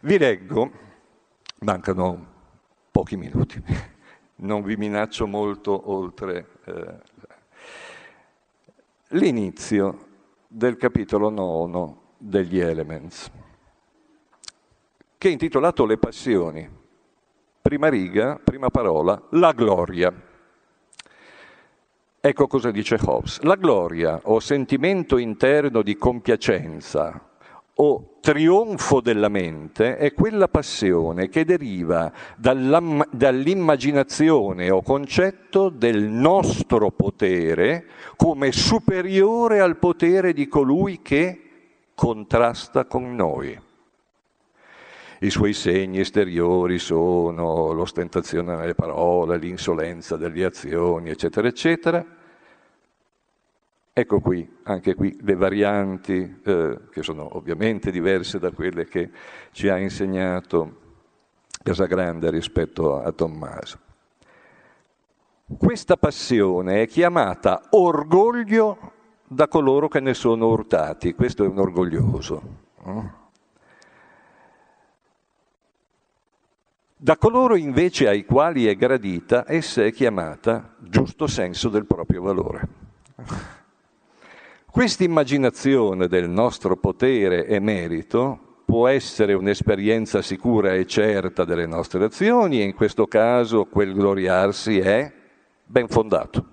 Vi 0.00 0.18
leggo, 0.18 0.70
mancano 1.60 2.32
pochi 2.90 3.16
minuti, 3.16 3.62
non 4.36 4.62
vi 4.62 4.76
minaccio 4.76 5.26
molto 5.26 5.90
oltre 5.90 6.46
eh, 6.64 6.94
l'inizio 9.08 10.06
del 10.46 10.76
capitolo 10.76 11.30
nono 11.30 12.02
degli 12.18 12.58
Elements, 12.58 13.30
che 15.16 15.28
è 15.28 15.32
intitolato 15.32 15.86
Le 15.86 15.98
passioni. 15.98 16.82
Prima 17.62 17.88
riga, 17.88 18.38
prima 18.42 18.68
parola, 18.68 19.20
la 19.30 19.52
gloria. 19.52 20.12
Ecco 22.26 22.46
cosa 22.46 22.70
dice 22.70 22.98
Hobbes. 22.98 23.42
La 23.42 23.56
gloria 23.56 24.18
o 24.22 24.40
sentimento 24.40 25.18
interno 25.18 25.82
di 25.82 25.98
compiacenza 25.98 27.20
o 27.74 28.16
trionfo 28.22 29.02
della 29.02 29.28
mente 29.28 29.98
è 29.98 30.14
quella 30.14 30.48
passione 30.48 31.28
che 31.28 31.44
deriva 31.44 32.10
dall'immaginazione 32.38 34.70
o 34.70 34.80
concetto 34.80 35.68
del 35.68 36.04
nostro 36.04 36.90
potere 36.92 37.84
come 38.16 38.52
superiore 38.52 39.60
al 39.60 39.76
potere 39.76 40.32
di 40.32 40.48
colui 40.48 41.02
che 41.02 41.42
contrasta 41.94 42.86
con 42.86 43.14
noi. 43.14 43.60
I 45.24 45.30
suoi 45.30 45.54
segni 45.54 46.00
esteriori 46.00 46.78
sono 46.78 47.72
l'ostentazione 47.72 48.56
nelle 48.56 48.74
parole, 48.74 49.38
l'insolenza 49.38 50.18
delle 50.18 50.44
azioni, 50.44 51.08
eccetera, 51.08 51.48
eccetera. 51.48 52.04
Ecco 53.90 54.20
qui, 54.20 54.46
anche 54.64 54.94
qui, 54.94 55.16
le 55.22 55.34
varianti, 55.34 56.40
eh, 56.44 56.78
che 56.90 57.02
sono 57.02 57.38
ovviamente 57.38 57.90
diverse 57.90 58.38
da 58.38 58.50
quelle 58.50 58.84
che 58.84 59.10
ci 59.52 59.70
ha 59.70 59.78
insegnato 59.78 60.82
Casagrande 61.62 62.30
rispetto 62.30 63.00
a 63.00 63.10
Tommaso. 63.10 63.78
Questa 65.56 65.96
passione 65.96 66.82
è 66.82 66.86
chiamata 66.86 67.62
orgoglio 67.70 68.92
da 69.26 69.48
coloro 69.48 69.88
che 69.88 70.00
ne 70.00 70.12
sono 70.12 70.48
urtati, 70.48 71.14
questo 71.14 71.44
è 71.44 71.48
un 71.48 71.60
orgoglioso. 71.60 73.22
Da 77.04 77.18
coloro 77.18 77.54
invece 77.54 78.08
ai 78.08 78.24
quali 78.24 78.64
è 78.64 78.74
gradita, 78.76 79.44
essa 79.46 79.84
è 79.84 79.92
chiamata 79.92 80.74
giusto 80.78 81.26
senso 81.26 81.68
del 81.68 81.84
proprio 81.84 82.22
valore. 82.22 82.68
Questa 84.64 85.04
immaginazione 85.04 86.08
del 86.08 86.30
nostro 86.30 86.78
potere 86.78 87.44
e 87.44 87.60
merito 87.60 88.62
può 88.64 88.88
essere 88.88 89.34
un'esperienza 89.34 90.22
sicura 90.22 90.72
e 90.72 90.86
certa 90.86 91.44
delle 91.44 91.66
nostre 91.66 92.06
azioni 92.06 92.62
e 92.62 92.64
in 92.64 92.74
questo 92.74 93.06
caso 93.06 93.66
quel 93.66 93.92
gloriarsi 93.92 94.78
è 94.78 95.12
ben 95.62 95.88
fondato. 95.88 96.46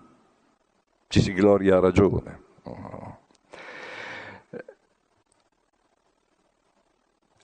Ci 1.08 1.22
si 1.22 1.32
gloria 1.32 1.78
a 1.78 1.80
ragione. 1.80 2.40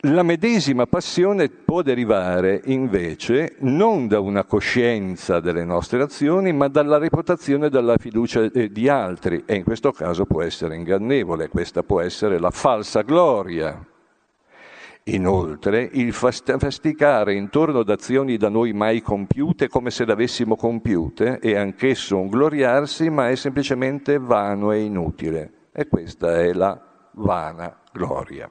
La 0.02 0.22
medesima 0.22 0.86
passione 0.86 1.50
può 1.50 1.82
derivare 1.82 2.62
invece 2.66 3.56
non 3.62 4.08
da 4.08 4.20
una 4.20 4.44
coscienza 4.44 5.40
delle 5.40 5.64
nostre 5.64 6.04
azioni, 6.04 6.54
ma 6.54 6.68
dalla 6.68 7.00
reputazione 7.00 7.66
e 7.66 7.70
dalla 7.72 7.98
fiducia 7.98 8.44
eh, 8.44 8.72
di 8.72 8.88
altri 8.90 9.42
e 9.48 9.56
in 9.56 9.64
questo 9.64 9.92
caso 9.92 10.26
può 10.26 10.44
essere 10.44 10.76
ingannevole, 10.76 11.50
questa 11.50 11.82
può 11.82 12.00
essere 12.00 12.38
la 12.38 12.52
falsa 12.52 13.02
gloria. 13.02 13.84
Inoltre, 15.06 15.90
il 15.94 16.14
fasticare 16.14 17.34
intorno 17.34 17.80
ad 17.80 17.90
azioni 17.90 18.38
da 18.38 18.50
noi 18.50 18.74
mai 18.74 19.02
compiute 19.02 19.68
come 19.68 19.90
se 19.90 20.06
le 20.06 20.12
avessimo 20.12 20.56
compiute 20.56 21.40
è 21.40 21.56
anch'esso 21.56 22.20
un 22.20 22.28
gloriarsi, 22.28 23.10
ma 23.10 23.30
è 23.30 23.36
semplicemente 23.36 24.20
vano 24.20 24.72
e 24.72 24.82
inutile. 24.82 25.52
E 25.72 25.88
questa 25.88 26.40
è 26.40 26.54
la 26.54 26.80
vana 27.14 27.76
gloria. 27.92 28.48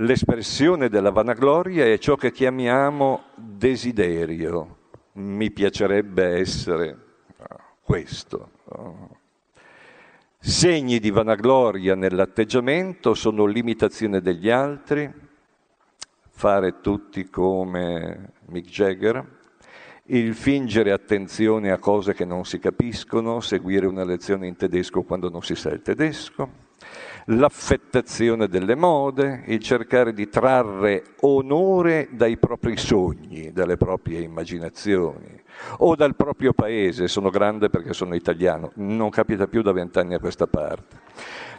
L'espressione 0.00 0.88
della 0.88 1.10
vanagloria 1.10 1.84
è 1.84 1.98
ciò 1.98 2.14
che 2.14 2.30
chiamiamo 2.30 3.24
desiderio. 3.34 4.76
Mi 5.14 5.50
piacerebbe 5.50 6.38
essere 6.38 6.96
questo. 7.82 8.50
Segni 10.38 11.00
di 11.00 11.10
vanagloria 11.10 11.96
nell'atteggiamento 11.96 13.12
sono 13.14 13.44
l'imitazione 13.44 14.20
degli 14.20 14.48
altri, 14.48 15.12
fare 16.30 16.80
tutti 16.80 17.28
come 17.28 18.34
Mick 18.46 18.68
Jagger, 18.68 19.26
il 20.04 20.32
fingere 20.34 20.92
attenzione 20.92 21.72
a 21.72 21.78
cose 21.78 22.14
che 22.14 22.24
non 22.24 22.44
si 22.44 22.60
capiscono, 22.60 23.40
seguire 23.40 23.86
una 23.86 24.04
lezione 24.04 24.46
in 24.46 24.54
tedesco 24.54 25.02
quando 25.02 25.28
non 25.28 25.42
si 25.42 25.56
sa 25.56 25.70
il 25.70 25.82
tedesco, 25.82 26.66
l'affettazione 27.30 28.48
delle 28.48 28.74
mode, 28.74 29.42
il 29.46 29.60
cercare 29.60 30.12
di 30.12 30.28
trarre 30.28 31.02
onore 31.20 32.08
dai 32.10 32.36
propri 32.36 32.76
sogni, 32.76 33.52
dalle 33.52 33.76
proprie 33.76 34.20
immaginazioni 34.20 35.40
o 35.78 35.96
dal 35.96 36.14
proprio 36.14 36.52
paese, 36.52 37.08
sono 37.08 37.30
grande 37.30 37.68
perché 37.68 37.92
sono 37.92 38.14
italiano, 38.14 38.70
non 38.76 39.10
capita 39.10 39.46
più 39.46 39.62
da 39.62 39.72
vent'anni 39.72 40.14
a 40.14 40.20
questa 40.20 40.46
parte, 40.46 41.00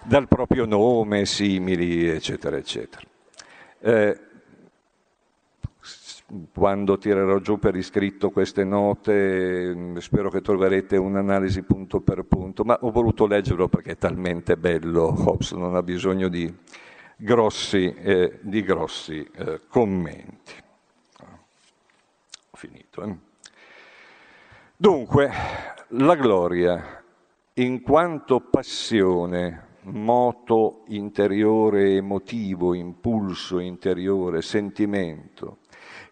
dal 0.03 0.27
proprio 0.27 0.65
nome, 0.65 1.25
simili, 1.25 2.07
eccetera, 2.07 2.55
eccetera. 2.55 3.03
Eh, 3.81 4.19
quando 6.53 6.97
tirerò 6.97 7.39
giù 7.39 7.57
per 7.59 7.75
iscritto 7.75 8.29
queste 8.29 8.63
note, 8.63 9.73
mm, 9.75 9.97
spero 9.97 10.29
che 10.29 10.41
troverete 10.41 10.97
un'analisi 10.97 11.63
punto 11.63 12.01
per 12.01 12.23
punto, 12.23 12.63
ma 12.63 12.77
ho 12.81 12.91
voluto 12.91 13.25
leggerlo 13.25 13.67
perché 13.67 13.91
è 13.91 13.97
talmente 13.97 14.57
bello, 14.57 15.07
Hobbes 15.07 15.51
non 15.53 15.75
ha 15.75 15.83
bisogno 15.83 16.27
di 16.27 16.53
grossi, 17.15 17.93
eh, 17.93 18.39
di 18.41 18.61
grossi 18.61 19.27
eh, 19.35 19.61
commenti. 19.67 20.53
Ho 22.51 22.57
finito. 22.57 23.03
Eh? 23.03 23.15
Dunque, 24.75 25.31
la 25.89 26.15
gloria, 26.15 27.03
in 27.55 27.81
quanto 27.81 28.39
passione, 28.39 29.67
moto 29.83 30.83
interiore 30.87 31.95
emotivo, 31.95 32.73
impulso 32.73 33.59
interiore, 33.59 34.41
sentimento, 34.41 35.57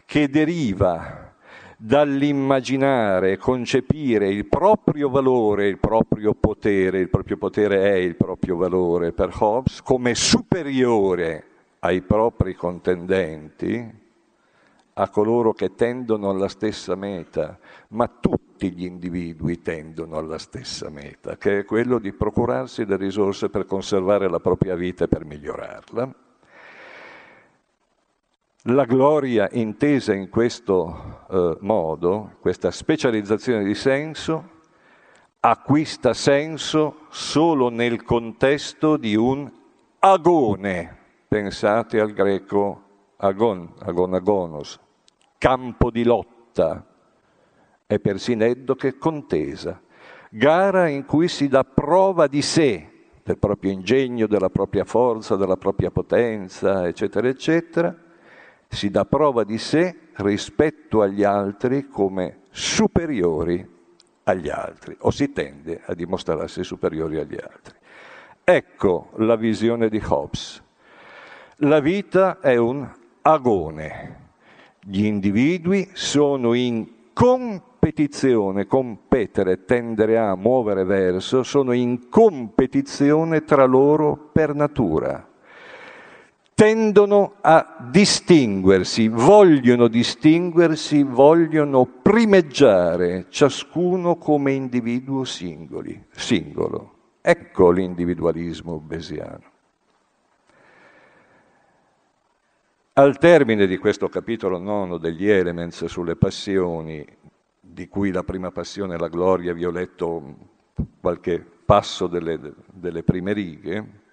che 0.08 0.30
deriva 0.30 1.34
dall'immaginare 1.78 3.36
concepire 3.36 4.30
il 4.30 4.45
proprio 4.47 5.10
valore, 5.10 5.68
il 5.68 5.80
proprio 5.80 6.34
potere, 6.34 6.99
il 6.99 7.10
proprio 7.10 7.36
potere 7.36 7.91
è 7.91 7.95
il 7.95 8.16
proprio 8.16 8.55
valore. 8.55 9.12
Per 9.12 9.36
Hobbes, 9.38 9.82
come 9.82 10.16
superiore 10.16 11.43
ai 11.80 12.01
propri 12.03 12.55
contendenti, 12.55 14.05
a 14.93 15.10
coloro 15.10 15.51
che 15.51 15.76
tendono 15.76 16.30
alla 16.30 16.47
stessa 16.47 16.95
meta, 16.95 17.60
ma 17.89 18.08
tutti 18.08 18.72
gli 18.72 18.86
individui 18.86 19.62
tendono 19.62 20.16
alla 20.16 20.38
stessa 20.38 20.89
meta, 20.89 21.36
che 21.36 21.60
è 21.60 21.66
quello 21.66 21.99
di 21.99 22.14
procurarsi 22.14 22.86
le 22.86 22.95
risorse 22.95 23.49
per 23.49 23.66
conservare 23.66 24.30
la 24.30 24.39
propria 24.39 24.76
vita 24.76 25.03
e 25.03 25.08
per 25.10 25.26
migliorarla 25.26 26.26
la 28.70 28.84
gloria 28.84 29.47
intesa 29.53 30.13
in 30.13 30.30
questo 30.30 31.26
eh, 31.30 31.57
modo, 31.61 32.36
questa 32.41 32.70
specializzazione 32.72 33.63
di 33.63 33.76
senso, 33.76 34.55
acquista 35.39 36.13
senso 36.13 37.05
solo 37.09 37.70
nel 37.70 38.03
contesto 38.03 38.97
di 38.97 39.15
un 39.15 39.49
agone. 39.99 40.97
Pensate 41.30 42.01
al 42.01 42.11
greco 42.11 42.82
agon, 43.18 43.72
agon 43.80 44.13
agonos, 44.13 44.80
campo 45.38 45.89
di 45.89 46.03
lotta, 46.03 46.86
e 47.86 47.99
persino 47.99 48.43
eddoche 48.43 48.97
contesa, 48.97 49.82
gara 50.30 50.89
in 50.89 51.05
cui 51.05 51.30
si 51.30 51.47
dà 51.47 51.63
prova 51.63 52.28
di 52.28 52.41
sé, 52.41 52.89
del 53.24 53.38
proprio 53.38 53.72
ingegno, 53.72 54.28
della 54.28 54.49
propria 54.49 54.84
forza, 54.84 55.38
della 55.38 55.55
propria 55.55 55.89
potenza, 55.89 56.86
eccetera, 56.86 57.30
eccetera, 57.30 57.95
si 58.68 58.89
dà 58.89 59.05
prova 59.05 59.43
di 59.43 59.57
sé 59.57 59.95
rispetto 60.18 61.01
agli 61.01 61.24
altri 61.24 61.88
come 61.88 62.41
superiori 62.51 63.76
agli 64.24 64.49
altri 64.49 64.95
o 64.99 65.11
si 65.11 65.32
tende 65.32 65.82
a 65.86 65.93
dimostrarsi 65.93 66.63
superiori 66.63 67.18
agli 67.18 67.38
altri. 67.41 67.76
Ecco 68.43 69.11
la 69.18 69.36
visione 69.36 69.89
di 69.89 70.01
Hobbes. 70.05 70.61
La 71.61 71.80
vita 71.80 72.39
è 72.39 72.55
un 72.55 72.88
agone. 73.22 74.26
Gli 74.80 75.05
individui 75.05 75.89
sono 75.93 76.53
in 76.53 76.88
competizione, 77.13 78.68
competere, 78.68 79.65
tendere 79.65 80.18
a, 80.18 80.36
muovere 80.36 80.84
verso, 80.84 81.43
sono 81.43 81.72
in 81.74 82.09
competizione 82.09 83.43
tra 83.43 83.65
loro 83.65 84.30
per 84.32 84.53
natura 84.53 85.28
tendono 86.58 87.36
a 87.41 87.88
distinguersi, 87.91 89.10
vogliono 89.10 89.88
distinguersi, 89.88 91.03
vogliono 91.03 91.86
primeggiare 91.86 93.28
ciascuno 93.30 94.16
come 94.16 94.53
individuo 94.53 95.24
singoli, 95.24 96.08
singolo. 96.10 96.93
Ecco 97.22 97.70
l'individualismo 97.70 98.80
besiano. 98.80 99.43
Al 102.93 103.20
termine 103.20 103.68
di 103.68 103.78
questo 103.78 104.10
capitolo 104.10 104.58
nono 104.58 104.97
degli 104.97 105.30
Elements 105.30 105.86
sulle 105.86 106.16
passioni, 106.16 107.05
di 107.60 107.88
cui 107.88 108.10
la 108.10 108.24
prima 108.24 108.49
passione 108.49 108.95
è 108.95 108.97
la 108.97 109.10
gloria, 109.10 109.53
vi 109.53 109.64
ho 109.64 109.70
letto 109.70 110.36
qualche 110.99 111.38
passo 111.38 112.08
delle, 112.08 112.39
delle 112.74 113.03
prime 113.03 113.34
righe, 113.34 114.05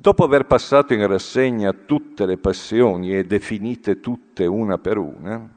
Dopo 0.00 0.22
aver 0.22 0.46
passato 0.46 0.94
in 0.94 1.04
rassegna 1.08 1.72
tutte 1.72 2.24
le 2.24 2.38
passioni 2.38 3.16
e 3.16 3.24
definite 3.24 3.98
tutte 3.98 4.46
una 4.46 4.78
per 4.78 4.96
una, 4.96 5.52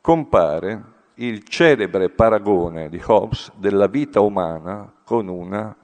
compare 0.00 0.84
il 1.14 1.44
celebre 1.44 2.10
paragone 2.10 2.88
di 2.88 3.00
Hobbes 3.06 3.52
della 3.54 3.86
vita 3.86 4.18
umana 4.18 4.92
con 5.04 5.28
una 5.28 5.76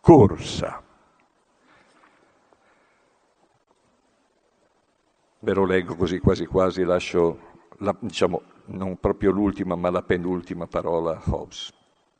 corsa. 0.00 0.82
Ve 5.40 5.52
lo 5.52 5.66
leggo 5.66 5.96
così 5.96 6.20
quasi 6.20 6.46
quasi, 6.46 6.84
lascio, 6.84 7.38
la, 7.80 7.94
diciamo, 8.00 8.40
non 8.68 8.98
proprio 8.98 9.30
l'ultima, 9.30 9.74
ma 9.74 9.90
la 9.90 10.02
penultima 10.02 10.66
parola 10.66 11.18
a 11.18 11.22
Hobbes 11.22 11.70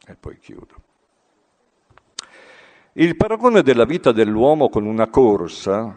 e 0.06 0.14
poi 0.14 0.38
chiudo. 0.38 0.79
Il 2.94 3.14
paragone 3.14 3.62
della 3.62 3.84
vita 3.84 4.10
dell'uomo 4.10 4.68
con 4.68 4.84
una 4.84 5.06
corsa 5.06 5.94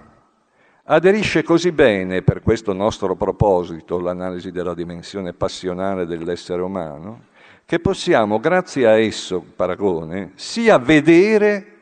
aderisce 0.84 1.42
così 1.42 1.72
bene 1.72 2.22
per 2.22 2.44
questo 2.44 2.72
nostro 2.72 3.16
proposito, 3.16 4.00
l'analisi 4.00 4.52
della 4.52 4.76
dimensione 4.76 5.34
passionale 5.34 6.06
dell'essere 6.06 6.62
umano, 6.62 7.24
che 7.66 7.80
possiamo, 7.80 8.40
grazie 8.40 8.86
a 8.86 9.00
esso, 9.00 9.44
paragone, 9.56 10.34
sia 10.36 10.78
vedere, 10.78 11.78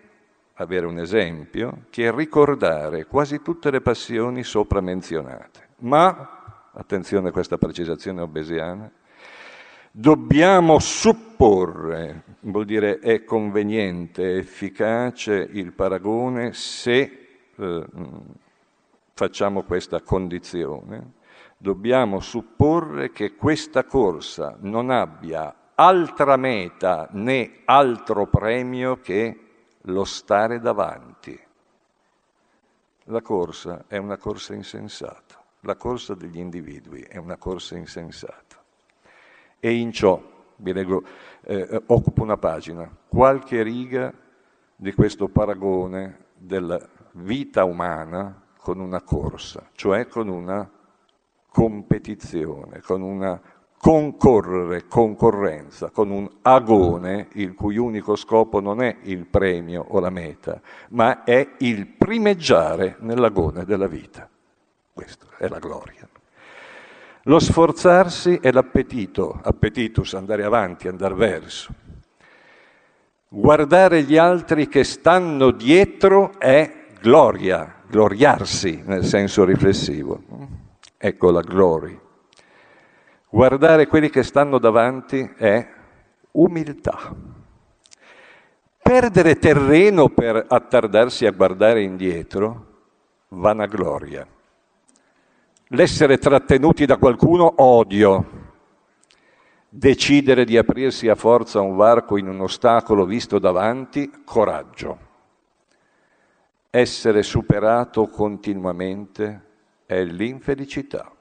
avere 0.53 0.85
un 0.85 0.99
esempio, 0.99 1.79
che 1.89 2.09
ricordare 2.15 3.05
quasi 3.05 3.41
tutte 3.41 3.69
le 3.69 3.81
passioni 3.81 4.43
sopra 4.43 4.79
menzionate. 4.79 5.67
Ma, 5.79 6.69
attenzione 6.71 7.27
a 7.27 7.31
questa 7.33 7.57
precisazione 7.57 8.21
obesiana, 8.21 8.89
dobbiamo 9.91 10.79
supporre, 10.79 12.23
vuol 12.41 12.65
dire 12.65 12.99
è 12.99 13.23
conveniente, 13.23 14.33
è 14.33 14.37
efficace 14.37 15.47
il 15.51 15.73
paragone 15.73 16.53
se 16.53 17.27
eh, 17.55 17.85
facciamo 19.13 19.63
questa 19.63 20.01
condizione, 20.01 21.13
dobbiamo 21.57 22.19
supporre 22.19 23.11
che 23.11 23.35
questa 23.35 23.83
corsa 23.83 24.57
non 24.61 24.89
abbia 24.89 25.55
altra 25.75 26.35
meta 26.37 27.07
né 27.11 27.61
altro 27.65 28.27
premio 28.27 28.99
che 28.99 29.39
lo 29.81 30.03
stare 30.03 30.59
davanti. 30.59 31.39
La 33.05 33.21
corsa 33.21 33.85
è 33.87 33.97
una 33.97 34.17
corsa 34.17 34.53
insensata, 34.53 35.43
la 35.61 35.75
corsa 35.75 36.15
degli 36.15 36.37
individui 36.37 37.01
è 37.01 37.17
una 37.17 37.37
corsa 37.37 37.77
insensata. 37.77 38.59
E 39.59 39.73
in 39.73 39.91
ciò, 39.91 40.21
vi 40.61 40.73
leggo, 40.73 41.03
eh, 41.41 41.81
occupo 41.87 42.21
una 42.21 42.37
pagina, 42.37 42.89
qualche 43.07 43.63
riga 43.63 44.13
di 44.75 44.93
questo 44.93 45.27
paragone 45.27 46.27
della 46.37 46.79
vita 47.13 47.63
umana 47.63 48.41
con 48.57 48.79
una 48.79 49.01
corsa, 49.01 49.67
cioè 49.73 50.07
con 50.07 50.27
una 50.27 50.69
competizione, 51.49 52.81
con 52.81 53.01
una 53.01 53.39
concorrere, 53.77 54.87
concorrenza, 54.87 55.89
con 55.89 56.11
un 56.11 56.29
agone 56.43 57.29
il 57.33 57.55
cui 57.55 57.77
unico 57.77 58.15
scopo 58.15 58.59
non 58.59 58.81
è 58.81 58.97
il 59.03 59.25
premio 59.25 59.83
o 59.89 59.99
la 59.99 60.11
meta, 60.11 60.61
ma 60.89 61.23
è 61.23 61.55
il 61.59 61.87
primeggiare 61.87 62.97
nell'agone 62.99 63.65
della 63.65 63.87
vita. 63.87 64.29
Questa 64.93 65.25
è 65.37 65.47
la 65.47 65.57
gloria. 65.57 66.07
Lo 67.25 67.37
sforzarsi 67.37 68.39
è 68.41 68.51
l'appetito, 68.51 69.39
appetitus, 69.43 70.15
andare 70.15 70.43
avanti, 70.43 70.87
andare 70.87 71.13
verso. 71.13 71.73
Guardare 73.27 74.01
gli 74.03 74.17
altri 74.17 74.67
che 74.67 74.83
stanno 74.83 75.51
dietro 75.51 76.39
è 76.39 76.87
gloria, 76.99 77.75
gloriarsi 77.87 78.81
nel 78.85 79.05
senso 79.05 79.43
riflessivo. 79.43 80.23
Ecco 80.97 81.29
la 81.29 81.41
gloria. 81.41 81.99
Guardare 83.29 83.85
quelli 83.85 84.09
che 84.09 84.23
stanno 84.23 84.57
davanti 84.57 85.33
è 85.37 85.67
umiltà. 86.31 87.15
Perdere 88.81 89.37
terreno 89.37 90.09
per 90.09 90.43
attardarsi 90.47 91.27
a 91.27 91.31
guardare 91.31 91.83
indietro, 91.83 92.65
vanagloria. 93.29 94.27
L'essere 95.73 96.17
trattenuti 96.17 96.85
da 96.85 96.97
qualcuno, 96.97 97.53
odio. 97.57 98.39
Decidere 99.69 100.43
di 100.43 100.57
aprirsi 100.57 101.07
a 101.07 101.15
forza 101.15 101.61
un 101.61 101.75
varco 101.75 102.17
in 102.17 102.27
un 102.27 102.41
ostacolo 102.41 103.05
visto 103.05 103.39
davanti, 103.39 104.11
coraggio. 104.25 104.99
Essere 106.69 107.23
superato 107.23 108.07
continuamente 108.07 109.41
è 109.85 110.03
l'infelicità 110.03 111.11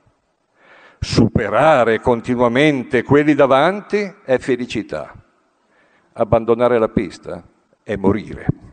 superare 1.00 1.98
continuamente 1.98 3.02
quelli 3.02 3.34
davanti 3.34 4.16
è 4.22 4.36
felicità. 4.36 5.14
Abbandonare 6.12 6.78
la 6.78 6.88
pista 6.90 7.42
è 7.82 7.96
morire. 7.96 8.69